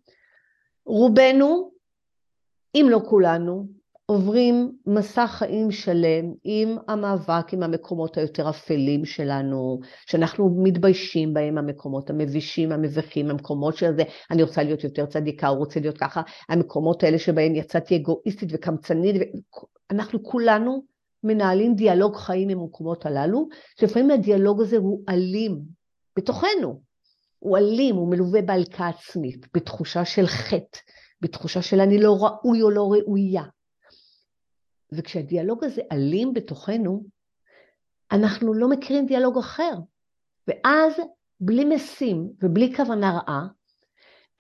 רובנו 0.87 1.74
אם 2.75 2.87
לא 2.91 3.01
כולנו, 3.09 3.67
עוברים 4.07 4.73
מסע 4.87 5.27
חיים 5.27 5.71
שלם 5.71 6.33
עם 6.45 6.77
המאבק 6.89 7.53
עם 7.53 7.63
המקומות 7.63 8.17
היותר 8.17 8.51
אפלים 8.51 9.05
שלנו, 9.05 9.81
שאנחנו 10.07 10.63
מתביישים 10.63 11.35
בהם, 11.35 11.59
המקומות 11.59 12.11
המבישים, 12.11 12.73
המביכים, 12.73 13.31
המקומות 13.31 13.77
של 13.77 13.97
זה, 13.97 14.03
אני 14.31 14.43
רוצה 14.43 14.63
להיות 14.63 14.85
יותר 14.85 15.07
צדיקה, 15.07 15.49
הוא 15.49 15.59
רוצה 15.59 15.81
להיות 15.81 15.99
ככה, 15.99 16.23
המקומות 16.49 17.03
האלה 17.03 17.19
שבהם 17.19 17.55
יצאתי 17.55 17.97
אגואיסטית 17.97 18.49
וקמצנית, 18.53 19.23
אנחנו 19.91 20.23
כולנו 20.23 20.85
מנהלים 21.25 21.75
דיאלוג 21.75 22.17
חיים 22.17 22.49
עם 22.49 22.61
המקומות 22.61 23.07
הללו, 23.07 23.49
שלפעמים 23.81 24.11
הדיאלוג 24.11 24.61
הזה 24.61 24.77
הוא 24.77 25.03
אלים, 25.09 25.61
בתוכנו, 26.17 26.81
הוא 27.39 27.59
אלים, 27.59 27.97
הוא 27.97 28.11
מלווה 28.11 28.43
בהלקאה 28.43 28.89
עצמית, 28.89 29.47
בתחושה 29.55 30.05
של 30.05 30.27
חטא, 30.27 30.79
בתחושה 31.25 31.63
של 31.63 31.81
אני 31.81 31.99
לא 31.99 32.17
ראוי 32.21 32.63
או 32.63 32.71
לא 32.71 32.93
ראויה. 32.93 33.43
וכשהדיאלוג 34.93 35.65
הזה 35.65 35.83
אלים 35.93 36.35
בתוכנו, 36.35 37.05
אנחנו 38.13 38.55
לא 38.55 38.69
מכירים 38.69 39.07
דיאלוג 39.07 39.39
אחר. 39.39 39.73
ואז, 40.49 40.93
בלי 41.41 41.65
משים 41.65 42.29
ובלי 42.43 42.77
כוונה 42.77 43.11
רעה, 43.11 43.47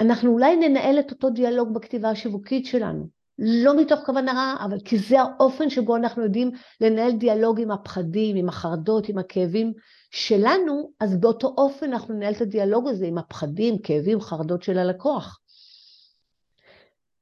אנחנו 0.00 0.32
אולי 0.32 0.56
ננהל 0.56 1.00
את 1.00 1.10
אותו 1.10 1.30
דיאלוג 1.30 1.74
בכתיבה 1.74 2.10
השיווקית 2.10 2.66
שלנו. 2.66 3.08
לא 3.38 3.76
מתוך 3.80 4.00
כוונה 4.06 4.32
רעה, 4.32 4.64
אבל 4.64 4.78
כי 4.84 4.98
זה 4.98 5.20
האופן 5.20 5.70
שבו 5.70 5.96
אנחנו 5.96 6.22
יודעים 6.22 6.50
לנהל 6.80 7.12
דיאלוג 7.12 7.60
עם 7.60 7.70
הפחדים, 7.70 8.36
עם 8.36 8.48
החרדות, 8.48 9.08
עם 9.08 9.18
הכאבים 9.18 9.72
שלנו, 10.10 10.90
אז 11.00 11.16
באותו 11.16 11.54
אופן 11.58 11.92
אנחנו 11.92 12.14
ננהל 12.14 12.32
את 12.32 12.40
הדיאלוג 12.40 12.88
הזה 12.88 13.06
עם 13.06 13.18
הפחדים, 13.18 13.78
כאבים, 13.78 14.20
חרדות 14.20 14.62
של 14.62 14.78
הלקוח. 14.78 15.40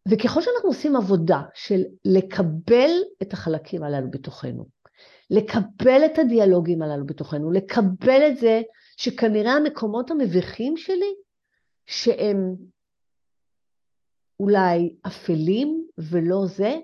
וככל 0.09 0.41
שאנחנו 0.41 0.69
עושים 0.69 0.97
עבודה 0.97 1.43
של 1.55 1.83
לקבל 2.05 2.91
את 3.23 3.33
החלקים 3.33 3.83
הללו 3.83 4.11
בתוכנו, 4.11 4.67
לקבל 5.31 6.05
את 6.07 6.19
הדיאלוגים 6.19 6.83
הללו 6.83 7.07
בתוכנו, 7.07 7.51
לקבל 7.51 8.29
את 8.29 8.37
זה 8.37 8.63
שכנראה 8.97 9.53
המקומות 9.53 10.11
המביכים 10.11 10.77
שלי, 10.77 11.15
שהם 11.87 12.55
אולי 14.41 14.97
אפלים 15.07 15.87
ולא 15.99 16.47
זה, 16.47 16.77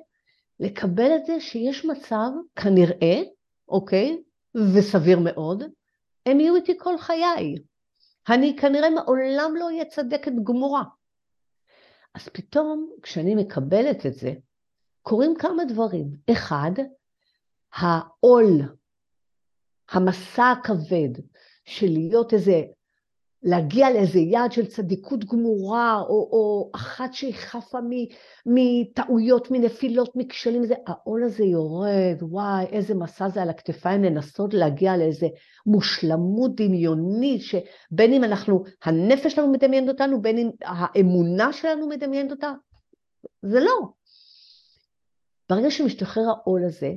לקבל 0.60 1.16
את 1.16 1.26
זה 1.26 1.40
שיש 1.40 1.84
מצב, 1.84 2.28
כנראה, 2.56 3.22
אוקיי, 3.68 4.22
וסביר 4.74 5.18
מאוד, 5.18 5.62
הם 6.26 6.40
יהיו 6.40 6.56
איתי 6.56 6.78
כל 6.78 6.98
חיי. 6.98 7.54
אני 8.28 8.56
כנראה 8.56 8.90
מעולם 8.90 9.52
לא 9.58 9.66
אהיה 9.66 9.84
צדקת 9.84 10.32
גמורה. 10.44 10.82
אז 12.18 12.28
פתאום, 12.28 12.90
כשאני 13.02 13.34
מקבלת 13.34 14.06
את 14.06 14.14
זה, 14.14 14.32
קורים 15.02 15.34
כמה 15.38 15.64
דברים. 15.64 16.10
אחד, 16.30 16.70
העול, 17.72 18.76
המסע 19.90 20.50
הכבד 20.50 21.22
של 21.64 21.86
להיות 21.86 22.34
איזה 22.34 22.62
להגיע 23.42 23.90
לאיזה 23.90 24.18
יעד 24.18 24.52
של 24.52 24.66
צדיקות 24.66 25.24
גמורה, 25.24 26.00
או, 26.00 26.28
או 26.32 26.70
אחת 26.74 27.14
שהיא 27.14 27.34
חפה 27.34 27.78
מטעויות, 28.46 29.50
מנפילות, 29.50 30.16
מכשלים, 30.16 30.66
זה, 30.66 30.74
העול 30.86 31.24
הזה 31.24 31.44
יורד, 31.44 32.16
וואי, 32.20 32.64
איזה 32.64 32.94
מסע 32.94 33.28
זה 33.28 33.42
על 33.42 33.50
הכתפיים 33.50 34.04
לנסות 34.04 34.54
להגיע 34.54 34.96
לאיזה 34.96 35.26
מושלמות 35.66 36.60
דמיונית, 36.60 37.42
שבין 37.42 38.12
אם 38.12 38.24
אנחנו, 38.24 38.64
הנפש 38.84 39.32
שלנו 39.32 39.52
מדמיינת 39.52 39.88
אותנו, 39.88 40.22
בין 40.22 40.38
אם 40.38 40.50
האמונה 40.64 41.52
שלנו 41.52 41.88
מדמיינת 41.88 42.30
אותה, 42.30 42.52
זה 43.42 43.60
לא. 43.60 43.88
ברגע 45.50 45.70
שמשתחרר 45.70 46.24
העול 46.28 46.64
הזה, 46.64 46.92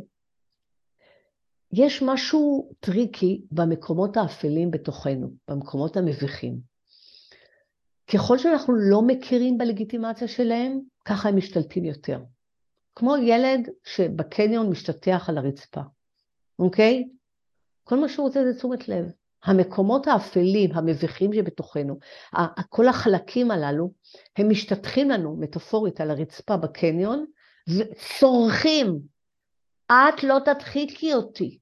יש 1.74 2.02
משהו 2.02 2.72
tricky 2.80 3.42
במקומות 3.52 4.18
האפלים 4.18 4.72
בתוכנו, 4.72 5.32
במקומות 5.48 5.98
המביכים. 5.98 6.58
ככל 8.14 8.38
שאנחנו 8.38 8.74
לא 8.76 9.02
מכירים 9.02 9.58
בלגיטימציה 9.58 10.28
שלהם, 10.28 10.80
ככה 11.06 11.30
הם 11.30 11.38
משתלטים 11.38 11.86
יותר. 11.86 12.20
כמו 12.96 13.18
ילד 13.18 13.70
שבקניון 13.84 14.70
משתטח 14.70 15.30
על 15.30 15.38
הרצפה, 15.38 15.82
אוקיי? 16.60 17.10
כל 17.84 18.00
מה 18.00 18.10
שהוא 18.10 18.26
רוצה 18.26 18.44
זה 18.44 18.58
תשומת 18.58 18.88
לב. 18.88 19.06
המקומות 19.44 20.08
האפלים, 20.08 20.72
המביכים 20.74 21.34
שבתוכנו, 21.34 22.00
כל 22.70 22.88
החלקים 22.88 23.52
הללו, 23.52 23.92
הם 24.38 24.50
משתטחים 24.50 25.10
לנו, 25.10 25.38
מטאפורית, 25.40 26.02
על 26.02 26.12
הרצפה 26.12 26.58
בקניון, 26.58 27.26
וצורכים, 27.70 29.00
את 29.92 30.24
לא 30.24 30.38
תדחיקי 30.46 31.14
אותי, 31.14 31.58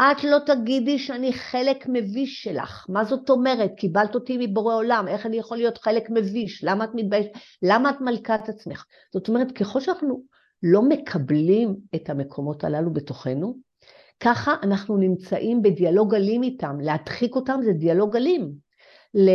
את 0.00 0.24
לא 0.24 0.38
תגידי 0.46 0.98
שאני 0.98 1.32
חלק 1.32 1.84
מביש 1.88 2.42
שלך. 2.42 2.86
מה 2.88 3.04
זאת 3.04 3.30
אומרת? 3.30 3.70
קיבלת 3.76 4.14
אותי 4.14 4.36
מבורא 4.40 4.74
עולם, 4.74 5.08
איך 5.08 5.26
אני 5.26 5.36
יכול 5.36 5.56
להיות 5.56 5.78
חלק 5.78 6.10
מביש? 6.10 6.64
למה 6.64 6.84
את 6.84 6.90
מתביישת? 6.94 7.30
למה 7.62 7.90
את 7.90 8.00
מלכת 8.00 8.48
עצמך? 8.48 8.84
זאת 9.12 9.28
אומרת, 9.28 9.52
ככל 9.52 9.80
שאנחנו 9.80 10.22
לא 10.62 10.82
מקבלים 10.82 11.76
את 11.94 12.10
המקומות 12.10 12.64
הללו 12.64 12.92
בתוכנו, 12.92 13.56
ככה 14.20 14.54
אנחנו 14.62 14.96
נמצאים 14.96 15.62
בדיאלוג 15.62 16.14
אלים 16.14 16.42
איתם. 16.42 16.80
להדחיק 16.80 17.34
אותם 17.34 17.60
זה 17.64 17.72
דיאלוג 17.72 18.16
אלים. 18.16 18.52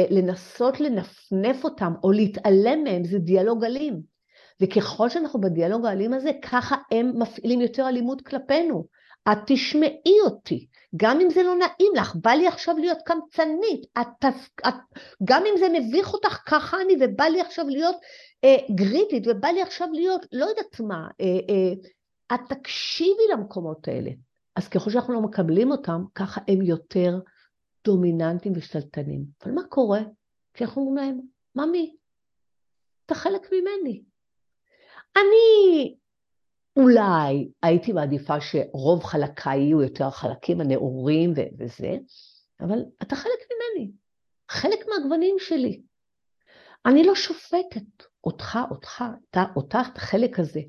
לנסות 0.10 0.80
לנפנף 0.80 1.64
אותם 1.64 1.93
או 2.04 2.12
להתעלם 2.12 2.84
מהם 2.84 3.04
זה 3.04 3.20
דיאלוג 3.20 3.64
אלים. 3.64 4.14
וככל 4.62 5.10
שאנחנו 5.10 5.41
בדיאלוג 5.41 5.86
האלים 5.86 6.14
הזה, 6.14 6.32
ככה 6.41 6.76
הם 6.91 7.12
מפעילים 7.16 7.62
יותר 7.62 7.88
אלימות 7.88 8.22
כלפינו. 8.22 8.86
את 9.32 9.38
תשמעי 9.47 10.20
אותי, 10.26 10.68
גם 10.95 11.20
אם 11.22 11.30
זה 11.30 11.43
לא 11.43 11.56
נעים 11.56 11.93
לך, 11.95 12.16
בא 12.16 12.32
לי 12.32 12.47
עכשיו 12.47 12.78
להיות 12.78 12.97
קמצנית, 13.06 13.86
את, 14.01 14.26
את, 14.68 14.74
גם 15.24 15.43
אם 15.45 15.58
זה 15.60 15.66
מביך 15.70 16.14
אותך, 16.14 16.41
ככה 16.45 16.78
אני, 16.82 16.93
ובא 17.01 17.24
לי 17.24 17.41
עכשיו 17.41 17.66
להיות 17.68 17.95
אה, 18.43 18.56
גרידית, 18.76 19.28
ובא 19.28 19.47
לי 19.47 19.62
עכשיו 19.62 19.88
להיות, 19.93 20.26
לא 20.32 20.45
יודעת 20.45 20.80
מה, 20.80 21.08
אה, 21.22 21.26
אה, 21.26 21.74
את 22.36 22.39
תקשיבי 22.49 23.24
למקומות 23.34 23.88
האלה. 23.88 24.12
אז 24.56 24.68
ככל 24.68 24.89
שאנחנו 24.89 25.14
לא 25.14 25.22
מקבלים 25.22 25.72
אותם, 25.72 26.03
ככה 26.16 26.41
הם 26.47 26.62
יותר 26.62 27.20
דומיננטיים 27.86 28.53
ושתלטנים. 28.58 29.26
אבל 29.43 29.51
מה 29.51 29.64
קורה 29.64 30.01
כשאנחנו 30.53 30.82
אומרים 30.82 30.95
להם, 30.95 31.20
ממי, 31.56 31.95
אתה 33.06 33.16
חלק 33.16 33.49
ממני. 33.51 34.03
אני 35.18 35.95
אולי 36.76 37.49
הייתי 37.63 37.93
מעדיפה 37.93 38.41
שרוב 38.41 39.03
חלקיי 39.03 39.59
יהיו 39.59 39.82
יותר 39.82 40.05
החלקים 40.05 40.61
הנאורים 40.61 41.34
וזה, 41.59 41.97
אבל 42.59 42.80
אתה 43.01 43.16
חלק 43.16 43.39
ממני, 43.51 43.91
חלק 44.49 44.80
מהגוונים 44.88 45.36
שלי. 45.39 45.82
אני 46.86 47.03
לא 47.03 47.16
שופטת 47.16 48.03
אותך, 48.24 48.59
אותך, 48.72 49.03
אתה, 49.30 49.43
אותך, 49.55 49.78
את 49.93 49.97
החלק 49.97 50.39
הזה. 50.39 50.61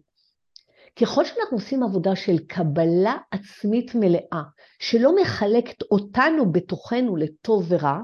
ככל 1.01 1.25
שאנחנו 1.25 1.57
עושים 1.57 1.83
עבודה 1.83 2.17
של 2.17 2.39
קבלה 2.47 3.17
עצמית 3.31 3.95
מלאה, 3.95 4.43
שלא 4.79 5.15
מחלקת 5.23 5.83
אותנו 5.83 6.53
בתוכנו 6.53 7.17
לטוב 7.17 7.67
ורע, 7.69 7.99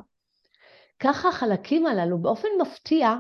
ככה 0.98 1.28
החלקים 1.28 1.86
הללו 1.86 2.18
באופן 2.18 2.48
מפתיע, 2.60 3.14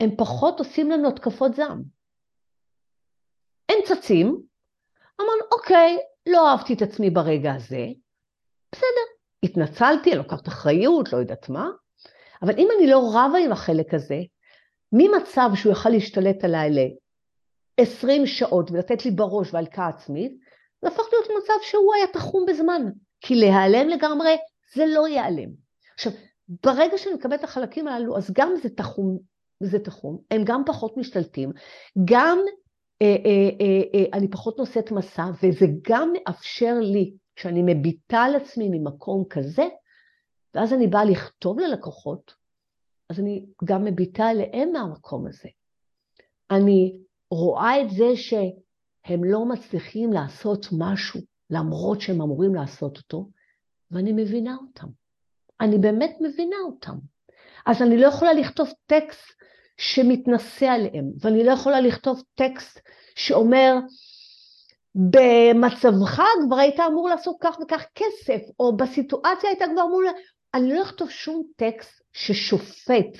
הם 0.00 0.16
פחות 0.16 0.58
עושים 0.58 0.90
לנו 0.90 1.08
התקפות 1.08 1.54
זעם. 1.54 1.93
הם 3.68 3.78
צצים, 3.84 4.26
אמרנו, 5.20 5.42
אוקיי, 5.52 5.98
לא 6.26 6.50
אהבתי 6.50 6.74
את 6.74 6.82
עצמי 6.82 7.10
ברגע 7.10 7.52
הזה, 7.54 7.86
בסדר, 8.72 9.04
התנצלתי, 9.42 10.10
אני 10.10 10.18
לוקחת 10.18 10.48
אחריות, 10.48 11.12
לא 11.12 11.18
יודעת 11.18 11.48
מה, 11.48 11.68
אבל 12.42 12.54
אם 12.58 12.68
אני 12.78 12.86
לא 12.86 13.10
רבה 13.14 13.38
עם 13.38 13.52
החלק 13.52 13.94
הזה, 13.94 14.18
ממצב 14.92 15.50
שהוא 15.54 15.72
יכל 15.72 15.88
להשתלט 15.88 16.44
עליי 16.44 16.70
ל-20 16.70 18.26
שעות 18.26 18.70
ולתת 18.70 19.04
לי 19.04 19.10
בראש 19.10 19.54
והלקאה 19.54 19.88
עצמית, 19.88 20.32
זה 20.82 20.88
הפך 20.88 21.02
להיות 21.12 21.28
מצב 21.42 21.54
שהוא 21.62 21.94
היה 21.94 22.06
תחום 22.06 22.46
בזמן, 22.48 22.82
כי 23.20 23.34
להיעלם 23.34 23.88
לגמרי 23.88 24.36
זה 24.74 24.86
לא 24.86 25.08
ייעלם. 25.08 25.48
עכשיו, 25.94 26.12
ברגע 26.64 26.98
שאני 26.98 27.14
מקבלת 27.14 27.38
את 27.38 27.44
החלקים 27.44 27.88
הללו, 27.88 28.16
אז 28.16 28.30
גם 28.32 28.52
זה 28.62 28.68
תחום, 28.68 29.18
זה 29.60 29.78
תחום, 29.78 30.18
הם 30.30 30.42
גם 30.44 30.62
פחות 30.66 30.96
משתלטים, 30.96 31.52
גם 32.04 32.38
אני 34.12 34.30
פחות 34.30 34.58
נושאת 34.58 34.90
מסע, 34.92 35.24
וזה 35.42 35.66
גם 35.88 36.12
מאפשר 36.12 36.74
לי, 36.80 37.14
כשאני 37.36 37.62
מביטה 37.66 38.18
על 38.18 38.34
עצמי 38.34 38.68
ממקום 38.68 39.24
כזה, 39.30 39.68
ואז 40.54 40.72
אני 40.72 40.86
באה 40.86 41.04
לכתוב 41.04 41.58
ללקוחות, 41.58 42.34
אז 43.10 43.20
אני 43.20 43.46
גם 43.64 43.84
מביטה 43.84 44.26
עליהם 44.26 44.72
מהמקום 44.72 45.26
הזה. 45.26 45.48
אני 46.50 47.00
רואה 47.30 47.80
את 47.80 47.90
זה 47.90 48.16
שהם 48.16 49.24
לא 49.24 49.44
מצליחים 49.44 50.12
לעשות 50.12 50.66
משהו, 50.78 51.20
למרות 51.50 52.00
שהם 52.00 52.22
אמורים 52.22 52.54
לעשות 52.54 52.96
אותו, 52.96 53.28
ואני 53.90 54.12
מבינה 54.12 54.56
אותם. 54.66 54.86
אני 55.60 55.78
באמת 55.78 56.16
מבינה 56.20 56.56
אותם. 56.64 56.94
אז 57.66 57.82
אני 57.82 57.96
לא 57.96 58.06
יכולה 58.06 58.32
לכתוב 58.32 58.68
טקסט 58.86 59.42
שמתנשא 59.76 60.66
עליהם, 60.66 61.10
ואני 61.20 61.44
לא 61.44 61.52
יכולה 61.52 61.80
לכתוב 61.80 62.22
טקסט 62.34 62.80
שאומר, 63.14 63.76
במצבך 64.94 66.22
כבר 66.46 66.56
היית 66.56 66.80
אמור 66.80 67.08
לעשות 67.08 67.36
כך 67.40 67.58
וכך 67.62 67.84
כסף, 67.94 68.40
או 68.60 68.76
בסיטואציה 68.76 69.50
היית 69.50 69.62
כבר 69.72 69.82
אמור... 69.82 70.02
אני 70.54 70.74
לא 70.74 70.82
אכתוב 70.82 71.10
שום 71.10 71.42
טקסט 71.56 72.02
ששופט, 72.12 73.18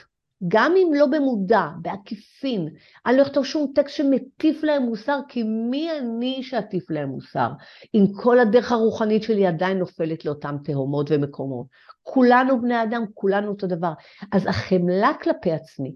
גם 0.49 0.75
אם 0.77 0.95
לא 0.95 1.07
במודע, 1.07 1.67
בעקיפין. 1.83 2.69
אני 3.07 3.17
לא 3.17 3.23
אכתוב 3.23 3.45
שום 3.45 3.73
טקסט 3.75 3.97
שמטיף 3.97 4.63
להם 4.63 4.83
מוסר, 4.83 5.19
כי 5.29 5.43
מי 5.43 5.91
אני 5.99 6.43
שאטיף 6.43 6.91
להם 6.91 7.09
מוסר? 7.09 7.49
אם 7.95 8.05
כל 8.23 8.39
הדרך 8.39 8.73
הרוחנית 8.73 9.23
שלי 9.23 9.47
עדיין 9.47 9.79
נופלת 9.79 10.25
לאותם 10.25 10.57
תהומות 10.65 11.07
ומקומות. 11.11 11.67
כולנו 12.03 12.61
בני 12.61 12.83
אדם, 12.83 13.05
כולנו 13.15 13.49
אותו 13.49 13.67
דבר. 13.67 13.93
אז 14.33 14.47
החמלה 14.47 15.13
כלפי 15.23 15.53
עצמי, 15.53 15.95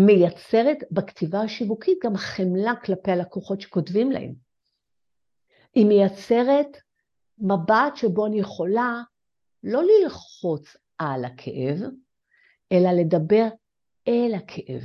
מייצרת 0.00 0.76
בכתיבה 0.90 1.40
השיווקית 1.40 1.98
גם 2.04 2.16
חמלה 2.16 2.72
כלפי 2.84 3.10
הלקוחות 3.10 3.60
שכותבים 3.60 4.10
להם. 4.10 4.34
היא 5.74 5.86
מייצרת 5.86 6.76
מבט 7.38 7.96
שבו 7.96 8.26
אני 8.26 8.40
יכולה 8.40 9.02
לא 9.62 9.82
ללחוץ 9.82 10.76
על 10.98 11.24
הכאב, 11.24 11.80
אלא 12.72 12.90
לדבר 12.92 13.48
אל 14.08 14.34
הכאב. 14.36 14.82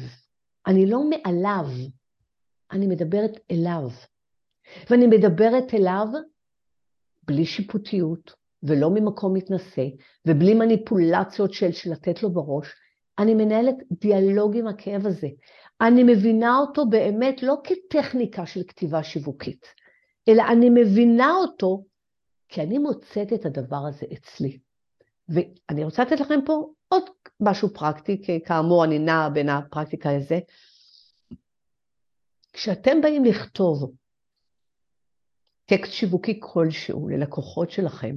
אני 0.68 0.86
לא 0.86 1.04
מעליו, 1.10 1.66
אני 2.72 2.88
מדברת 2.88 3.40
אליו. 3.52 3.90
ואני 4.90 5.08
מדברת 5.08 5.74
אליו 5.74 6.08
בלי 7.24 7.46
שיפוטיות, 7.46 8.34
ולא 8.64 8.90
ממקום 8.90 9.34
מתנשא, 9.34 9.86
ובלי 10.28 10.54
מניפולציות 10.54 11.54
של, 11.54 11.72
של 11.72 11.92
לתת 11.92 12.24
לו 12.24 12.34
בראש. 12.34 12.83
אני 13.20 13.34
מנהלת 13.34 13.76
דיאלוג 13.92 14.58
עם 14.58 14.68
הכאב 14.68 15.08
הזה. 15.08 15.28
אני 15.82 16.04
מבינה 16.04 16.58
אותו 16.58 16.86
באמת 16.86 17.44
לא 17.44 17.56
כטכניקה 17.64 18.46
של 18.46 18.64
כתיבה 18.68 19.04
שיווקית, 19.04 19.66
אלא 20.28 20.44
אני 20.52 20.70
מבינה 20.70 21.32
אותו 21.36 21.84
כי 22.50 22.62
אני 22.62 22.78
מוצאת 22.78 23.34
את 23.34 23.46
הדבר 23.46 23.86
הזה 23.90 24.06
אצלי. 24.14 24.60
ואני 25.30 25.84
רוצה 25.84 26.04
לתת 26.04 26.20
לכם 26.20 26.40
פה 26.46 26.70
עוד 26.88 27.04
משהו 27.40 27.70
פרקטי, 27.74 28.22
כי 28.24 28.44
כאמור 28.46 28.86
אני 28.86 29.00
נעה 29.00 29.30
בין 29.30 29.50
הפרקטיקה 29.50 30.14
לזה. 30.14 30.40
כשאתם 32.54 33.02
באים 33.02 33.26
לכתוב 33.26 33.92
טקסט 35.66 35.92
שיווקי 35.92 36.40
כלשהו 36.44 37.10
ללקוחות 37.10 37.72
שלכם, 37.72 38.16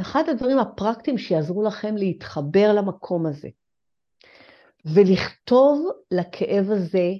אחד 0.00 0.28
הדברים 0.28 0.58
הפרקטיים 0.58 1.18
שיעזרו 1.18 1.62
לכם 1.62 1.96
להתחבר 1.96 2.72
למקום 2.72 3.26
הזה, 3.26 3.48
ולכתוב 4.84 5.90
לכאב 6.10 6.70
הזה 6.70 7.12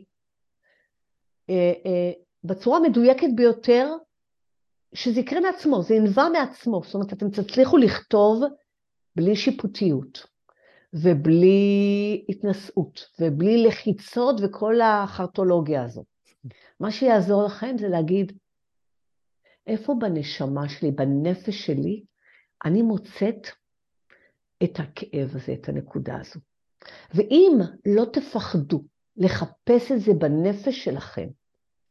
אה, 1.50 1.72
אה, 1.86 2.12
בצורה 2.44 2.78
המדויקת 2.78 3.28
ביותר, 3.34 3.88
שזה 4.94 5.20
יקרה 5.20 5.40
מעצמו, 5.40 5.82
זה 5.82 5.94
ינבע 5.94 6.28
מעצמו. 6.28 6.80
זאת 6.84 6.94
אומרת, 6.94 7.12
אתם 7.12 7.30
תצליחו 7.30 7.76
לכתוב 7.76 8.42
בלי 9.16 9.36
שיפוטיות, 9.36 10.26
ובלי 10.92 12.24
התנשאות, 12.28 13.06
ובלי 13.20 13.66
לחיצות 13.66 14.36
וכל 14.42 14.80
החרטולוגיה 14.80 15.84
הזו. 15.84 16.04
מה 16.80 16.90
שיעזור 16.90 17.44
לכם 17.44 17.76
זה 17.78 17.88
להגיד, 17.88 18.32
איפה 19.66 19.94
בנשמה 20.00 20.68
שלי, 20.68 20.90
בנפש 20.90 21.66
שלי, 21.66 22.04
אני 22.64 22.82
מוצאת 22.82 23.46
את 24.64 24.78
הכאב 24.80 25.36
הזה, 25.36 25.52
את 25.52 25.68
הנקודה 25.68 26.16
הזו. 26.20 26.40
ואם 27.14 27.58
לא 27.86 28.04
תפחדו 28.12 28.84
לחפש 29.16 29.92
את 29.92 30.00
זה 30.00 30.12
בנפש 30.18 30.84
שלכם, 30.84 31.28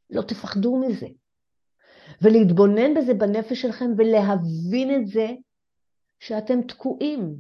לא 0.10 0.22
תפחדו 0.22 0.78
מזה. 0.78 1.08
ולהתבונן 2.22 2.94
בזה 2.94 3.14
בנפש 3.14 3.62
שלכם 3.62 3.86
ולהבין 3.98 4.96
את 4.96 5.08
זה 5.08 5.28
שאתם 6.20 6.62
תקועים, 6.62 7.36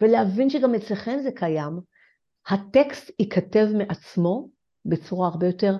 ולהבין 0.00 0.50
שגם 0.50 0.74
אצלכם 0.74 1.18
זה 1.22 1.30
קיים, 1.32 1.80
הטקסט 2.46 3.10
ייכתב 3.18 3.66
מעצמו 3.78 4.48
בצורה 4.84 5.28
הרבה 5.28 5.46
יותר 5.46 5.76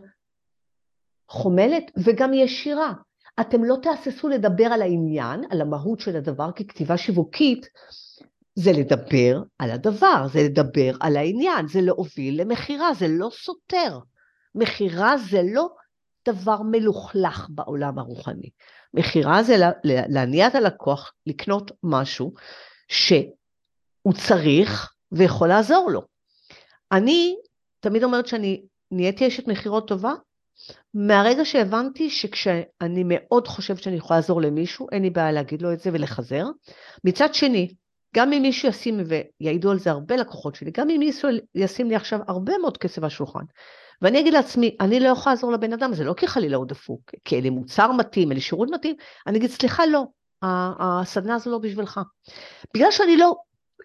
חומלת 1.29 1.91
וגם 2.05 2.35
ישירה. 2.35 2.93
אתם 3.41 3.65
לא 3.65 3.77
תהססו 3.83 4.29
לדבר 4.29 4.65
על 4.65 4.83
העניין, 4.83 5.45
על 5.51 5.61
המהות 5.61 6.01
של 6.01 6.17
הדבר, 6.17 6.53
כי 6.53 6.67
כתיבה 6.67 6.97
שיווקית 6.97 7.67
זה 8.55 8.73
לדבר 8.73 9.43
על 9.59 9.71
הדבר, 9.71 10.27
זה 10.33 10.43
לדבר 10.43 10.93
על 11.01 11.17
העניין, 11.17 11.69
זה 11.69 11.81
להוביל 11.81 12.41
למכירה, 12.41 12.95
זה 12.95 13.07
לא 13.09 13.29
סותר. 13.33 13.99
מכירה 14.55 15.17
זה 15.17 15.41
לא 15.45 15.69
דבר 16.29 16.63
מלוכלך 16.63 17.47
בעולם 17.51 17.99
הרוחני. 17.99 18.51
מכירה 18.95 19.43
זה 19.43 19.57
להניע 19.85 20.47
את 20.47 20.55
הלקוח 20.55 21.13
לקנות 21.27 21.71
משהו 21.83 22.33
שהוא 22.89 24.13
צריך 24.15 24.95
ויכול 25.13 25.49
לעזור 25.49 25.91
לו. 25.91 26.03
אני 26.93 27.37
תמיד 27.81 28.05
אומרת 28.05 28.27
שאני 28.27 28.63
נהייתי 28.91 29.29
אשת 29.29 29.49
מכירות 29.49 29.89
טובה, 29.89 30.13
מהרגע 30.95 31.45
שהבנתי 31.45 32.11
שכשאני 32.11 33.05
מאוד 33.05 33.49
חושבת 33.49 33.83
שאני 33.83 33.97
יכולה 33.97 34.19
לעזור 34.19 34.43
למישהו, 34.43 34.87
אין 34.93 35.03
לי 35.03 35.11
בעיה 35.11 35.33
להגיד 35.33 35.63
לו 35.63 35.73
את 35.73 35.81
זה 35.81 35.91
ולחזר. 35.93 36.47
מצד 37.05 37.35
שני, 37.35 37.75
גם 38.17 38.33
אם 38.33 38.43
מישהו 38.43 38.69
ישים, 38.69 39.01
ויעידו 39.41 39.71
על 39.71 39.79
זה 39.79 39.91
הרבה 39.91 40.17
לקוחות 40.17 40.55
שלי, 40.55 40.71
גם 40.71 40.91
אם 40.91 40.97
מישהו 40.99 41.29
ישים 41.55 41.89
לי 41.89 41.97
עכשיו 41.97 42.21
הרבה 42.29 42.59
מאוד 42.59 42.79
כסף 42.79 42.99
על 42.99 43.05
השולחן, 43.05 43.45
ואני 44.03 44.21
אגיד 44.21 44.35
לעצמי, 44.35 44.77
אני 44.81 45.01
לא 45.01 45.09
יכולה 45.09 45.35
לעזור 45.35 45.53
לבן 45.53 45.73
אדם, 45.73 45.95
זה 45.95 46.05
לא 46.05 46.15
כי 46.15 46.27
חלילה 46.27 46.57
הוא 46.57 46.67
דפוק, 46.67 47.01
כי 47.25 47.37
אין 47.37 47.45
לי 47.45 47.51
מוצר 47.51 47.93
מתאים, 47.93 48.29
אין 48.29 48.37
לי 48.37 48.41
שירות 48.41 48.69
מתאים, 48.71 48.97
אני 49.27 49.39
אגיד, 49.39 49.51
סליחה, 49.51 49.87
לא, 49.87 50.05
הסדנה 50.43 51.35
הזו 51.35 51.51
לא 51.51 51.59
בשבילך. 51.59 52.01
בגלל 52.75 52.91
שאני 52.91 53.17
לא 53.17 53.37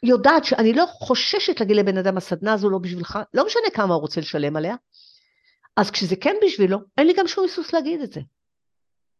יודעת, 0.03 0.43
שאני 0.45 0.73
לא 0.73 0.86
חוששת 0.86 1.59
להגיד 1.59 1.75
לבן 1.75 1.97
אדם, 1.97 2.17
הסדנה 2.17 2.53
הזו 2.53 2.69
לא 2.69 2.78
בשבילך, 2.78 3.19
לא 3.34 3.45
משנה 3.45 3.69
כמה 3.73 3.93
הוא 3.93 4.01
רוצה 4.01 4.21
לשלם 4.21 4.55
עליה, 4.55 4.75
אז 5.78 5.91
כשזה 5.91 6.15
כן 6.15 6.36
בשבילו, 6.43 6.80
אין 6.97 7.07
לי 7.07 7.13
גם 7.13 7.28
שום 7.28 7.43
היסוס 7.43 7.73
להגיד 7.73 8.01
את 8.01 8.13
זה. 8.13 8.21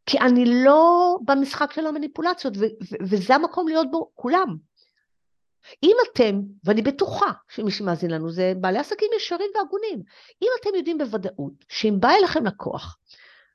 כי 0.06 0.20
אני 0.20 0.64
לא 0.66 1.18
במשחק 1.26 1.72
של 1.74 1.88
המניפולציות, 1.88 2.54
וזה 3.02 3.36
המקום 3.36 3.68
להיות 3.68 3.92
בו 3.92 4.12
כולם. 4.16 4.56
אם 5.84 5.96
אתם, 6.12 6.40
ואני 6.64 6.82
בטוחה 6.82 7.32
שמי 7.50 7.72
שמאזין 7.72 8.12
לנו 8.12 8.32
זה 8.32 8.54
בעלי 8.62 8.80
עסקים 8.80 9.10
ישרים 9.18 9.50
והגונים, 9.56 10.02
אם 10.42 10.48
אתם 10.62 10.70
יודעים 10.76 10.98
בוודאות 10.98 11.54
שאם 11.70 11.96
בא 12.00 12.10
אליכם 12.10 12.46
לקוח, 12.46 12.98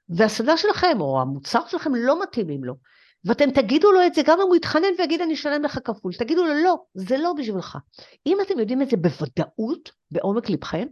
והסדר 0.08 0.56
שלכם 0.56 1.00
או 1.00 1.20
המוצר 1.20 1.66
שלכם 1.66 1.94
לא 1.94 2.22
מתאימים 2.22 2.64
לו, 2.64 2.74
ואתם 3.24 3.50
תגידו 3.50 3.92
לו 3.92 4.06
את 4.06 4.14
זה, 4.14 4.22
גם 4.26 4.40
אם 4.40 4.46
הוא 4.46 4.56
יתחנן 4.56 4.88
ויגיד 4.98 5.20
אני 5.20 5.34
אשלם 5.34 5.62
לך 5.62 5.78
כפול, 5.84 6.12
תגידו 6.12 6.44
לו 6.44 6.54
לא, 6.64 6.76
זה 6.94 7.18
לא 7.18 7.32
בשבילך. 7.32 7.78
אם 8.26 8.38
אתם 8.46 8.58
יודעים 8.58 8.82
את 8.82 8.90
זה 8.90 8.96
בוודאות, 8.96 9.90
בעומק 10.10 10.50
לבכם, 10.50 10.86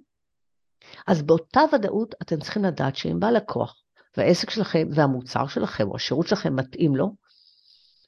אז 1.07 1.23
באותה 1.23 1.61
ודאות 1.73 2.15
אתם 2.23 2.41
צריכים 2.41 2.65
לדעת 2.65 2.97
שאם 2.97 3.21
בא 3.21 3.31
לקוח, 3.31 3.83
והעסק 4.17 4.51
שלכם 4.51 4.89
והמוצר 4.95 5.47
שלכם 5.47 5.89
או 5.89 5.97
השירות 5.97 6.27
שלכם 6.27 6.57
מתאים 6.57 6.97
לו, 6.97 7.15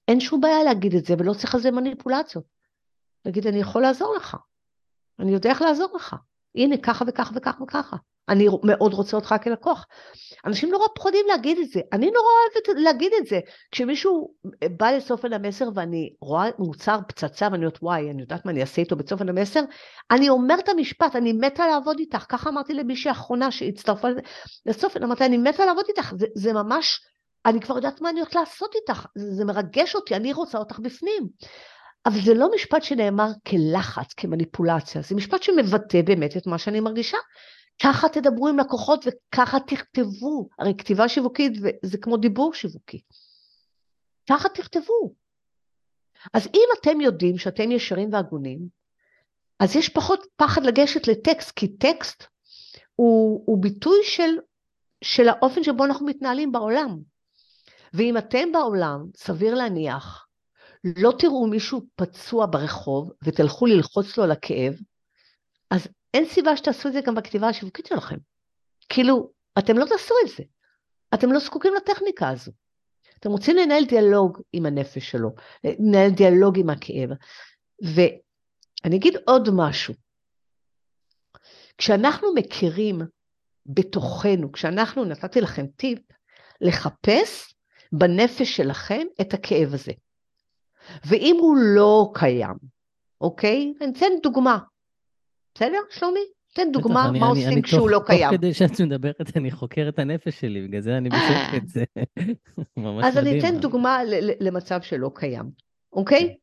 אין 0.09 0.20
שום 0.20 0.41
בעיה 0.41 0.62
להגיד 0.64 0.95
את 0.95 1.05
זה 1.05 1.14
ולא 1.18 1.35
צריך 1.35 1.55
על 1.55 1.61
זה 1.61 1.70
מניפולציות. 1.70 2.45
להגיד, 3.24 3.47
אני 3.47 3.59
יכול 3.59 3.83
לעזור 3.83 4.14
לך. 4.16 4.37
אני 5.18 5.33
יודע 5.33 5.51
איך 5.51 5.62
לעזור 5.62 5.97
לך. 5.97 6.16
הנה, 6.57 6.76
ככה 6.76 7.05
וככה 7.09 7.32
וככה 7.36 7.62
וככה. 7.62 7.96
אני 8.28 8.48
מאוד 8.64 8.94
רוצה 8.94 9.16
אותך 9.16 9.34
כלקוח. 9.44 9.86
אנשים 10.46 10.70
נורא 10.70 10.86
פחדים 10.94 11.26
להגיד 11.28 11.59
את 11.59 11.68
זה. 11.68 11.80
אני 11.92 12.07
נורא 12.07 12.26
אוהבת 12.42 12.82
להגיד 12.84 13.12
את 13.18 13.26
זה. 13.26 13.40
כשמישהו 13.70 14.34
בא 14.76 14.90
לצופן 14.90 15.32
המסר 15.32 15.68
ואני 15.74 16.14
רואה 16.20 16.44
מוצר 16.59 16.98
פצצה 17.09 17.48
ואני 17.53 17.57
אומרת, 17.57 17.78
וואי, 17.82 18.11
אני 18.11 18.22
יודעת 18.22 18.46
מה 18.46 18.53
אני 18.53 18.61
אעשה 18.61 18.82
איתו 18.82 18.96
בצופן 18.96 19.28
המסר, 19.28 19.61
אני 20.11 20.28
אומרת 20.28 20.64
את 20.64 20.68
המשפט, 20.68 21.16
אני 21.16 21.32
מתה 21.32 21.66
לעבוד 21.66 21.98
איתך. 21.98 22.24
ככה 22.28 22.50
אמרתי 22.50 22.74
למישהי 22.74 23.09
האחרונה 23.09 23.50
שהצטרפה 23.50 24.09
לצופן, 24.66 25.03
אמרתי, 25.03 25.24
אני 25.24 25.38
מתה 25.38 25.64
לעבוד 25.66 25.84
איתך. 25.88 26.14
זה, 26.18 26.26
זה 26.34 26.53
ממש, 26.53 27.00
אני 27.46 27.61
כבר 27.61 27.76
יודעת 27.76 28.00
מה 28.00 28.11
אני 28.11 28.20
הולכת 28.20 28.34
לעשות 28.34 28.74
איתך. 28.74 29.07
זה, 29.14 29.34
זה 29.34 29.44
מרגש 29.44 29.94
אותי, 29.94 30.16
אני 30.16 30.32
רוצה 30.32 30.59
אותך 30.59 30.78
בפנים. 30.78 31.28
אבל 32.07 32.20
זה 32.24 32.34
לא 32.34 32.50
משפט 32.55 32.82
שנאמר 32.82 33.28
כלחץ, 33.46 34.12
כמניפולציה, 34.16 35.03
זה 35.03 35.14
משפט 35.14 35.42
שמבטא 35.42 36.03
באמת 36.03 36.36
את 36.36 36.46
מה 36.46 36.59
שאני 36.59 36.80
מרגישה. 36.80 37.16
ככה 37.82 38.09
תדברו 38.09 38.48
עם 38.48 38.59
לקוחות 38.59 39.05
וככה 39.07 39.61
תכתבו, 39.61 40.48
הרי 40.59 40.74
כתיבה 40.78 41.09
שיווקית 41.09 41.53
זה 41.82 41.98
כמו 41.98 42.16
דיבור 42.16 42.55
שיווקי. 42.55 43.00
ככה 44.30 44.48
תכתבו. 44.48 45.14
אז 46.34 46.46
אם 46.46 46.68
אתם 46.80 47.00
יודעים 47.00 47.38
שאתם 47.38 47.70
ישרים 47.70 48.12
והגונים, 48.12 48.59
אז 49.59 49.76
יש 49.76 49.88
פחות 49.88 50.26
פחד 50.36 50.62
לגשת 50.64 51.09
לטקסט, 51.09 51.50
כי 51.50 51.76
טקסט 51.76 52.24
הוא, 52.94 53.42
הוא 53.46 53.62
ביטוי 53.62 53.98
של, 54.03 54.38
של 55.05 55.28
האופן 55.28 55.62
שבו 55.62 55.84
אנחנו 55.84 56.07
מתנהלים 56.07 56.53
בעולם. 56.53 56.98
ואם 57.94 58.18
אתם 58.18 58.53
בעולם, 58.53 59.05
סביר 59.16 59.55
להניח, 59.55 60.26
לא 60.85 61.12
תראו 61.18 61.47
מישהו 61.47 61.80
פצוע 61.97 62.47
ברחוב 62.51 63.12
ותלכו 63.24 63.66
ללחוץ 63.66 64.16
לו 64.16 64.24
על 64.24 64.30
הכאב, 64.30 64.74
אז 65.70 65.89
אין 66.14 66.26
סיבה 66.26 66.57
שתעשו 66.57 66.89
את 66.89 66.93
זה 66.93 67.01
גם 67.01 67.14
בכתיבה 67.14 67.49
השיווקית 67.49 67.87
שלכם. 67.87 68.16
כאילו, 68.89 69.30
אתם 69.59 69.78
לא 69.78 69.85
תעשו 69.85 70.14
את 70.24 70.37
זה. 70.37 70.43
אתם 71.14 71.33
לא 71.33 71.39
זקוקים 71.39 71.74
לטכניקה 71.74 72.28
הזו. 72.28 72.53
אתם 73.18 73.30
רוצים 73.30 73.57
לנהל 73.57 73.85
דיאלוג 73.85 74.41
עם 74.53 74.66
הנפש 74.66 75.11
שלו, 75.11 75.30
לנהל 75.64 76.11
דיאלוג 76.11 76.59
עם 76.59 76.70
הכאב. 76.70 77.11
ואני 77.83 78.97
אגיד 78.97 79.16
עוד 79.26 79.49
משהו. 79.53 79.95
כשאנחנו 81.78 82.35
מכירים 82.35 83.01
בתוכנו, 83.66 84.53
כשאנחנו, 84.53 85.05
נתתי 85.05 85.41
לכם 85.41 85.66
טיפ, 85.76 85.99
לחפש 86.61 87.55
בנפש 87.93 88.57
שלכם 88.57 89.07
את 89.20 89.35
הכאב 89.35 89.74
הזה. 89.74 89.93
ואם 91.07 91.37
הוא 91.41 91.57
לא 91.57 92.11
קיים, 92.14 92.55
אוקיי? 93.20 93.74
אני 93.80 93.93
אתן 93.93 94.07
דוגמה. 94.22 94.59
בסדר, 95.55 95.78
שלומי? 95.91 96.20
תן 96.55 96.72
דוגמה 96.72 97.09
אני- 97.09 97.18
מה 97.20 97.26
אני- 97.30 97.39
עושים 97.41 97.53
אני 97.53 97.62
כשהוא 97.62 97.80
תוך- 97.80 97.91
לא 97.91 98.01
קיים. 98.07 98.30
תוך 98.30 98.39
כדי 98.39 98.55
שאת 98.55 98.80
מדברת, 98.80 99.37
אני 99.37 99.51
חוקר 99.51 99.87
את 99.89 99.99
הנפש 99.99 100.41
שלי, 100.41 100.68
בגלל 100.68 100.80
זה 100.80 100.97
אני 100.97 101.09
בשקט 101.09 101.55
את 101.62 101.68
זה. 101.68 101.85
ממש 102.76 103.05
אז 103.05 103.18
אני 103.18 103.35
מדהים. 103.37 103.55
אתן 103.55 103.61
דוגמה 103.61 104.05
ל- 104.05 104.30
ל- 104.30 104.35
למצב 104.41 104.83
שלא 104.83 105.11
קיים, 105.14 105.51
אוקיי? 105.93 106.37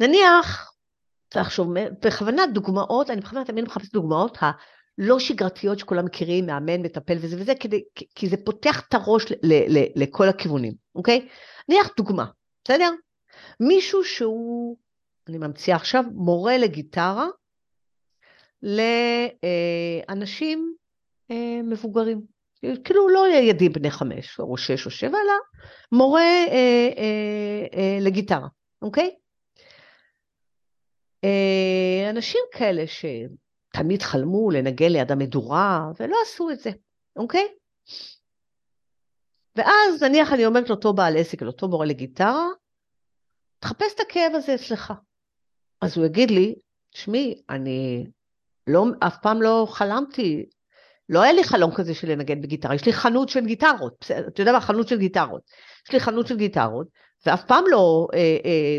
נניח, 0.00 0.72
לחשוב, 1.36 1.68
בכוונה 2.04 2.42
דוגמאות, 2.46 3.10
אני 3.10 3.20
בכוונה 3.20 3.44
תמיד 3.44 3.64
מחפשת 3.64 3.92
דוגמאות 3.92 4.38
הלא 4.40 5.18
שגרתיות 5.18 5.78
שכולם 5.78 6.04
מכירים, 6.04 6.46
מאמן, 6.46 6.80
מטפל 6.82 7.16
וזה 7.20 7.36
וזה, 7.40 7.52
כדי, 7.60 7.82
כי 8.14 8.28
זה 8.28 8.36
פותח 8.44 8.82
את 8.88 8.94
הראש 8.94 9.32
ל, 9.32 9.34
ל, 9.42 9.78
ל, 9.78 9.84
לכל 9.96 10.28
הכיוונים, 10.28 10.72
אוקיי? 10.94 11.28
נניח 11.68 11.88
דוגמה, 11.96 12.24
בסדר? 12.64 12.90
מישהו 13.60 14.04
שהוא, 14.04 14.76
אני 15.28 15.38
ממציאה 15.38 15.76
עכשיו, 15.76 16.04
מורה 16.14 16.58
לגיטרה 16.58 17.26
לאנשים 20.08 20.74
אה, 21.30 21.60
מבוגרים. 21.62 22.20
כאילו 22.84 23.08
לא 23.08 23.28
ילדים 23.28 23.72
בני 23.72 23.90
חמש 23.90 24.40
או 24.40 24.56
שש 24.56 24.86
או 24.86 24.90
שבע, 24.90 25.18
אלא 25.18 25.32
מורה 25.92 26.22
אה, 26.22 26.88
אה, 26.96 27.66
אה, 27.78 27.98
לגיטרה, 28.00 28.48
אוקיי? 28.82 29.10
אה, 31.24 32.10
אנשים 32.10 32.40
כאלה 32.52 32.84
שתמיד 32.86 34.02
חלמו 34.02 34.50
לנגן 34.50 34.92
ליד 34.92 35.12
המדורה 35.12 35.90
ולא 36.00 36.16
עשו 36.22 36.50
את 36.50 36.60
זה, 36.60 36.70
אוקיי? 37.16 37.48
ואז 39.56 40.02
נניח 40.02 40.32
אני 40.32 40.46
אומרת 40.46 40.68
לאותו 40.68 40.92
בעל 40.92 41.16
עסק, 41.16 41.42
לאותו 41.42 41.68
מורה 41.68 41.86
לגיטרה, 41.86 42.48
תחפש 43.58 43.94
את 43.94 44.00
הכאב 44.00 44.32
הזה 44.34 44.54
אצלך. 44.54 44.92
אז 45.80 45.96
הוא 45.96 46.06
יגיד 46.06 46.30
לי, 46.30 46.54
תשמעי, 46.90 47.42
אני 47.50 48.06
לא, 48.66 48.84
אף 49.00 49.16
פעם 49.22 49.42
לא 49.42 49.66
חלמתי, 49.70 50.46
לא 51.08 51.22
היה 51.22 51.32
לי 51.32 51.44
חלום 51.44 51.74
כזה 51.74 51.94
של 51.94 52.08
לנגן 52.08 52.40
בגיטרה, 52.40 52.74
יש 52.74 52.86
לי 52.86 52.92
חנות 52.92 53.28
של 53.28 53.46
גיטרות, 53.46 54.10
אתה 54.28 54.42
יודע 54.42 54.52
מה? 54.52 54.60
חנות 54.60 54.88
של 54.88 54.98
גיטרות. 54.98 55.42
יש 55.88 55.92
לי 55.92 56.00
חנות 56.00 56.26
של 56.26 56.36
גיטרות, 56.36 56.86
ואף 57.26 57.44
פעם 57.44 57.64
לא 57.70 58.08
אה, 58.14 58.18
אה, 58.44 58.78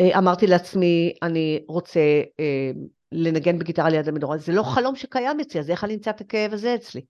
אה, 0.00 0.18
אמרתי 0.18 0.46
לעצמי, 0.46 1.12
אני 1.22 1.64
רוצה 1.68 2.00
אה, 2.40 2.70
לנגן 3.12 3.58
בגיטרה 3.58 3.88
ליד 3.88 4.08
המדורה, 4.08 4.38
זה 4.38 4.52
לא 4.52 4.62
חלום 4.62 4.96
שקיים 4.96 5.40
אצלי, 5.40 5.60
אז 5.60 5.70
איך 5.70 5.84
אני 5.84 5.94
אמצא 5.94 6.10
את 6.10 6.20
הכאב 6.20 6.52
הזה 6.52 6.74
אצלי? 6.74 7.00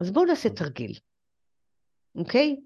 אז 0.00 0.10
בואו 0.10 0.24
נעשה 0.24 0.48
תרגיל, 0.48 0.92
אוקיי? 2.14 2.56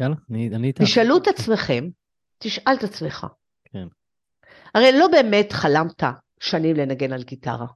יאללה, 0.00 0.14
אני 0.30 0.48
אני 0.48 0.68
איתך. 0.68 0.82
תשאלו 0.82 1.16
את 1.16 1.28
עצמכם, 1.28 1.88
תשאל 2.38 2.74
את 2.78 2.84
עצמך. 2.84 3.26
כן. 3.64 3.86
הרי 4.74 4.98
לא 4.98 5.08
באמת 5.08 5.52
חלמת 5.52 6.02
שנים 6.40 6.76
לנגן 6.76 7.12
על 7.12 7.22
גיטרה, 7.22 7.66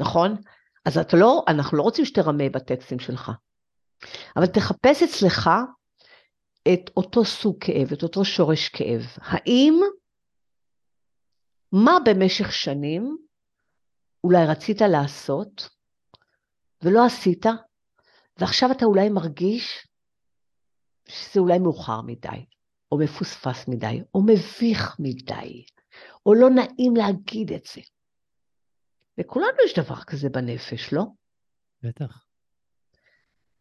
נכון? 0.00 0.36
אז 0.84 0.98
אתה 0.98 1.16
לא, 1.16 1.44
אנחנו 1.48 1.78
לא 1.78 1.82
רוצים 1.82 2.04
שתרמה 2.04 2.48
בטקסטים 2.48 2.98
שלך, 2.98 3.30
אבל 4.36 4.46
תחפש 4.46 5.02
אצלך 5.02 5.50
את 6.72 6.90
אותו 6.96 7.24
סוג 7.24 7.56
כאב, 7.60 7.92
את 7.92 8.02
אותו 8.02 8.24
שורש 8.24 8.68
כאב. 8.68 9.02
האם, 9.16 9.80
מה 11.72 11.96
במשך 12.04 12.52
שנים 12.52 13.16
אולי 14.24 14.46
רצית 14.46 14.80
לעשות 14.80 15.68
ולא 16.82 17.06
עשית, 17.06 17.46
ועכשיו 18.38 18.72
אתה 18.72 18.84
אולי 18.84 19.08
מרגיש 19.08 19.86
שזה 21.08 21.40
אולי 21.40 21.58
מאוחר 21.58 22.00
מדי, 22.00 22.46
או 22.92 22.98
מפוספס 22.98 23.68
מדי, 23.68 24.00
או 24.14 24.22
מביך 24.22 24.96
מדי, 24.98 25.64
או 26.26 26.34
לא 26.34 26.50
נעים 26.50 26.96
להגיד 26.96 27.52
את 27.52 27.64
זה. 27.74 27.80
לכולנו 29.18 29.56
יש 29.66 29.78
דבר 29.78 30.02
כזה 30.02 30.28
בנפש, 30.28 30.92
לא? 30.92 31.04
בטח. 31.82 32.24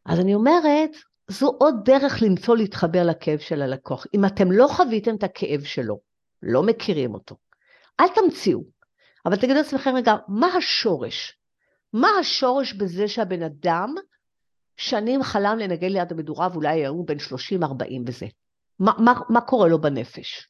אז 0.06 0.20
אני 0.20 0.34
אומרת, 0.34 0.92
זו 1.28 1.48
עוד 1.60 1.76
דרך 1.86 2.22
למצוא 2.22 2.58
להתחבר 2.58 3.04
לכאב 3.04 3.40
של 3.40 3.62
הלקוח. 3.62 4.06
אם 4.14 4.26
אתם 4.26 4.52
לא 4.52 4.68
חוויתם 4.68 5.16
את 5.16 5.24
הכאב 5.24 5.64
שלו, 5.64 6.00
לא 6.42 6.64
מכירים 6.64 7.14
אותו, 7.14 7.36
אל 8.00 8.06
תמציאו, 8.08 8.64
אבל 9.26 9.36
תגידו 9.36 9.54
לעצמכם 9.54 9.96
רגע, 9.96 10.16
מה 10.28 10.48
השורש? 10.48 11.38
מה 11.94 12.08
השורש 12.20 12.74
בזה 12.74 13.08
שהבן 13.08 13.44
אדם 13.44 13.96
שנים 14.82 15.24
חלם 15.24 15.58
לנגן 15.60 15.90
ליד 15.90 16.12
המדורה 16.12 16.48
ואולי 16.52 16.70
היום 16.70 16.98
הוא 16.98 17.08
בן 17.08 17.18
30-40 17.18 17.64
וזה? 18.08 18.26
מה, 18.80 18.92
מה, 18.98 19.14
מה 19.30 19.42
קורה 19.42 19.68
לו 19.68 19.82
בנפש? 19.82 20.48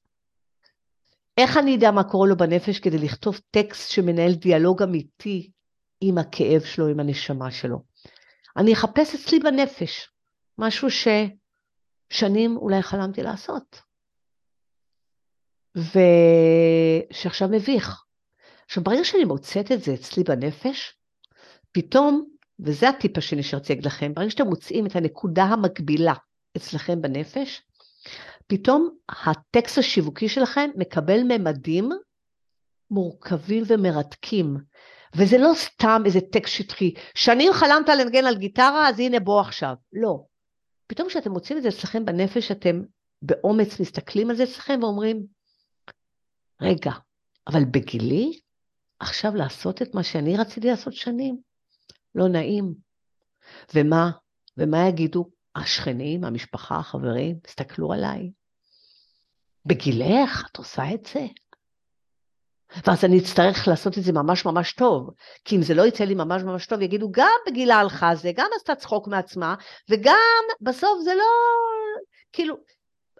איך 1.37 1.57
אני 1.57 1.75
אדע 1.75 1.91
מה 1.91 2.03
קורה 2.03 2.27
לו 2.27 2.37
בנפש 2.37 2.79
כדי 2.79 2.97
לכתוב 2.97 3.39
טקסט 3.51 3.91
שמנהל 3.91 4.33
דיאלוג 4.33 4.83
אמיתי 4.83 5.51
עם 6.01 6.17
הכאב 6.17 6.61
שלו, 6.61 6.87
עם 6.87 6.99
הנשמה 6.99 7.51
שלו? 7.51 7.83
אני 8.57 8.73
אחפש 8.73 9.15
אצלי 9.15 9.39
בנפש 9.39 10.09
משהו 10.57 10.87
ששנים 12.11 12.57
אולי 12.57 12.81
חלמתי 12.81 13.23
לעשות, 13.23 13.81
ושעכשיו 15.75 17.47
מביך. 17.51 18.03
עכשיו, 18.65 18.83
ברגע 18.83 19.03
שאני 19.03 19.23
מוצאת 19.23 19.71
את 19.71 19.83
זה 19.83 19.93
אצלי 19.93 20.23
בנפש, 20.23 20.97
פתאום, 21.71 22.30
וזה 22.61 22.89
הטיפ 22.89 23.17
השני 23.17 23.43
שרציתי 23.43 23.73
להגיד 23.73 23.85
לכם, 23.85 24.13
ברגע 24.13 24.29
שאתם 24.29 24.47
מוצאים 24.47 24.85
את 24.85 24.95
הנקודה 24.95 25.43
המקבילה 25.43 26.13
אצלכם 26.57 27.01
בנפש, 27.01 27.61
פתאום 28.47 28.89
הטקסט 29.09 29.77
השיווקי 29.77 30.29
שלכם 30.29 30.69
מקבל 30.75 31.23
ממדים 31.23 31.89
מורכבים 32.91 33.63
ומרתקים. 33.67 34.57
וזה 35.15 35.37
לא 35.37 35.51
סתם 35.55 36.01
איזה 36.05 36.21
טקסט 36.21 36.53
שטחי. 36.53 36.93
שנים 37.15 37.53
חלמת 37.53 37.89
לנגן 37.89 38.25
על 38.25 38.37
גיטרה, 38.37 38.89
אז 38.89 38.99
הנה 38.99 39.19
בוא 39.19 39.41
עכשיו. 39.41 39.73
לא. 39.93 40.23
פתאום 40.87 41.07
כשאתם 41.07 41.31
מוצאים 41.31 41.57
את 41.57 41.63
זה 41.63 41.69
אצלכם 41.69 42.05
בנפש, 42.05 42.51
אתם 42.51 42.81
באומץ 43.21 43.79
מסתכלים 43.79 44.29
על 44.29 44.35
זה 44.35 44.43
אצלכם 44.43 44.79
ואומרים, 44.81 45.23
רגע, 46.61 46.91
אבל 47.47 47.65
בגילי, 47.65 48.39
עכשיו 48.99 49.35
לעשות 49.35 49.81
את 49.81 49.95
מה 49.95 50.03
שאני 50.03 50.37
רציתי 50.37 50.67
לעשות 50.67 50.93
שנים, 50.93 51.37
לא 52.15 52.27
נעים. 52.27 52.73
ומה? 53.75 54.11
ומה 54.57 54.87
יגידו 54.87 55.25
השכנים, 55.55 56.23
המשפחה, 56.23 56.77
החברים? 56.77 57.39
תסתכלו 57.39 57.93
עליי. 57.93 58.31
בגילך 59.65 60.47
את 60.51 60.57
עושה 60.57 60.83
את 60.93 61.05
זה? 61.13 61.27
ואז 62.87 63.05
אני 63.05 63.19
אצטרך 63.19 63.67
לעשות 63.67 63.97
את 63.97 64.03
זה 64.03 64.13
ממש 64.13 64.45
ממש 64.45 64.73
טוב, 64.73 65.09
כי 65.45 65.55
אם 65.55 65.61
זה 65.61 65.73
לא 65.73 65.87
יצא 65.87 66.03
לי 66.03 66.15
ממש 66.15 66.43
ממש 66.43 66.65
טוב, 66.65 66.81
יגידו, 66.81 67.11
גם 67.11 67.39
בגילה 67.47 67.75
הלכה 67.75 68.15
זה, 68.15 68.31
גם 68.35 68.47
עשתה 68.55 68.75
צחוק 68.75 69.07
מעצמה, 69.07 69.55
וגם 69.89 70.43
בסוף 70.61 70.99
זה 71.03 71.13
לא... 71.15 71.25
כאילו, 72.33 72.55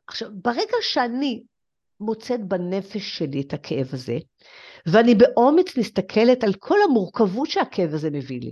עכשיו, 0.07 0.29
ברגע 0.33 0.77
שאני 0.81 1.43
מוצאת 1.99 2.47
בנפש 2.47 3.17
שלי 3.17 3.41
את 3.41 3.53
הכאב 3.53 3.89
הזה, 3.93 4.17
ואני 4.85 5.15
באומץ 5.15 5.77
מסתכלת 5.77 6.43
על 6.43 6.53
כל 6.59 6.77
המורכבות 6.83 7.49
שהכאב 7.49 7.93
הזה 7.93 8.09
מביא 8.09 8.39
לי, 8.41 8.51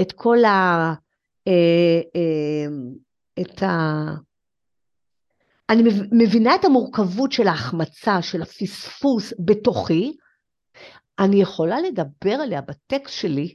את 0.00 0.12
כל 0.12 0.44
ה... 0.44 0.92
אה, 1.48 2.00
אה, 2.16 2.66
את 3.40 3.62
ה... 3.62 3.70
אני 5.70 5.82
מבינה 6.12 6.54
את 6.54 6.64
המורכבות 6.64 7.32
של 7.32 7.48
ההחמצה, 7.48 8.22
של 8.22 8.42
הפספוס 8.42 9.32
בתוכי, 9.44 10.16
אני 11.18 11.42
יכולה 11.42 11.80
לדבר 11.80 12.32
עליה 12.32 12.60
בטקסט 12.60 13.14
שלי, 13.14 13.54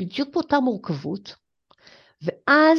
בדיוק 0.00 0.28
באותה 0.32 0.60
מורכבות, 0.60 1.34
ואז, 2.22 2.78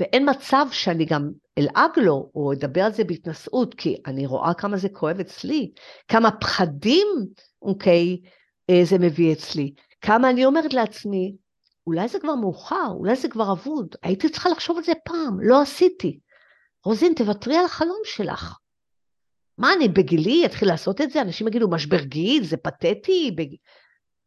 ואין 0.00 0.28
מצב 0.30 0.66
שאני 0.70 1.04
גם 1.04 1.30
אלעג 1.58 1.98
לו, 1.98 2.30
או 2.34 2.52
אדבר 2.52 2.80
על 2.80 2.92
זה 2.92 3.04
בהתנשאות, 3.04 3.74
כי 3.74 3.96
אני 4.06 4.26
רואה 4.26 4.54
כמה 4.54 4.76
זה 4.76 4.88
כואב 4.88 5.20
אצלי, 5.20 5.70
כמה 6.08 6.30
פחדים, 6.40 7.06
אוקיי, 7.62 8.20
זה 8.82 8.98
מביא 8.98 9.32
אצלי, 9.32 9.72
כמה 10.00 10.30
אני 10.30 10.44
אומרת 10.44 10.74
לעצמי, 10.74 11.36
אולי 11.86 12.08
זה 12.08 12.20
כבר 12.20 12.34
מאוחר, 12.34 12.88
אולי 12.90 13.16
זה 13.16 13.28
כבר 13.28 13.52
אבוד, 13.52 13.96
הייתי 14.02 14.28
צריכה 14.28 14.48
לחשוב 14.48 14.76
על 14.76 14.84
זה 14.84 14.92
פעם, 15.04 15.40
לא 15.40 15.62
עשיתי. 15.62 16.20
רוזין, 16.84 17.14
תוותרי 17.14 17.56
על 17.56 17.64
החלום 17.64 18.00
שלך. 18.04 18.58
מה, 19.58 19.72
אני 19.72 19.88
בגילי 19.88 20.46
אתחיל 20.46 20.68
לעשות 20.68 21.00
את 21.00 21.10
זה? 21.10 21.22
אנשים 21.22 21.48
יגידו, 21.48 21.70
משבר 21.70 22.04
גיל, 22.04 22.44
זה 22.44 22.56
פתטי. 22.56 23.30
בג... 23.36 23.54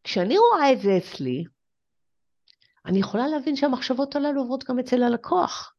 כשאני 0.03 0.37
רואה 0.37 0.73
את 0.73 0.81
זה 0.81 0.97
אצלי, 0.97 1.43
אני 2.85 2.99
יכולה 2.99 3.27
להבין 3.27 3.55
שהמחשבות 3.55 4.15
הללו 4.15 4.41
עוברות 4.41 4.63
גם 4.63 4.79
אצל 4.79 5.03
הלקוח. 5.03 5.75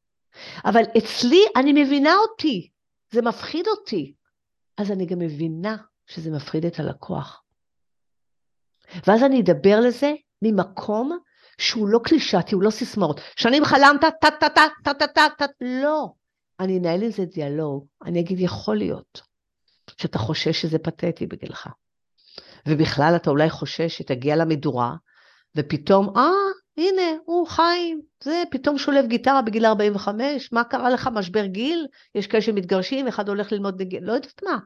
אבל 0.64 0.83
אצלי, 0.99 1.45
אני 1.57 1.85
מבינה 1.85 2.14
אותי, 2.16 2.70
זה 3.11 3.22
מפחיד 3.22 3.68
אותי. 3.68 4.14
אז 4.76 4.91
אני 4.91 5.07
גם 5.07 5.18
מבינה 5.18 5.76
שזה 6.07 6.31
מפחיד 6.31 6.64
את 6.66 6.78
הלקוח. 6.78 7.43
ואז 9.07 9.22
אני 9.22 9.41
אדבר 9.41 9.81
לזה 9.81 10.12
ממקום 10.43 11.18
שהוא 11.61 11.89
לא 11.89 12.01
קלישתי, 12.05 12.55
הוא 12.55 12.63
לא 12.63 12.71
סיסמאות. 12.71 13.21
שנים 13.37 13.65
חלמת, 13.65 14.01
טה-טה-טה-טה-טה-טה, 14.21 15.45
לא. 15.61 16.09
אני 16.61 16.79
אנהל 16.79 17.03
עם 17.03 17.11
זה 17.11 17.25
דיאלוג, 17.25 17.87
אני 18.05 18.21
אגיד, 18.21 18.41
יכול 18.41 18.77
להיות 18.77 19.21
שאתה 19.99 20.19
חושש 20.19 20.63
שזה 20.63 20.79
פתטי 20.79 21.27
בגילך. 21.27 21.69
ובכלל 22.69 23.13
אתה 23.17 23.31
אולי 23.31 23.51
חושש 23.51 23.99
שתגיע 23.99 24.37
למדורה, 24.37 24.95
ופתאום, 25.57 26.17
אה, 26.17 26.31
הנה, 26.77 27.17
הוא 27.25 27.47
חיים, 27.47 28.01
זה 28.25 28.43
פתאום 28.51 28.79
שולב 28.79 29.07
גיטרה 29.07 29.43
בגיל 29.43 29.67
45, 29.67 30.53
מה 30.53 30.65
קרה 30.65 30.91
לך, 30.91 31.09
משבר 31.13 31.47
גיל? 31.47 31.87
יש 32.15 32.27
כאלה 32.27 32.43
שמתגרשים, 32.43 33.09
אחד 33.09 33.29
הולך 33.29 33.53
ללמוד 33.53 33.83
נגיל, 33.83 34.05
לא 34.05 34.13
יודעת 34.13 34.43
מה. 34.45 34.59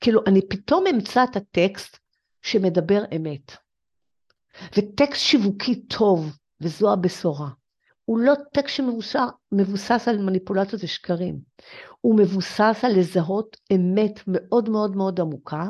כאילו, 0.00 0.20
אני 0.26 0.48
פתאום 0.48 0.84
אמצא 0.86 1.24
את 1.24 1.36
הטקסט 1.36 1.98
שמדבר 2.42 3.04
אמת. 3.16 3.61
וטקסט 4.76 5.20
שיווקי 5.20 5.82
טוב, 5.82 6.36
וזו 6.60 6.92
הבשורה. 6.92 7.48
הוא 8.04 8.18
לא 8.18 8.34
טקסט 8.52 8.74
שמבוסס 8.74 10.08
על 10.08 10.18
מניפולציות 10.18 10.84
ושקרים. 10.84 11.38
הוא 12.00 12.18
מבוסס 12.18 12.80
על 12.82 12.98
לזהות 12.98 13.56
אמת 13.74 14.20
מאוד 14.26 14.68
מאוד 14.68 14.96
מאוד 14.96 15.20
עמוקה, 15.20 15.68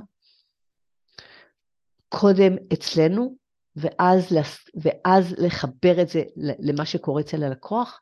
קודם 2.08 2.52
אצלנו, 2.72 3.36
ואז, 3.76 4.36
ואז 4.74 5.34
לחבר 5.38 6.02
את 6.02 6.08
זה 6.08 6.22
למה 6.36 6.86
שקורה 6.86 7.20
אצל 7.20 7.44
הלקוח, 7.44 8.00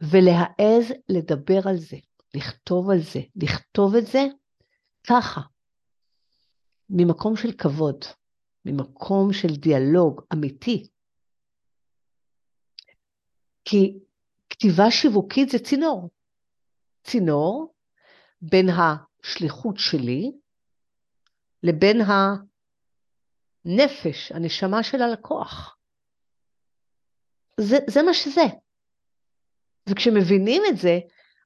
ולהעז 0.00 0.92
לדבר 1.08 1.68
על 1.68 1.76
זה, 1.76 1.96
לכתוב 2.34 2.90
על 2.90 3.00
זה, 3.00 3.20
לכתוב 3.36 3.94
את 3.94 4.06
זה 4.06 4.26
ככה, 5.08 5.40
ממקום 6.90 7.36
של 7.36 7.52
כבוד, 7.52 8.04
ממקום 8.64 9.32
של 9.32 9.56
דיאלוג 9.56 10.20
אמיתי. 10.32 10.86
כי 13.64 13.98
כתיבה 14.50 14.90
שיווקית 14.90 15.48
זה 15.48 15.58
צינור. 15.58 16.10
צינור 17.04 17.74
בין 18.42 18.66
השליחות 18.68 19.76
שלי 19.78 20.32
לבין 21.62 22.00
הנפש, 23.64 24.32
הנשמה 24.32 24.82
של 24.82 25.02
הלקוח. 25.02 25.76
זה, 27.60 27.76
זה 27.86 28.02
מה 28.02 28.14
שזה. 28.14 28.44
וכשמבינים 29.88 30.62
את 30.68 30.76
זה, 30.76 30.98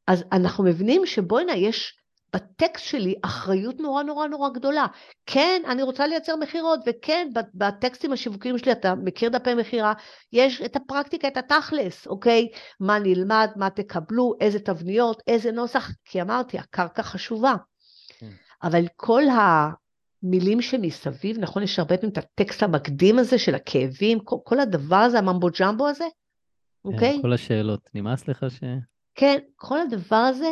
אז 0.07 0.25
אנחנו 0.33 0.65
מבינים 0.65 1.07
שבואנה, 1.07 1.57
יש 1.57 1.99
בטקסט 2.35 2.85
שלי 2.85 3.15
אחריות 3.23 3.81
נורא 3.81 4.03
נורא 4.03 4.27
נורא 4.27 4.49
גדולה. 4.49 4.87
כן, 5.27 5.63
אני 5.69 5.83
רוצה 5.83 6.07
לייצר 6.07 6.37
מכירות, 6.37 6.81
וכן, 6.87 7.31
בטקסטים 7.55 8.13
השיווקיים 8.13 8.59
שלי, 8.59 8.73
אתה 8.73 8.95
מכיר 8.95 9.29
דפי 9.29 9.55
מכירה, 9.55 9.93
יש 10.33 10.63
את 10.63 10.77
הפרקטיקה, 10.77 11.29
את 11.29 11.37
התכלס, 11.37 12.07
אוקיי? 12.07 12.49
מה 12.81 12.99
נלמד, 12.99 13.51
מה 13.57 13.71
תקבלו, 13.71 14.35
איזה 14.41 14.59
תבניות, 14.59 15.23
איזה 15.27 15.53
נוסח, 15.53 15.91
כי 16.05 16.23
אמרתי, 16.23 16.59
הקרקע 16.59 17.03
חשובה. 17.03 17.55
כן. 18.19 18.31
אבל 18.63 18.85
כל 18.97 19.23
המילים 20.23 20.63
שמסביב, 20.63 21.39
נכון, 21.39 21.63
יש 21.63 21.79
הרבה 21.79 21.97
פעמים 21.97 22.13
את 22.13 22.19
הטקסט 22.19 22.63
המקדים 22.63 23.19
הזה 23.19 23.39
של 23.39 23.55
הכאבים, 23.55 24.21
כל, 24.21 24.37
כל 24.45 24.61
הדבר 24.61 24.97
הזה, 24.97 25.19
הממבו 25.19 25.49
ג'מבו 25.61 25.89
הזה, 25.89 26.05
כן, 26.05 26.93
אוקיי? 26.93 27.19
כל 27.23 27.33
השאלות, 27.33 27.81
נמאס 27.95 28.29
לך 28.29 28.47
ש... 28.49 28.61
כן, 29.15 29.39
כל 29.57 29.81
הדבר 29.81 30.17
הזה 30.17 30.49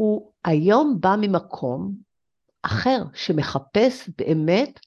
הוא 0.00 0.32
היום 0.44 0.96
בא 1.00 1.16
ממקום 1.20 1.94
אחר, 2.62 3.02
שמחפש 3.14 4.10
באמת 4.18 4.80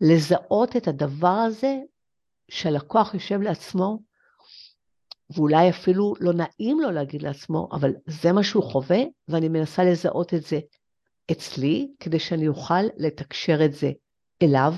לזהות 0.00 0.76
את 0.76 0.88
הדבר 0.88 1.28
הזה 1.28 1.78
שהלקוח 2.50 3.14
יושב 3.14 3.40
לעצמו, 3.40 3.98
ואולי 5.30 5.70
אפילו 5.70 6.14
לא 6.20 6.32
נעים 6.32 6.80
לו 6.80 6.90
להגיד 6.90 7.22
לעצמו, 7.22 7.68
אבל 7.72 7.92
זה 8.06 8.32
מה 8.32 8.42
שהוא 8.42 8.62
חווה, 8.62 8.98
ואני 9.28 9.48
מנסה 9.48 9.84
לזהות 9.84 10.34
את 10.34 10.42
זה 10.42 10.60
אצלי, 11.32 11.92
כדי 12.00 12.18
שאני 12.18 12.48
אוכל 12.48 12.82
לתקשר 12.96 13.64
את 13.64 13.72
זה 13.72 13.90
אליו, 14.42 14.72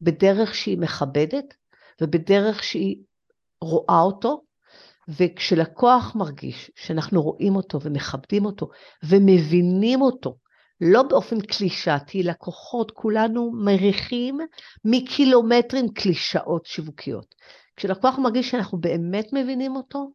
בדרך 0.00 0.54
שהיא 0.54 0.78
מכבדת, 0.78 1.54
ובדרך 2.00 2.62
שהיא 2.62 2.96
רואה 3.60 4.00
אותו, 4.00 4.42
וכשלקוח 5.08 6.16
מרגיש 6.16 6.70
שאנחנו 6.74 7.22
רואים 7.22 7.56
אותו 7.56 7.80
ומכבדים 7.82 8.44
אותו 8.44 8.68
ומבינים 9.02 10.02
אותו, 10.02 10.36
לא 10.80 11.02
באופן 11.02 11.40
קלישאתי, 11.40 12.22
לקוחות, 12.22 12.90
כולנו 12.90 13.52
מריחים 13.52 14.38
מקילומטרים 14.84 15.88
קלישאות 15.88 16.66
שיווקיות. 16.66 17.34
כשלקוח 17.76 18.18
מרגיש 18.18 18.50
שאנחנו 18.50 18.78
באמת 18.78 19.32
מבינים 19.32 19.76
אותו, 19.76 20.10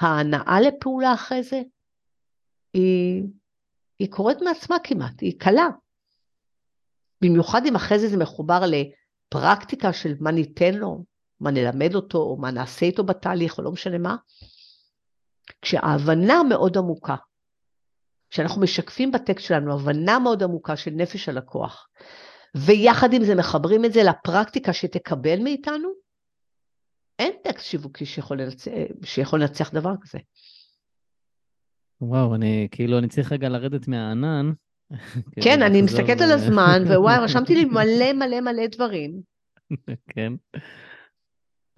ההנאה 0.00 0.60
לפעולה 0.60 1.14
אחרי 1.14 1.42
זה, 1.42 1.62
היא, 2.72 3.22
היא 3.98 4.10
קורית 4.10 4.38
מעצמה 4.42 4.76
כמעט, 4.84 5.20
היא 5.20 5.40
קלה. 5.40 5.68
במיוחד 7.20 7.66
אם 7.66 7.76
אחרי 7.76 7.98
זה 7.98 8.08
זה 8.08 8.16
מחובר 8.16 8.60
לפרקטיקה 8.66 9.92
של 9.92 10.14
מה 10.20 10.30
ניתן 10.30 10.74
לו, 10.74 11.04
מה 11.40 11.50
נלמד 11.50 11.94
אותו, 11.94 12.18
או 12.18 12.36
מה 12.36 12.50
נעשה 12.50 12.86
איתו 12.86 13.04
בתהליך, 13.04 13.58
או 13.58 13.62
לא 13.62 13.72
משנה 13.72 13.98
מה. 13.98 14.16
כשההבנה 15.62 16.42
מאוד 16.42 16.78
עמוקה, 16.78 17.16
כשאנחנו 18.30 18.60
משקפים 18.60 19.12
בטקסט 19.12 19.46
שלנו 19.46 19.74
הבנה 19.74 20.18
מאוד 20.18 20.42
עמוקה 20.42 20.76
של 20.76 20.90
נפש 20.90 21.28
הלקוח, 21.28 21.88
ויחד 22.54 23.12
עם 23.12 23.24
זה 23.24 23.34
מחברים 23.34 23.84
את 23.84 23.92
זה 23.92 24.02
לפרקטיקה 24.02 24.72
שתקבל 24.72 25.42
מאיתנו, 25.42 25.88
אין 27.18 27.32
טקסט 27.44 27.64
שיווקי 27.64 28.06
שיכול 28.06 28.42
לנצח, 28.42 28.70
שיכול 29.04 29.40
לנצח 29.40 29.70
דבר 29.70 29.92
כזה. 30.00 30.18
וואו, 32.00 32.34
אני 32.34 32.68
כאילו, 32.70 32.98
אני 32.98 33.08
צריך 33.08 33.32
רגע 33.32 33.48
לרדת 33.48 33.88
מהענן. 33.88 34.52
כן, 35.44 35.62
אני 35.62 35.82
מסתכלת 35.82 36.20
על 36.20 36.30
הזמן, 36.30 36.82
ווואי, 36.88 37.16
רשמתי 37.18 37.54
לי 37.54 37.64
מלא 37.64 38.12
מלא 38.12 38.40
מלא 38.40 38.66
דברים. 38.66 39.20
כן. 40.08 40.32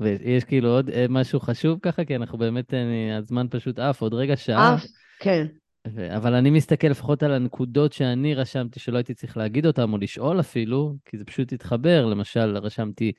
ויש 0.00 0.44
כאילו 0.44 0.68
עוד 0.68 0.90
אה, 0.90 1.06
משהו 1.08 1.40
חשוב 1.40 1.78
ככה, 1.82 2.04
כי 2.04 2.16
אנחנו 2.16 2.38
באמת, 2.38 2.74
אני, 2.74 3.14
הזמן 3.14 3.46
פשוט 3.50 3.78
עף, 3.78 4.02
עוד 4.02 4.14
רגע 4.14 4.36
שעה. 4.36 4.74
עף, 4.74 4.84
כן. 5.18 5.46
ו- 5.88 6.16
אבל 6.16 6.34
אני 6.34 6.50
מסתכל 6.50 6.86
לפחות 6.86 7.22
על 7.22 7.32
הנקודות 7.32 7.92
שאני 7.92 8.34
רשמתי 8.34 8.80
שלא 8.80 8.96
הייתי 8.96 9.14
צריך 9.14 9.36
להגיד 9.36 9.66
אותן, 9.66 9.92
או 9.92 9.98
לשאול 9.98 10.40
אפילו, 10.40 10.94
כי 11.04 11.18
זה 11.18 11.24
פשוט 11.24 11.52
התחבר. 11.52 12.06
למשל, 12.06 12.56
רשמתי, 12.56 13.12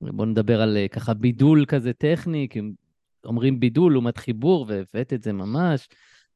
בואו 0.00 0.28
נדבר 0.28 0.62
על 0.62 0.76
אה, 0.76 0.88
ככה 0.88 1.14
בידול 1.14 1.64
כזה 1.64 1.92
טכני, 1.92 2.46
כי 2.50 2.60
אומרים 3.24 3.60
בידול 3.60 3.92
לעומת 3.92 4.16
חיבור, 4.18 4.66
והבאת 4.68 5.12
את 5.12 5.22
זה 5.22 5.32
ממש, 5.32 5.88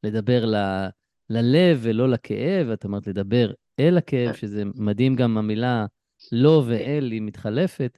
לדבר 0.03 0.45
ל- 0.45 0.87
ללב 1.29 1.79
ולא 1.81 2.09
לכאב, 2.09 2.69
את 2.69 2.85
אמרת 2.85 3.07
לדבר 3.07 3.51
אל 3.79 3.97
הכאב. 3.97 4.33
שזה 4.33 4.63
מדהים 4.75 5.15
גם 5.15 5.37
המילה 5.37 5.85
לא 6.31 6.63
ואל, 6.67 7.11
היא 7.11 7.21
מתחלפת. 7.21 7.97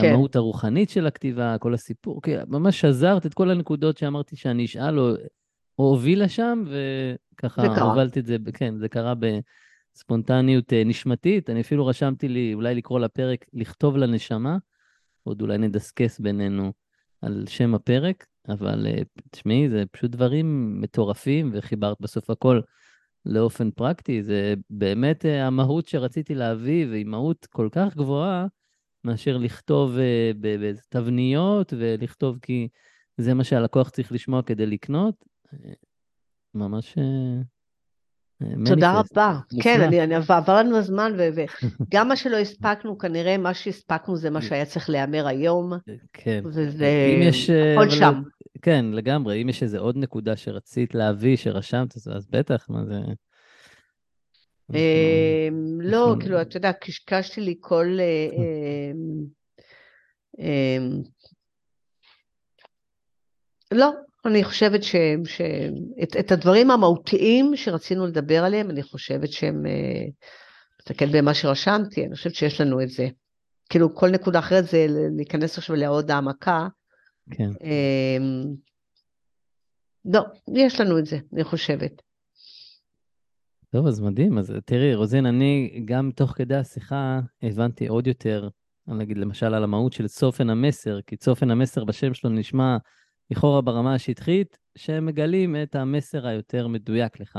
כן. 0.00 0.08
המהות 0.08 0.36
הרוחנית 0.36 0.90
של 0.90 1.06
הכתיבה, 1.06 1.58
כל 1.58 1.74
הסיפור, 1.74 2.22
כן, 2.22 2.42
ממש 2.48 2.80
שזרת 2.80 3.26
את 3.26 3.34
כל 3.34 3.50
הנקודות 3.50 3.98
שאמרתי 3.98 4.36
שאני 4.36 4.64
אשאל 4.64 5.00
או, 5.00 5.10
או 5.78 5.84
הובילה 5.84 6.28
שם, 6.28 6.64
וככה 7.34 7.80
הובלתי 7.82 8.20
את 8.20 8.26
זה, 8.26 8.36
כן, 8.54 8.78
זה 8.78 8.88
קרה 8.88 9.14
בספונטניות 9.94 10.72
אה, 10.72 10.84
נשמתית. 10.84 11.50
אני 11.50 11.60
אפילו 11.60 11.86
רשמתי 11.86 12.28
לי, 12.28 12.54
אולי 12.54 12.74
לקרוא 12.74 13.00
לפרק, 13.00 13.44
לכתוב 13.52 13.96
לנשמה, 13.96 14.56
עוד 15.24 15.42
אולי 15.42 15.58
נדסקס 15.58 16.20
בינינו 16.20 16.72
על 17.22 17.44
שם 17.48 17.74
הפרק, 17.74 18.26
אבל 18.48 18.86
אה, 18.86 19.02
תשמעי, 19.30 19.68
זה 19.70 19.84
פשוט 19.90 20.10
דברים 20.10 20.80
מטורפים, 20.80 21.50
וחיברת 21.52 21.96
בסוף 22.00 22.30
הכל 22.30 22.60
לאופן 23.26 23.70
פרקטי. 23.70 24.22
זה 24.22 24.54
באמת 24.70 25.26
אה, 25.26 25.46
המהות 25.46 25.86
שרציתי 25.86 26.34
להביא, 26.34 26.86
והיא 26.90 27.06
מהות 27.06 27.46
כל 27.50 27.68
כך 27.72 27.96
גבוהה, 27.96 28.46
מאשר 29.04 29.36
לכתוב 29.36 29.96
uh, 29.96 30.36
בתבניות 30.40 31.72
ולכתוב 31.76 32.38
כי 32.42 32.68
זה 33.16 33.34
מה 33.34 33.44
שהלקוח 33.44 33.90
צריך 33.90 34.12
לשמוע 34.12 34.42
כדי 34.42 34.66
לקנות. 34.66 35.24
אה, 35.52 35.72
ממש... 36.54 36.98
Uh, 36.98 37.02
תודה 38.66 39.00
רבה. 39.00 39.38
כן, 39.62 39.80
אני, 39.80 40.02
אני, 40.02 40.14
עבר 40.14 40.56
לנו 40.58 40.76
הזמן, 40.76 41.12
וגם 41.16 42.08
מה 42.08 42.16
שלא 42.16 42.36
הספקנו, 42.36 42.98
כנראה 42.98 43.38
מה 43.38 43.54
שהספקנו 43.54 44.16
זה 44.16 44.30
מה 44.30 44.42
שהיה 44.48 44.64
צריך 44.64 44.90
להיאמר 44.90 45.26
היום. 45.26 45.72
כן. 46.12 46.42
וזה 46.44 46.88
הכל 47.74 47.90
שם. 47.90 48.22
כן, 48.62 48.84
לגמרי. 48.92 49.42
אם 49.42 49.48
יש 49.48 49.62
איזה 49.62 49.78
עוד 49.78 49.96
נקודה 49.96 50.36
שרצית 50.36 50.94
להביא, 50.94 51.36
שרשמת, 51.36 51.96
אז 51.96 52.26
בטח, 52.30 52.66
מה 52.70 52.84
זה... 52.84 53.00
אמ, 54.70 55.80
לא, 55.80 56.14
כאילו, 56.20 56.42
אתה 56.42 56.56
יודע, 56.56 56.72
קשקשתי 56.72 57.40
לי 57.40 57.54
כל... 57.60 57.98
אה, 58.00 58.92
אמ, 60.38 61.02
לא, 63.72 63.90
אני 64.24 64.44
חושבת 64.44 64.80
שאת 64.82 66.32
הדברים 66.32 66.70
המהותיים 66.70 67.52
שרצינו 67.56 68.06
לדבר 68.06 68.44
עליהם, 68.44 68.70
אני 68.70 68.82
חושבת 68.82 69.32
שהם, 69.32 69.62
תסתכל 70.78 71.04
אה, 71.04 71.10
במה 71.12 71.34
שרשמתי, 71.34 72.06
אני 72.06 72.14
חושבת 72.14 72.34
שיש 72.34 72.60
לנו 72.60 72.82
את 72.82 72.88
זה. 72.88 73.08
כאילו, 73.70 73.94
כל 73.94 74.10
נקודה 74.10 74.38
אחרת 74.38 74.64
זה 74.64 74.86
להיכנס 75.16 75.58
עכשיו 75.58 75.76
לעוד 75.76 76.10
העמקה. 76.10 76.66
כן. 77.30 77.50
לא, 80.04 80.20
יש 80.54 80.80
לנו 80.80 80.98
את 80.98 81.06
זה, 81.06 81.18
אני 81.34 81.44
חושבת. 81.44 82.02
טוב, 83.72 83.86
אז 83.86 84.00
מדהים. 84.00 84.38
אז 84.38 84.52
תראי, 84.64 84.94
רוזין, 84.94 85.26
אני 85.26 85.82
גם 85.84 86.10
תוך 86.16 86.30
כדי 86.30 86.54
השיחה 86.54 87.20
הבנתי 87.42 87.88
עוד 87.88 88.06
יותר, 88.06 88.48
אני 88.88 88.98
נגיד 88.98 89.18
למשל 89.18 89.54
על 89.54 89.64
המהות 89.64 89.92
של 89.92 90.08
צופן 90.08 90.50
המסר, 90.50 91.00
כי 91.06 91.16
צופן 91.16 91.50
המסר 91.50 91.84
בשם 91.84 92.14
שלו 92.14 92.30
נשמע 92.30 92.76
לכאורה 93.30 93.60
ברמה 93.60 93.94
השטחית, 93.94 94.58
שהם 94.78 95.06
מגלים 95.06 95.56
את 95.62 95.74
המסר 95.74 96.26
היותר 96.26 96.68
מדויק 96.68 97.20
לך. 97.20 97.38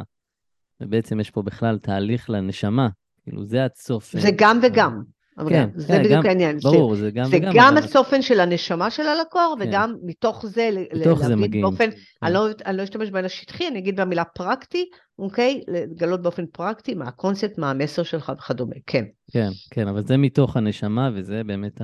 ובעצם 0.82 1.20
יש 1.20 1.32
פה 1.32 1.42
בכלל 1.42 1.78
תהליך 1.78 2.30
לנשמה, 2.30 2.90
כאילו 3.24 3.46
זה 3.46 3.66
הצופן. 3.66 4.20
זה 4.20 4.30
גם 4.38 4.60
וגם. 4.64 5.04
אבל 5.38 5.50
כן, 5.50 5.70
זה 5.76 5.88
כן, 5.88 6.00
בדיוק 6.04 6.20
גם- 6.24 6.26
העניין. 6.26 6.58
ברור, 6.60 6.96
זה 6.96 7.12
גם 7.12 7.26
זה 7.26 7.38
וגם. 7.38 7.52
גם 7.56 7.78
אבל- 7.78 7.84
הצופן 7.88 8.22
של 8.22 8.40
הנשמה 8.40 8.90
של 8.92 9.04
הלקוח, 9.08 9.54
כן. 9.60 9.70
וגם 9.70 9.96
מתוך 10.04 10.46
זה 10.46 10.70
מתוך 10.96 11.20
זה 11.20 11.30
להבין 11.30 11.40
מגיעים. 11.40 11.66
באופן, 11.66 11.92
כן. 11.92 11.98
אני 12.24 12.34
לא 12.34 12.48
אני 12.66 12.78
לא 12.78 12.84
אשתמש 12.84 13.10
במילה 13.10 13.30
שטחי, 13.30 13.68
אני 13.68 13.80
אגיד 13.80 14.00
במילה 14.00 14.24
פרקטי, 14.24 14.86
אוקיי? 15.20 15.62
לגלות 15.68 16.22
באופן 16.22 16.46
פרקטי 16.46 16.94
מה 16.94 17.06
הקונספט, 17.08 17.58
מה 17.58 17.70
המסר 17.72 18.04
שלך 18.04 18.32
וכדומה, 18.38 18.76
כן. 18.88 19.06
כן, 19.32 19.50
כן, 19.72 19.88
אבל 19.88 20.04
זה 20.08 20.18
מתוך 20.18 20.58
הנשמה, 20.58 21.10
וזה 21.16 21.42
באמת 21.46 21.82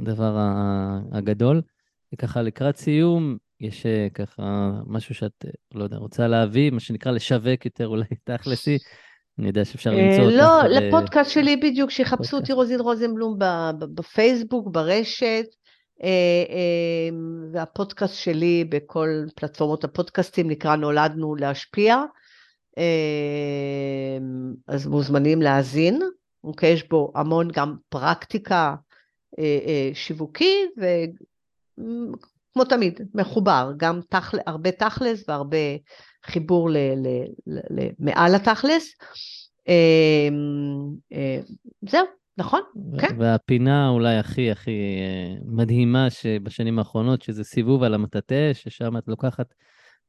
הדבר 0.00 0.36
הגדול. 1.12 1.62
וככה, 2.14 2.42
לקראת 2.42 2.76
סיום, 2.76 3.36
יש 3.60 3.86
אה, 3.86 4.06
ככה 4.14 4.70
משהו 4.86 5.14
שאת, 5.14 5.44
אה, 5.46 5.50
לא 5.74 5.84
יודע, 5.84 5.96
רוצה 5.96 6.28
להביא, 6.28 6.70
מה 6.70 6.80
שנקרא 6.80 7.12
לשווק 7.12 7.64
יותר 7.64 7.86
אולי 7.88 8.04
תכלסי. 8.24 8.78
אני 9.38 9.46
יודע 9.46 9.64
שאפשר 9.64 9.90
למצוא 9.90 10.24
אה, 10.24 10.24
אותך. 10.24 10.36
לא, 10.36 10.62
לפודקאסט 10.68 11.30
שלי 11.30 11.56
בדיוק, 11.56 11.90
שיחפשו 11.90 12.36
אותי. 12.36 12.52
רוזין 12.52 12.80
רוזנבלום 12.80 13.38
בפייסבוק, 13.78 14.68
ברשת, 14.70 15.46
אה, 16.02 16.08
אה, 16.50 17.16
והפודקאסט 17.52 18.14
שלי 18.14 18.64
בכל 18.68 19.08
פלטפורמות 19.34 19.84
הפודקאסטים 19.84 20.50
נקרא 20.50 20.76
נולדנו 20.76 21.34
להשפיע, 21.34 22.02
אז 24.68 24.86
מוזמנים 24.86 25.42
להאזין, 25.42 26.00
אוקיי? 26.44 26.72
יש 26.72 26.88
בו 26.88 27.12
המון 27.14 27.48
גם 27.52 27.76
פרקטיקה 27.88 28.74
שיווקי, 29.94 30.66
וכמו 31.78 32.64
תמיד, 32.64 33.00
מחובר, 33.14 33.72
גם 33.76 34.00
תכל, 34.08 34.36
הרבה 34.46 34.70
תכלס 34.70 35.24
והרבה 35.28 35.56
חיבור 36.26 36.70
ל, 36.70 36.76
ל, 36.76 37.06
ל, 37.46 37.58
ל, 37.70 37.88
מעל 37.98 38.34
התכלס. 38.34 38.94
אה, 39.68 40.28
אה, 41.12 41.40
זהו, 41.88 42.04
נכון? 42.38 42.60
כן. 42.98 43.16
והפינה 43.18 43.88
אולי 43.88 44.16
הכי 44.16 44.50
הכי 44.50 44.70
אה, 44.70 45.34
מדהימה 45.44 46.10
שבשנים 46.10 46.78
האחרונות, 46.78 47.22
שזה 47.22 47.44
סיבוב 47.44 47.82
על 47.82 47.94
המטאטא, 47.94 48.50
ששם 48.52 48.96
את 48.96 49.08
לוקחת 49.08 49.54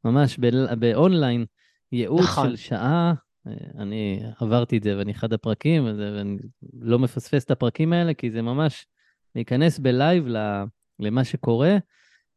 ממש 0.06 0.40
באונליין 0.80 1.46
ייעוץ 1.92 2.22
נכון. 2.22 2.50
של 2.50 2.56
שעה. 2.56 3.14
אה, 3.48 3.54
אני 3.82 4.20
עברתי 4.40 4.78
את 4.78 4.84
זה 4.84 4.98
ואני 4.98 5.12
אחד 5.12 5.34
הפרקים, 5.34 5.86
וזה- 5.86 6.14
ואני 6.18 6.38
לא 6.82 7.00
מפספס 7.00 7.46
את 7.46 7.52
הפרקים 7.52 7.94
האלה, 7.94 8.14
כי 8.14 8.32
זה 8.32 8.42
ממש 8.42 8.86
להיכנס 9.36 9.80
ב 9.80 9.89
live 9.89 10.26
למה 11.00 11.24
שקורה, 11.24 11.78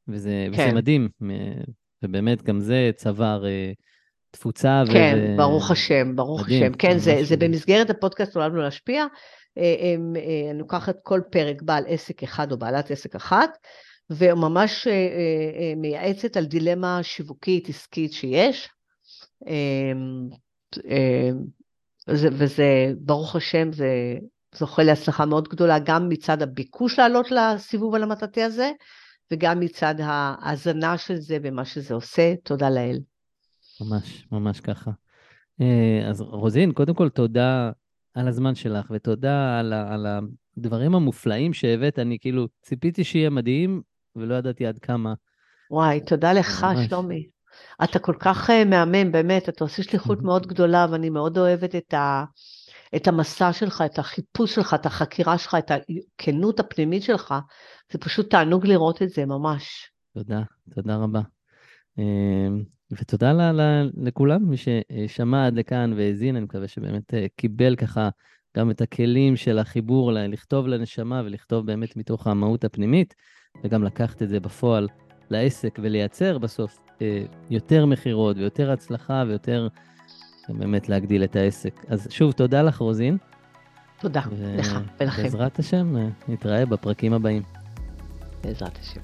וזה, 0.08 0.46
וזה 0.48 0.56
כן. 0.56 0.74
מדהים. 0.74 1.08
ובאמת, 2.02 2.42
גם 2.42 2.60
זה 2.60 2.90
צבר 2.96 3.44
אה, 3.46 3.72
תפוצה. 4.30 4.82
כן, 4.92 5.18
ו- 5.28 5.36
ברוך 5.36 5.70
השם, 5.70 6.16
ברוך 6.16 6.42
מדהים, 6.42 6.62
השם. 6.62 6.72
כן, 6.72 6.98
זה, 6.98 7.18
זה. 7.22 7.36
במסגרת 7.36 7.90
הפודקאסט 7.90 8.36
נולדנו 8.36 8.58
להשפיע. 8.62 9.06
אה, 9.58 9.62
אה, 9.62 9.94
אני 10.50 10.58
לוקחת 10.58 10.96
כל 11.02 11.20
פרק 11.30 11.62
בעל 11.62 11.84
עסק 11.88 12.22
אחד 12.22 12.52
או 12.52 12.58
בעלת 12.58 12.90
עסק 12.90 13.14
אחת, 13.16 13.50
וממש 14.10 14.86
אה, 14.86 14.92
אה, 14.92 14.96
אה, 15.60 15.72
מייעצת 15.76 16.36
על 16.36 16.44
דילמה 16.44 16.98
שיווקית 17.02 17.68
עסקית 17.68 18.12
שיש. 18.12 18.68
אה, 19.48 19.92
אה, 20.90 21.30
זה- 22.06 22.28
וזה, 22.32 22.92
ברוך 22.98 23.36
השם, 23.36 23.72
זה 23.72 23.88
זוכה 24.54 24.82
להצלחה 24.82 25.26
מאוד 25.26 25.48
גדולה, 25.48 25.78
גם 25.78 26.08
מצד 26.08 26.42
הביקוש 26.42 26.98
לעלות 26.98 27.26
לסיבוב 27.30 27.94
על 27.94 28.02
המטאטא 28.02 28.40
הזה, 28.40 28.70
וגם 29.32 29.60
מצד 29.60 29.94
ההאזנה 29.98 30.98
של 30.98 31.16
זה 31.16 31.38
ומה 31.42 31.64
שזה 31.64 31.94
עושה. 31.94 32.34
תודה 32.44 32.70
לאל. 32.70 32.98
ממש, 33.80 34.26
ממש 34.32 34.60
ככה. 34.60 34.90
אה, 35.60 36.08
אז 36.08 36.20
רוזין, 36.20 36.72
קודם 36.72 36.94
כל 36.94 37.08
תודה 37.08 37.70
על 38.14 38.28
הזמן 38.28 38.54
שלך, 38.54 38.90
ותודה 38.90 39.58
על, 39.58 39.72
ה, 39.72 39.94
על 39.94 40.06
הדברים 40.56 40.94
המופלאים 40.94 41.52
שהבאת. 41.52 41.98
אני 41.98 42.18
כאילו 42.20 42.48
ציפיתי 42.62 43.04
שיהיה 43.04 43.30
מדהים, 43.30 43.82
ולא 44.16 44.34
ידעתי 44.34 44.66
עד 44.66 44.78
כמה. 44.78 45.14
וואי, 45.70 46.00
תודה 46.00 46.32
לך, 46.32 46.64
ממש. 46.64 46.86
שלומי. 46.86 47.26
אתה 47.84 47.98
כל 47.98 48.14
כך 48.18 48.50
אה, 48.50 48.64
מהמם, 48.64 49.12
באמת, 49.12 49.48
אתה 49.48 49.64
עושה 49.64 49.82
שליחות 49.82 50.22
מאוד 50.28 50.46
גדולה, 50.46 50.86
ואני 50.90 51.10
מאוד 51.10 51.38
אוהבת 51.38 51.74
את, 51.74 51.94
ה, 51.94 52.24
את 52.96 53.08
המסע 53.08 53.52
שלך, 53.52 53.84
את 53.86 53.98
החיפוש 53.98 54.54
שלך, 54.54 54.74
את 54.74 54.86
החקירה 54.86 55.38
שלך, 55.38 55.56
את 55.58 55.70
הכנות 55.70 56.60
הפנימית 56.60 57.02
שלך. 57.02 57.34
זה 57.92 57.98
פשוט 57.98 58.30
תענוג 58.30 58.66
לראות 58.66 59.02
את 59.02 59.08
זה, 59.08 59.26
ממש. 59.26 59.90
תודה, 60.14 60.42
תודה 60.74 60.96
רבה. 60.96 61.20
אה, 61.98 62.48
ותודה 62.90 63.32
ל, 63.32 63.60
ל, 63.60 63.90
לכולם, 63.96 64.42
מי 64.42 64.56
ששמע 64.56 65.46
עד 65.46 65.54
לכאן 65.54 65.92
והאזין, 65.96 66.36
אני 66.36 66.44
מקווה 66.44 66.68
שבאמת 66.68 67.14
אה, 67.14 67.26
קיבל 67.36 67.76
ככה 67.76 68.08
גם 68.56 68.70
את 68.70 68.80
הכלים 68.80 69.36
של 69.36 69.58
החיבור, 69.58 70.12
לכתוב 70.12 70.66
לנשמה 70.66 71.22
ולכתוב 71.24 71.66
באמת 71.66 71.96
מתוך 71.96 72.26
המהות 72.26 72.64
הפנימית, 72.64 73.14
וגם 73.64 73.84
לקחת 73.84 74.22
את 74.22 74.28
זה 74.28 74.40
בפועל 74.40 74.88
לעסק 75.30 75.78
ולייצר 75.82 76.38
בסוף 76.38 76.78
אה, 77.02 77.24
יותר 77.50 77.86
מכירות 77.86 78.36
ויותר 78.36 78.70
הצלחה 78.70 79.24
ויותר 79.28 79.68
באמת 80.48 80.88
להגדיל 80.88 81.24
את 81.24 81.36
העסק. 81.36 81.84
אז 81.88 82.06
שוב, 82.10 82.32
תודה 82.32 82.62
לך, 82.62 82.78
רוזין. 82.78 83.16
תודה 84.00 84.20
ו- 84.30 84.56
לך 84.58 84.78
ולכם, 85.00 85.22
בעזרת 85.22 85.58
השם, 85.58 85.96
אה, 85.96 86.08
נתראה 86.28 86.66
בפרקים 86.66 87.12
הבאים. 87.12 87.42
בעזרת 88.44 88.78
השם. 88.78 89.00